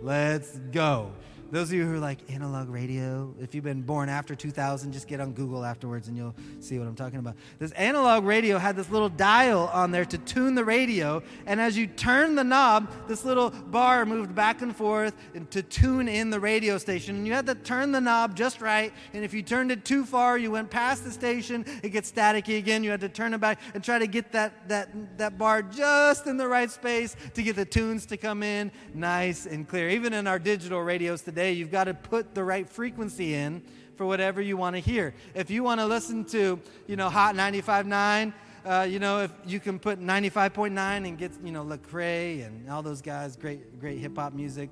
Let's 0.02 0.58
go. 0.72 1.14
Those 1.52 1.68
of 1.68 1.74
you 1.74 1.86
who 1.86 1.96
are 1.96 2.00
like 2.00 2.20
analog 2.32 2.70
radio, 2.70 3.36
if 3.42 3.54
you've 3.54 3.66
been 3.66 3.82
born 3.82 4.08
after 4.08 4.36
2000, 4.36 4.94
just 4.94 5.06
get 5.06 5.20
on 5.20 5.34
Google 5.34 5.66
afterwards 5.66 6.08
and 6.08 6.16
you'll 6.16 6.34
see 6.62 6.80
what 6.80 6.88
I'm 6.88 6.96
talking 6.96 7.20
about. 7.20 7.36
This 7.60 7.74
analog 7.74 8.24
radio 8.24 8.58
had 8.58 8.78
this 8.78 8.90
little 8.90 9.10
dial 9.10 9.70
on 9.74 9.92
there 9.92 10.06
to 10.06 10.18
tune 10.18 10.56
the 10.56 10.64
radio, 10.64 11.22
and 11.46 11.60
as 11.60 11.78
you 11.78 11.88
turn 11.88 12.36
the 12.36 12.44
knob, 12.46 12.90
this 13.10 13.26
little 13.26 13.50
bar 13.50 14.06
moved 14.06 14.34
back 14.34 14.62
and 14.62 14.74
forth 14.74 15.14
to 15.50 15.62
tune 15.62 16.08
in 16.08 16.30
the 16.30 16.40
radio 16.40 16.78
station. 16.78 17.18
And 17.18 17.28
you 17.28 17.34
had 17.34 17.46
to 17.48 17.56
turn 17.56 17.92
the 17.92 18.00
knob 18.00 18.34
just 18.34 18.62
right, 18.62 18.94
and 19.12 19.26
if 19.26 19.34
you 19.34 19.42
turned 19.42 19.74
it 19.74 19.84
too 19.84 20.06
far, 20.06 20.38
you 20.38 20.52
went 20.52 20.70
past 20.70 21.04
the 21.04 21.12
station, 21.12 21.66
it 21.84 21.90
gets 21.90 22.10
staticky 22.10 22.60
again. 22.60 22.82
You 22.82 22.92
had 22.92 23.02
to 23.02 23.10
turn 23.10 23.34
it 23.34 23.42
back 23.42 23.60
and 23.74 23.84
try 23.84 24.00
to 24.00 24.08
get 24.08 24.32
that, 24.32 24.70
that, 24.70 25.18
that 25.18 25.38
bar 25.38 25.64
just 25.64 26.28
in 26.28 26.38
the 26.38 26.48
right 26.48 26.72
space 26.72 27.18
to 27.34 27.44
get 27.44 27.58
the 27.58 27.66
tunes 27.66 28.06
to 28.06 28.16
come 28.16 28.42
in 28.42 28.72
nice 28.94 29.46
and 29.46 29.68
clear. 29.68 29.90
Even 29.90 30.14
in 30.14 30.28
our 30.28 30.40
digital 30.40 30.82
radios 30.82 31.22
today, 31.22 31.41
you've 31.50 31.72
got 31.72 31.86
to 31.86 31.94
put 31.94 32.36
the 32.36 32.44
right 32.44 32.70
frequency 32.70 33.34
in 33.34 33.64
for 33.96 34.06
whatever 34.06 34.42
you 34.42 34.58
want 34.58 34.76
to 34.76 34.82
hear. 34.82 35.14
If 35.34 35.50
you 35.50 35.64
want 35.64 35.80
to 35.80 35.86
listen 35.86 36.26
to, 36.26 36.60
you 36.88 36.96
know, 36.96 37.10
Hot 37.10 37.36
95.9, 37.36 38.34
uh, 38.66 38.88
you 38.90 39.00
know, 39.00 39.22
if 39.22 39.32
you 39.46 39.60
can 39.60 39.78
put 39.80 40.00
95.9 40.00 40.78
and 40.78 41.18
get, 41.18 41.32
you 41.44 41.52
know, 41.52 41.64
Lecrae 41.64 42.46
and 42.46 42.70
all 42.70 42.84
those 42.84 43.02
guys, 43.02 43.36
great, 43.36 43.80
great 43.80 43.98
hip 44.00 44.16
hop 44.16 44.34
music. 44.34 44.70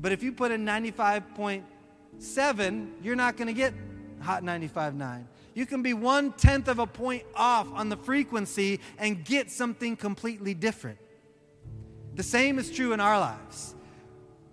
But 0.00 0.12
if 0.12 0.22
you 0.22 0.32
put 0.32 0.52
in 0.52 0.64
95.7, 0.64 2.88
you're 3.02 3.16
not 3.16 3.36
going 3.36 3.48
to 3.48 3.54
get 3.54 3.74
Hot 4.20 4.42
95.9. 4.42 5.24
You 5.54 5.66
can 5.66 5.82
be 5.82 5.92
one 5.94 6.32
tenth 6.32 6.68
of 6.68 6.78
a 6.78 6.86
point 6.86 7.24
off 7.34 7.72
on 7.72 7.88
the 7.88 7.96
frequency 7.96 8.80
and 8.98 9.24
get 9.24 9.50
something 9.50 9.96
completely 9.96 10.54
different. 10.54 10.98
The 12.14 12.22
same 12.22 12.58
is 12.58 12.70
true 12.70 12.92
in 12.92 13.00
our 13.00 13.18
lives. 13.18 13.75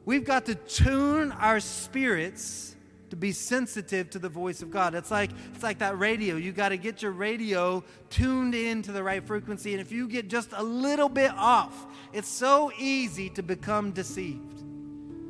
We've 0.05 0.25
got 0.25 0.45
to 0.45 0.55
tune 0.55 1.31
our 1.31 1.59
spirits 1.59 2.75
to 3.09 3.15
be 3.15 3.31
sensitive 3.31 4.09
to 4.09 4.19
the 4.19 4.27
voice 4.27 4.61
of 4.63 4.71
God. 4.71 4.95
It's 4.95 5.11
like 5.11 5.29
it's 5.53 5.61
like 5.61 5.79
that 5.79 5.99
radio. 5.99 6.35
You 6.35 6.51
got 6.51 6.69
to 6.69 6.77
get 6.77 7.03
your 7.03 7.11
radio 7.11 7.83
tuned 8.09 8.55
in 8.55 8.81
to 8.81 8.91
the 8.91 9.03
right 9.03 9.23
frequency 9.23 9.73
and 9.73 9.79
if 9.79 9.91
you 9.91 10.07
get 10.07 10.29
just 10.29 10.49
a 10.53 10.63
little 10.63 11.09
bit 11.09 11.31
off, 11.35 11.85
it's 12.11 12.27
so 12.27 12.71
easy 12.77 13.29
to 13.29 13.43
become 13.43 13.91
deceived. 13.91 14.63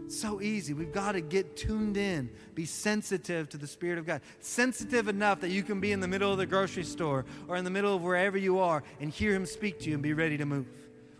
So 0.08 0.42
easy. 0.42 0.74
We've 0.74 0.94
got 0.94 1.14
to 1.14 1.22
get 1.22 1.58
tuned 1.58 1.98
in, 1.98 2.30
be 2.56 2.66
sensitive 2.66 3.50
to 3.50 3.58
the 3.58 3.68
Spirit 3.68 3.98
of 3.98 4.06
God. 4.06 4.22
Sensitive 4.40 5.08
enough 5.08 5.42
that 5.42 5.50
you 5.50 5.64
can 5.64 5.80
be 5.82 5.92
in 5.92 6.00
the 6.00 6.08
middle 6.08 6.32
of 6.32 6.38
the 6.38 6.46
grocery 6.46 6.84
store 6.84 7.26
or 7.48 7.58
in 7.58 7.64
the 7.64 7.72
middle 7.72 7.96
of 7.96 8.02
wherever 8.02 8.38
you 8.38 8.60
are 8.60 8.84
and 9.02 9.12
hear 9.12 9.34
Him 9.34 9.46
speak 9.46 9.80
to 9.80 9.90
you 9.90 9.96
and 9.96 10.04
be 10.04 10.14
ready 10.14 10.38
to 10.38 10.46
move. 10.46 10.68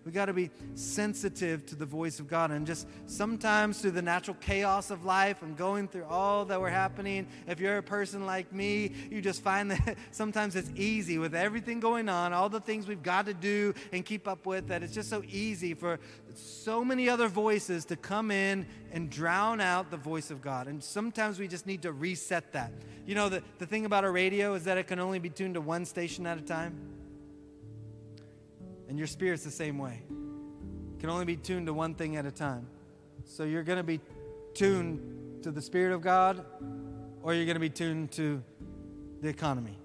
We 0.06 0.12
got 0.12 0.26
to 0.26 0.34
be 0.34 0.52
sensitive 0.76 1.66
to 1.68 1.76
the 1.76 1.86
voice 1.86 2.20
of 2.20 2.28
God. 2.28 2.52
And 2.52 2.68
just 2.68 2.88
sometimes 3.06 3.80
through 3.80 3.92
the 3.92 4.02
natural 4.02 4.36
chaos 4.42 4.92
of 4.92 5.06
life 5.06 5.42
and 5.42 5.56
going 5.56 5.88
through 5.88 6.06
all 6.06 6.44
that 6.46 6.60
we're 6.60 6.70
happening, 6.70 7.28
if 7.48 7.60
you're 7.60 7.78
a 7.78 7.84
person 7.84 8.26
like 8.26 8.52
me, 8.52 8.92
you 9.10 9.22
just 9.22 9.42
find 9.42 9.72
that 9.72 9.98
sometimes 10.12 10.56
it's 10.56 10.72
easy 10.76 11.18
with 11.18 11.34
everything 11.34 11.80
going 11.80 12.10
on, 12.10 12.34
all 12.34 12.50
the 12.50 12.60
things 12.60 12.88
we've 12.88 13.04
got 13.04 13.26
to 13.28 13.34
do 13.34 13.74
and 13.94 14.06
keep 14.06 14.28
up 14.28 14.46
with, 14.46 14.68
that 14.68 14.84
it's 14.84 14.94
just 14.94 15.10
so 15.10 15.24
easy 15.30 15.74
for 15.74 16.00
so 16.36 16.84
many 16.84 17.08
other 17.08 17.28
voices 17.28 17.86
to 17.86 17.96
come 17.96 18.32
in 18.32 18.66
and 18.92 19.10
drown 19.10 19.62
out 19.62 19.90
the 19.90 19.98
voice 19.98 20.32
of 20.32 20.42
God. 20.42 20.68
And 20.68 20.84
sometimes 20.84 21.40
we 21.40 21.48
just 21.48 21.66
need 21.66 21.82
to 21.84 21.94
reset 21.94 22.52
that. 22.54 22.72
You 23.06 23.16
know, 23.16 23.30
the, 23.30 23.42
the 23.60 23.66
thing 23.66 23.86
about 23.86 24.04
a 24.04 24.12
radio 24.12 24.54
is 24.54 24.66
that 24.66 24.78
it 24.78 24.88
can 24.88 25.00
only 25.00 25.20
be 25.20 25.30
tuned 25.30 25.54
to 25.54 25.62
one 25.62 25.86
station 25.86 26.26
at 26.26 26.38
a 26.38 26.42
time. 26.42 27.03
And 28.94 29.00
your 29.00 29.08
spirit's 29.08 29.44
the 29.44 29.50
same 29.50 29.80
way. 29.80 30.04
It 30.08 31.00
can 31.00 31.10
only 31.10 31.26
be 31.26 31.36
tuned 31.36 31.66
to 31.66 31.74
one 31.74 31.96
thing 31.96 32.16
at 32.16 32.28
a 32.28 32.32
time. 32.32 32.68
So 33.26 33.44
you're 33.44 33.64
going 33.64 33.80
to 33.80 33.84
be 33.84 34.00
tuned 34.54 35.42
to 35.42 35.50
the 35.50 35.64
Spirit 35.64 35.96
of 35.96 36.02
God, 36.02 36.46
or 37.24 37.34
you're 37.34 37.46
going 37.46 37.56
to 37.56 37.60
be 37.60 37.72
tuned 37.72 38.12
to 38.12 38.44
the 39.20 39.30
economy. 39.30 39.80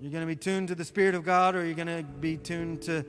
You're 0.00 0.10
going 0.10 0.24
to 0.24 0.26
be 0.26 0.34
tuned 0.34 0.66
to 0.66 0.74
the 0.74 0.84
Spirit 0.84 1.14
of 1.14 1.22
God, 1.22 1.54
or 1.54 1.64
you're 1.64 1.76
going 1.76 1.86
to 1.86 2.02
be 2.02 2.36
tuned 2.36 2.82
to 2.82 3.04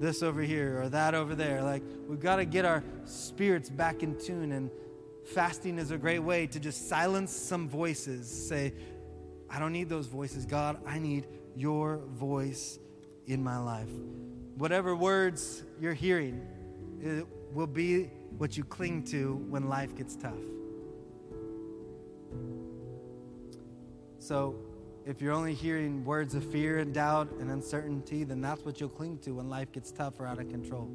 this 0.00 0.22
over 0.22 0.40
here 0.40 0.80
or 0.80 0.88
that 0.88 1.14
over 1.14 1.34
there. 1.34 1.62
Like, 1.62 1.82
we've 2.08 2.18
got 2.18 2.36
to 2.36 2.46
get 2.46 2.64
our 2.64 2.82
spirits 3.04 3.68
back 3.68 4.02
in 4.02 4.18
tune. 4.18 4.52
And 4.52 4.70
fasting 5.26 5.78
is 5.78 5.90
a 5.90 5.98
great 5.98 6.20
way 6.20 6.46
to 6.46 6.58
just 6.58 6.88
silence 6.88 7.36
some 7.36 7.68
voices. 7.68 8.30
Say, 8.30 8.72
I 9.50 9.58
don't 9.58 9.74
need 9.74 9.90
those 9.90 10.06
voices. 10.06 10.46
God, 10.46 10.78
I 10.86 11.00
need 11.00 11.26
your 11.54 11.98
voice 11.98 12.78
in 13.26 13.44
my 13.44 13.58
life 13.58 13.90
whatever 14.56 14.94
words 14.94 15.62
you're 15.80 15.94
hearing, 15.94 16.46
it 17.02 17.26
will 17.52 17.66
be 17.66 18.04
what 18.38 18.56
you 18.56 18.64
cling 18.64 19.04
to 19.04 19.36
when 19.48 19.68
life 19.68 19.94
gets 19.96 20.16
tough. 20.16 20.32
So, 24.18 24.56
if 25.06 25.20
you're 25.20 25.34
only 25.34 25.52
hearing 25.52 26.02
words 26.04 26.34
of 26.34 26.42
fear 26.50 26.78
and 26.78 26.94
doubt 26.94 27.28
and 27.38 27.50
uncertainty, 27.50 28.24
then 28.24 28.40
that's 28.40 28.64
what 28.64 28.80
you'll 28.80 28.88
cling 28.88 29.18
to 29.18 29.32
when 29.32 29.50
life 29.50 29.70
gets 29.70 29.92
tough 29.92 30.18
or 30.18 30.26
out 30.26 30.38
of 30.38 30.48
control. 30.48 30.90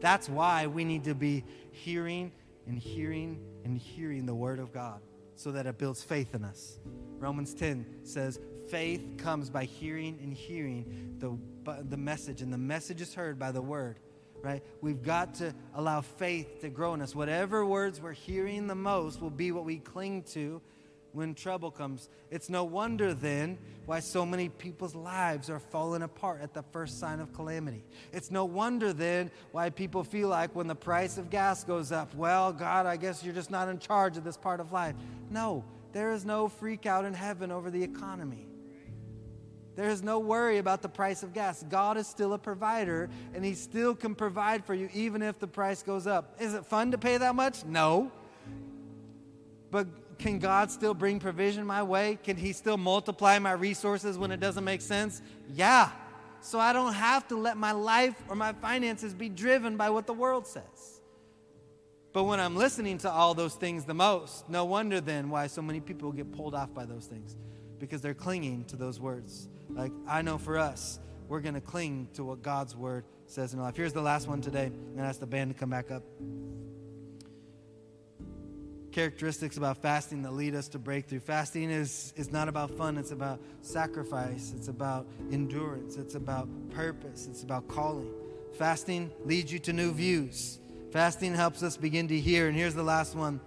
That's 0.00 0.28
why 0.28 0.68
we 0.68 0.84
need 0.84 1.02
to 1.04 1.14
be 1.14 1.44
hearing 1.72 2.30
and 2.68 2.78
hearing 2.78 3.40
and 3.64 3.76
hearing 3.76 4.26
the 4.26 4.34
Word 4.34 4.60
of 4.60 4.72
God 4.72 5.00
so 5.34 5.50
that 5.52 5.66
it 5.66 5.76
builds 5.76 6.04
faith 6.04 6.34
in 6.36 6.44
us. 6.44 6.78
Romans 7.18 7.52
10 7.52 8.04
says, 8.04 8.38
faith 8.70 9.16
comes 9.18 9.50
by 9.50 9.64
hearing 9.64 10.18
and 10.22 10.32
hearing 10.32 11.16
the, 11.18 11.36
the 11.88 11.96
message, 11.96 12.42
and 12.42 12.52
the 12.52 12.58
message 12.58 13.00
is 13.00 13.14
heard 13.14 13.38
by 13.38 13.52
the 13.52 13.62
word, 13.62 13.98
right? 14.42 14.62
We've 14.80 15.02
got 15.02 15.34
to 15.36 15.54
allow 15.74 16.00
faith 16.00 16.60
to 16.60 16.68
grow 16.68 16.94
in 16.94 17.02
us. 17.02 17.14
Whatever 17.14 17.64
words 17.64 18.00
we're 18.00 18.12
hearing 18.12 18.66
the 18.66 18.74
most 18.74 19.20
will 19.20 19.30
be 19.30 19.52
what 19.52 19.64
we 19.64 19.78
cling 19.78 20.22
to 20.34 20.60
when 21.12 21.34
trouble 21.34 21.70
comes. 21.70 22.08
It's 22.30 22.48
no 22.48 22.64
wonder 22.64 23.14
then 23.14 23.58
why 23.86 24.00
so 24.00 24.26
many 24.26 24.48
people's 24.48 24.94
lives 24.94 25.48
are 25.48 25.58
falling 25.58 26.02
apart 26.02 26.42
at 26.42 26.52
the 26.52 26.62
first 26.62 27.00
sign 27.00 27.20
of 27.20 27.32
calamity. 27.32 27.84
It's 28.12 28.30
no 28.30 28.44
wonder 28.44 28.92
then 28.92 29.30
why 29.52 29.70
people 29.70 30.04
feel 30.04 30.28
like 30.28 30.54
when 30.54 30.66
the 30.66 30.74
price 30.74 31.16
of 31.18 31.30
gas 31.30 31.64
goes 31.64 31.92
up, 31.92 32.14
well, 32.14 32.52
God, 32.52 32.86
I 32.86 32.96
guess 32.96 33.24
you're 33.24 33.34
just 33.34 33.50
not 33.50 33.68
in 33.68 33.78
charge 33.78 34.16
of 34.16 34.24
this 34.24 34.36
part 34.36 34.60
of 34.60 34.72
life. 34.72 34.94
No, 35.30 35.64
there 35.92 36.12
is 36.12 36.24
no 36.24 36.48
freak 36.48 36.86
out 36.86 37.04
in 37.04 37.14
heaven 37.14 37.50
over 37.50 37.70
the 37.70 37.82
economy. 37.82 38.47
There 39.78 39.90
is 39.90 40.02
no 40.02 40.18
worry 40.18 40.58
about 40.58 40.82
the 40.82 40.88
price 40.88 41.22
of 41.22 41.32
gas. 41.32 41.64
God 41.68 41.96
is 41.98 42.08
still 42.08 42.32
a 42.32 42.38
provider, 42.38 43.08
and 43.32 43.44
He 43.44 43.54
still 43.54 43.94
can 43.94 44.16
provide 44.16 44.64
for 44.64 44.74
you 44.74 44.88
even 44.92 45.22
if 45.22 45.38
the 45.38 45.46
price 45.46 45.84
goes 45.84 46.04
up. 46.04 46.34
Is 46.40 46.52
it 46.52 46.66
fun 46.66 46.90
to 46.90 46.98
pay 46.98 47.16
that 47.16 47.36
much? 47.36 47.64
No. 47.64 48.10
But 49.70 49.86
can 50.18 50.40
God 50.40 50.72
still 50.72 50.94
bring 50.94 51.20
provision 51.20 51.64
my 51.64 51.84
way? 51.84 52.18
Can 52.24 52.36
He 52.36 52.52
still 52.52 52.76
multiply 52.76 53.38
my 53.38 53.52
resources 53.52 54.18
when 54.18 54.32
it 54.32 54.40
doesn't 54.40 54.64
make 54.64 54.80
sense? 54.80 55.22
Yeah. 55.54 55.92
So 56.40 56.58
I 56.58 56.72
don't 56.72 56.94
have 56.94 57.28
to 57.28 57.36
let 57.36 57.56
my 57.56 57.70
life 57.70 58.16
or 58.28 58.34
my 58.34 58.54
finances 58.54 59.14
be 59.14 59.28
driven 59.28 59.76
by 59.76 59.90
what 59.90 60.08
the 60.08 60.12
world 60.12 60.48
says. 60.48 61.02
But 62.12 62.24
when 62.24 62.40
I'm 62.40 62.56
listening 62.56 62.98
to 62.98 63.10
all 63.12 63.32
those 63.32 63.54
things 63.54 63.84
the 63.84 63.94
most, 63.94 64.48
no 64.48 64.64
wonder 64.64 65.00
then 65.00 65.30
why 65.30 65.46
so 65.46 65.62
many 65.62 65.78
people 65.78 66.10
get 66.10 66.32
pulled 66.32 66.56
off 66.56 66.74
by 66.74 66.84
those 66.84 67.06
things 67.06 67.36
because 67.78 68.00
they're 68.00 68.12
clinging 68.12 68.64
to 68.64 68.74
those 68.74 68.98
words. 68.98 69.48
Like, 69.78 69.92
I 70.08 70.22
know 70.22 70.38
for 70.38 70.58
us, 70.58 70.98
we're 71.28 71.38
going 71.38 71.54
to 71.54 71.60
cling 71.60 72.08
to 72.14 72.24
what 72.24 72.42
God's 72.42 72.74
word 72.74 73.04
says 73.26 73.52
in 73.52 73.60
our 73.60 73.66
life. 73.66 73.76
Here's 73.76 73.92
the 73.92 74.02
last 74.02 74.26
one 74.26 74.40
today. 74.40 74.72
To 74.96 75.02
ask 75.02 75.20
the 75.20 75.26
band 75.26 75.54
to 75.54 75.58
come 75.58 75.70
back 75.70 75.92
up. 75.92 76.02
Characteristics 78.90 79.56
about 79.56 79.76
fasting 79.76 80.22
that 80.22 80.32
lead 80.32 80.56
us 80.56 80.66
to 80.70 80.80
breakthrough. 80.80 81.20
Fasting 81.20 81.70
is, 81.70 82.12
is 82.16 82.32
not 82.32 82.48
about 82.48 82.72
fun, 82.72 82.98
it's 82.98 83.12
about 83.12 83.38
sacrifice, 83.62 84.52
it's 84.56 84.66
about 84.66 85.06
endurance, 85.30 85.96
it's 85.96 86.16
about 86.16 86.48
purpose, 86.70 87.28
it's 87.30 87.44
about 87.44 87.68
calling. 87.68 88.10
Fasting 88.54 89.12
leads 89.24 89.52
you 89.52 89.60
to 89.60 89.72
new 89.72 89.92
views. 89.92 90.58
Fasting 90.90 91.34
helps 91.36 91.62
us 91.62 91.76
begin 91.76 92.08
to 92.08 92.18
hear. 92.18 92.48
And 92.48 92.56
here's 92.56 92.74
the 92.74 92.82
last 92.82 93.14
one 93.14 93.40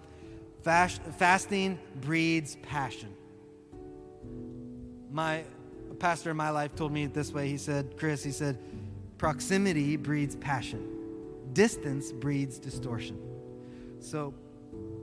Fast, 0.62 1.02
fasting 1.18 1.78
breeds 2.00 2.56
passion. 2.62 3.14
My 5.12 5.44
pastor 6.02 6.32
in 6.32 6.38
my 6.38 6.50
life 6.50 6.76
told 6.76 6.92
me 6.92 7.04
it 7.04 7.14
this 7.14 7.32
way. 7.32 7.48
He 7.48 7.58
said, 7.58 7.96
Chris, 7.96 8.24
he 8.24 8.32
said, 8.32 8.58
proximity 9.20 9.98
breeds 9.98 10.36
passion, 10.36 10.84
distance 11.54 12.12
breeds 12.12 12.58
distortion. 12.58 13.20
So, 14.00 14.34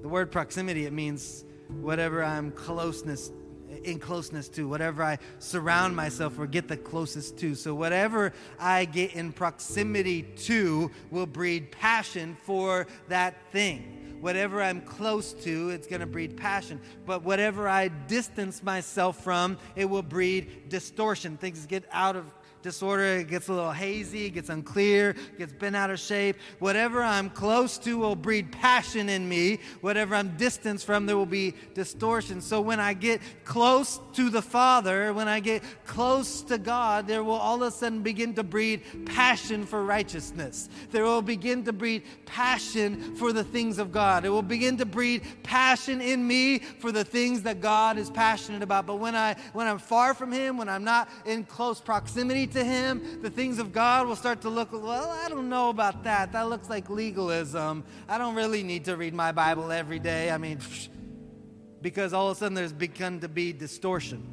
the 0.02 0.08
word 0.08 0.32
proximity, 0.32 0.86
it 0.86 0.92
means 0.92 1.44
whatever 1.80 2.24
I'm 2.24 2.50
closeness 2.50 3.30
in 3.84 4.00
closeness 4.00 4.48
to, 4.48 4.66
whatever 4.66 5.04
I 5.04 5.18
surround 5.38 5.94
myself 5.94 6.36
or 6.36 6.48
get 6.48 6.66
the 6.66 6.76
closest 6.76 7.38
to. 7.38 7.54
So, 7.54 7.76
whatever 7.76 8.32
I 8.58 8.84
get 8.84 9.14
in 9.14 9.32
proximity 9.32 10.22
to 10.22 10.90
will 11.12 11.26
breed 11.26 11.70
passion 11.70 12.36
for 12.42 12.88
that 13.06 13.36
thing 13.52 13.97
whatever 14.20 14.62
I'm 14.62 14.80
close 14.80 15.32
to, 15.44 15.70
it's 15.70 15.86
going 15.86 16.00
to 16.00 16.06
breed 16.06 16.36
passion. 16.36 16.80
But 17.06 17.22
whatever 17.22 17.68
I 17.68 17.88
distance 17.88 18.62
myself 18.62 19.22
from, 19.22 19.58
it 19.76 19.84
will 19.86 20.02
breed 20.02 20.68
distortion. 20.68 21.36
Things 21.36 21.66
get 21.66 21.84
out 21.92 22.16
of 22.16 22.32
disorder, 22.62 23.04
it 23.04 23.28
gets 23.28 23.48
a 23.48 23.52
little 23.52 23.72
hazy, 23.72 24.30
gets 24.30 24.48
unclear, 24.48 25.14
gets 25.36 25.52
bent 25.52 25.76
out 25.76 25.90
of 25.90 25.98
shape. 25.98 26.36
Whatever 26.58 27.02
I'm 27.02 27.30
close 27.30 27.78
to 27.78 27.98
will 27.98 28.16
breed 28.16 28.52
passion 28.52 29.08
in 29.08 29.28
me. 29.28 29.60
Whatever 29.80 30.14
I'm 30.14 30.36
distant 30.36 30.82
from, 30.82 31.06
there 31.06 31.16
will 31.16 31.26
be 31.26 31.54
distortion. 31.74 32.40
So 32.40 32.60
when 32.60 32.80
I 32.80 32.94
get 32.94 33.20
close 33.44 34.00
to 34.14 34.30
the 34.30 34.42
Father, 34.42 35.12
when 35.12 35.28
I 35.28 35.40
get 35.40 35.62
close 35.86 36.42
to 36.42 36.58
God, 36.58 37.06
there 37.06 37.22
will 37.22 37.34
all 37.34 37.62
of 37.62 37.62
a 37.62 37.70
sudden 37.70 38.02
begin 38.02 38.34
to 38.34 38.42
breed 38.42 38.82
passion 39.06 39.64
for 39.64 39.84
righteousness. 39.84 40.68
There 40.90 41.04
will 41.04 41.22
begin 41.22 41.64
to 41.64 41.72
breed 41.72 42.02
passion 42.26 43.16
for 43.16 43.32
the 43.32 43.44
things 43.44 43.78
of 43.78 43.92
God. 43.92 44.24
It 44.24 44.30
will 44.30 44.42
begin 44.42 44.76
to 44.78 44.86
breed 44.86 45.22
passion 45.42 46.00
in 46.00 46.26
me 46.26 46.58
for 46.58 46.92
the 46.92 47.04
things 47.04 47.42
that 47.42 47.60
God 47.60 47.98
is 47.98 48.10
passionate 48.10 48.62
about. 48.62 48.86
But 48.86 48.96
when 48.96 49.14
I 49.14 49.36
when 49.52 49.66
I'm 49.66 49.78
far 49.78 50.14
from 50.14 50.32
him, 50.32 50.56
when 50.56 50.68
I'm 50.68 50.84
not 50.84 51.08
in 51.24 51.44
close 51.44 51.80
proximity 51.80 52.46
to 52.52 52.64
Him, 52.64 53.22
the 53.22 53.30
things 53.30 53.58
of 53.58 53.72
God 53.72 54.06
will 54.06 54.16
start 54.16 54.40
to 54.42 54.48
look, 54.48 54.72
well, 54.72 55.10
I 55.10 55.28
don't 55.28 55.48
know 55.48 55.70
about 55.70 56.04
that. 56.04 56.32
That 56.32 56.48
looks 56.48 56.68
like 56.68 56.88
legalism. 56.90 57.84
I 58.08 58.18
don't 58.18 58.34
really 58.34 58.62
need 58.62 58.84
to 58.86 58.96
read 58.96 59.14
my 59.14 59.32
Bible 59.32 59.72
every 59.72 59.98
day. 59.98 60.30
I 60.30 60.38
mean, 60.38 60.58
because 61.80 62.12
all 62.12 62.30
of 62.30 62.36
a 62.36 62.40
sudden 62.40 62.54
there's 62.54 62.72
begun 62.72 63.20
to 63.20 63.28
be 63.28 63.52
distortion 63.52 64.26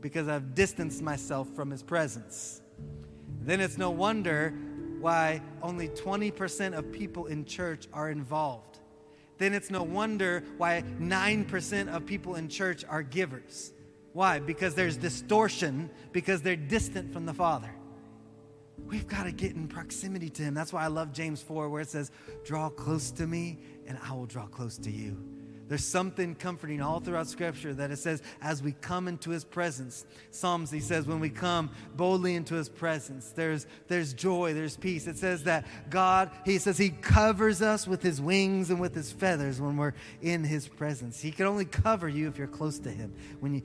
because 0.00 0.28
I've 0.28 0.54
distanced 0.54 1.00
myself 1.02 1.48
from 1.54 1.70
His 1.70 1.82
presence. 1.82 2.60
then 3.44 3.60
it's 3.60 3.78
no 3.78 3.90
wonder 3.90 4.54
why 5.00 5.42
only 5.62 5.88
20% 5.88 6.74
of 6.74 6.92
people 6.92 7.26
in 7.26 7.44
church 7.44 7.88
are 7.92 8.10
involved. 8.10 8.78
Then 9.38 9.52
it's 9.52 9.70
no 9.70 9.82
wonder 9.82 10.44
why 10.58 10.84
9% 11.00 11.88
of 11.88 12.06
people 12.06 12.36
in 12.36 12.48
church 12.48 12.84
are 12.88 13.02
givers. 13.02 13.72
Why? 14.12 14.38
Because 14.38 14.74
there's 14.74 14.96
distortion, 14.96 15.90
because 16.12 16.42
they're 16.42 16.56
distant 16.56 17.12
from 17.12 17.26
the 17.26 17.34
Father. 17.34 17.70
We've 18.86 19.06
got 19.06 19.24
to 19.24 19.32
get 19.32 19.54
in 19.54 19.68
proximity 19.68 20.28
to 20.30 20.42
Him. 20.42 20.54
That's 20.54 20.72
why 20.72 20.84
I 20.84 20.88
love 20.88 21.12
James 21.12 21.40
4, 21.40 21.68
where 21.68 21.82
it 21.82 21.88
says, 21.88 22.10
Draw 22.44 22.70
close 22.70 23.10
to 23.12 23.26
me, 23.26 23.58
and 23.86 23.98
I 24.02 24.12
will 24.12 24.26
draw 24.26 24.46
close 24.46 24.76
to 24.78 24.90
you. 24.90 25.16
There's 25.68 25.84
something 25.86 26.34
comforting 26.34 26.82
all 26.82 27.00
throughout 27.00 27.28
Scripture 27.28 27.72
that 27.72 27.90
it 27.90 27.96
says, 27.96 28.20
as 28.42 28.62
we 28.62 28.72
come 28.72 29.08
into 29.08 29.30
His 29.30 29.44
presence. 29.44 30.04
Psalms, 30.30 30.70
He 30.70 30.80
says, 30.80 31.06
when 31.06 31.20
we 31.20 31.30
come 31.30 31.70
boldly 31.96 32.34
into 32.34 32.54
His 32.54 32.68
presence, 32.68 33.30
there's, 33.30 33.66
there's 33.88 34.12
joy, 34.12 34.52
there's 34.52 34.76
peace. 34.76 35.06
It 35.06 35.16
says 35.16 35.44
that 35.44 35.64
God, 35.88 36.30
He 36.44 36.58
says, 36.58 36.76
He 36.76 36.90
covers 36.90 37.62
us 37.62 37.86
with 37.86 38.02
His 38.02 38.20
wings 38.20 38.68
and 38.68 38.80
with 38.80 38.94
His 38.94 39.12
feathers 39.12 39.60
when 39.60 39.78
we're 39.78 39.94
in 40.20 40.44
His 40.44 40.68
presence. 40.68 41.20
He 41.20 41.30
can 41.30 41.46
only 41.46 41.64
cover 41.64 42.08
you 42.08 42.28
if 42.28 42.36
you're 42.36 42.48
close 42.48 42.78
to 42.80 42.90
Him. 42.90 43.14
When 43.40 43.54
you, 43.54 43.62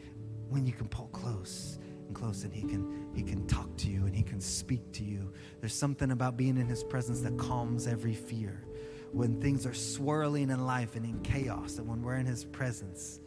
when 0.49 0.65
you 0.65 0.73
can 0.73 0.87
pull 0.87 1.07
close 1.07 1.79
and 2.07 2.15
close 2.15 2.43
and 2.43 2.53
he 2.53 2.61
can 2.61 3.07
he 3.13 3.23
can 3.23 3.45
talk 3.47 3.75
to 3.77 3.89
you 3.89 4.05
and 4.05 4.15
he 4.15 4.23
can 4.23 4.39
speak 4.39 4.91
to 4.93 5.03
you. 5.03 5.31
There's 5.59 5.73
something 5.73 6.11
about 6.11 6.37
being 6.37 6.57
in 6.57 6.67
his 6.67 6.83
presence 6.83 7.21
that 7.21 7.37
calms 7.37 7.87
every 7.87 8.13
fear. 8.13 8.63
When 9.11 9.41
things 9.41 9.65
are 9.65 9.73
swirling 9.73 10.49
in 10.49 10.65
life 10.65 10.95
and 10.95 11.05
in 11.05 11.19
chaos 11.21 11.73
that 11.73 11.85
when 11.85 12.01
we're 12.01 12.15
in 12.15 12.25
his 12.25 12.45
presence 12.45 13.19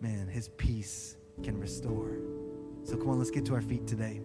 man 0.00 0.26
his 0.26 0.48
peace 0.48 1.16
can 1.42 1.58
restore. 1.58 2.18
So 2.84 2.96
come 2.96 3.10
on 3.10 3.18
let's 3.18 3.30
get 3.30 3.44
to 3.46 3.54
our 3.54 3.62
feet 3.62 3.86
today. 3.86 4.20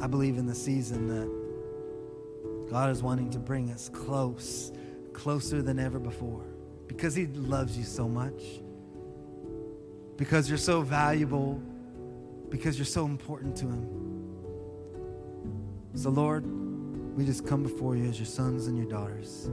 I 0.00 0.06
believe 0.06 0.38
in 0.38 0.46
the 0.46 0.54
season 0.54 1.08
that 1.08 2.70
god 2.70 2.90
is 2.90 3.02
wanting 3.02 3.30
to 3.30 3.38
bring 3.38 3.70
us 3.70 3.88
close 3.88 4.72
closer 5.12 5.62
than 5.62 5.78
ever 5.78 5.98
before 5.98 6.44
because 6.86 7.14
he 7.14 7.26
loves 7.26 7.76
you 7.76 7.84
so 7.84 8.08
much 8.08 8.60
because 10.18 10.48
you're 10.48 10.58
so 10.58 10.82
valuable, 10.82 11.62
because 12.50 12.76
you're 12.76 12.84
so 12.84 13.06
important 13.06 13.56
to 13.56 13.66
Him. 13.66 13.88
So, 15.94 16.10
Lord, 16.10 16.44
we 17.16 17.24
just 17.24 17.46
come 17.46 17.62
before 17.62 17.96
you 17.96 18.04
as 18.08 18.18
your 18.18 18.26
sons 18.26 18.66
and 18.66 18.76
your 18.76 18.88
daughters, 18.88 19.48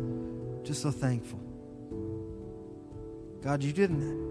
just 0.63 0.81
so 0.81 0.91
thankful. 0.91 1.39
God, 3.41 3.63
you 3.63 3.71
didn't. 3.71 4.25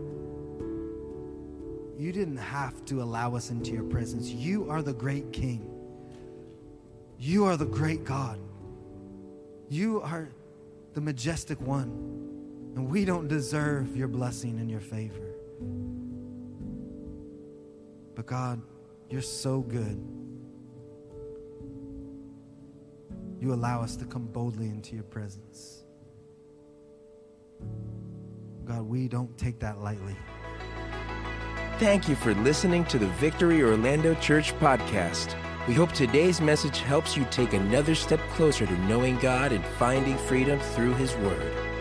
You 1.97 2.11
didn't 2.11 2.37
have 2.37 2.85
to 2.87 3.01
allow 3.01 3.37
us 3.37 3.51
into 3.51 3.71
your 3.71 3.85
presence. 3.85 4.29
You 4.29 4.69
are 4.69 4.83
the 4.83 4.93
great 4.93 5.33
King. 5.33 5.71
You 7.17 7.45
are 7.45 7.57
the 7.57 7.65
great 7.67 8.05
God. 8.05 8.41
You 9.69 10.01
are 10.03 10.29
the 10.95 11.01
majestic 11.01 11.61
one. 11.61 11.91
And 12.75 12.91
we 12.91 13.05
don't 13.05 13.29
deserve 13.29 13.97
your 13.97 14.09
blessing 14.09 14.59
and 14.59 14.69
your 14.69 14.81
favor. 14.81 15.34
But 18.15 18.27
God, 18.27 18.63
you're 19.11 19.23
so 19.23 19.61
good. 19.61 20.03
You 23.41 23.53
allow 23.53 23.83
us 23.83 23.97
to 23.97 24.05
come 24.05 24.27
boldly 24.27 24.69
into 24.69 24.95
your 24.95 25.05
presence. 25.05 25.85
God, 28.65 28.83
we 28.83 29.09
don't 29.09 29.37
take 29.37 29.61
that 29.61 29.81
lightly. 29.81 30.17
Thank 31.79 32.09
you 32.09 32.15
for 32.15 32.35
listening 32.37 32.85
to 32.87 32.99
the 32.99 33.09
Victory 33.19 33.63
Orlando 33.63 34.15
Church 34.15 34.55
podcast. 34.59 35.35
We 35.67 35.75
hope 35.75 35.93
today's 35.93 36.41
message 36.41 36.79
helps 36.79 37.17
you 37.17 37.27
take 37.31 37.53
another 37.53 37.95
step 37.95 38.21
closer 38.31 38.65
to 38.65 38.79
knowing 38.87 39.19
God 39.19 39.53
and 39.53 39.65
finding 39.79 40.17
freedom 40.17 40.61
through 40.61 40.95
His 40.95 41.15
Word. 41.17 41.74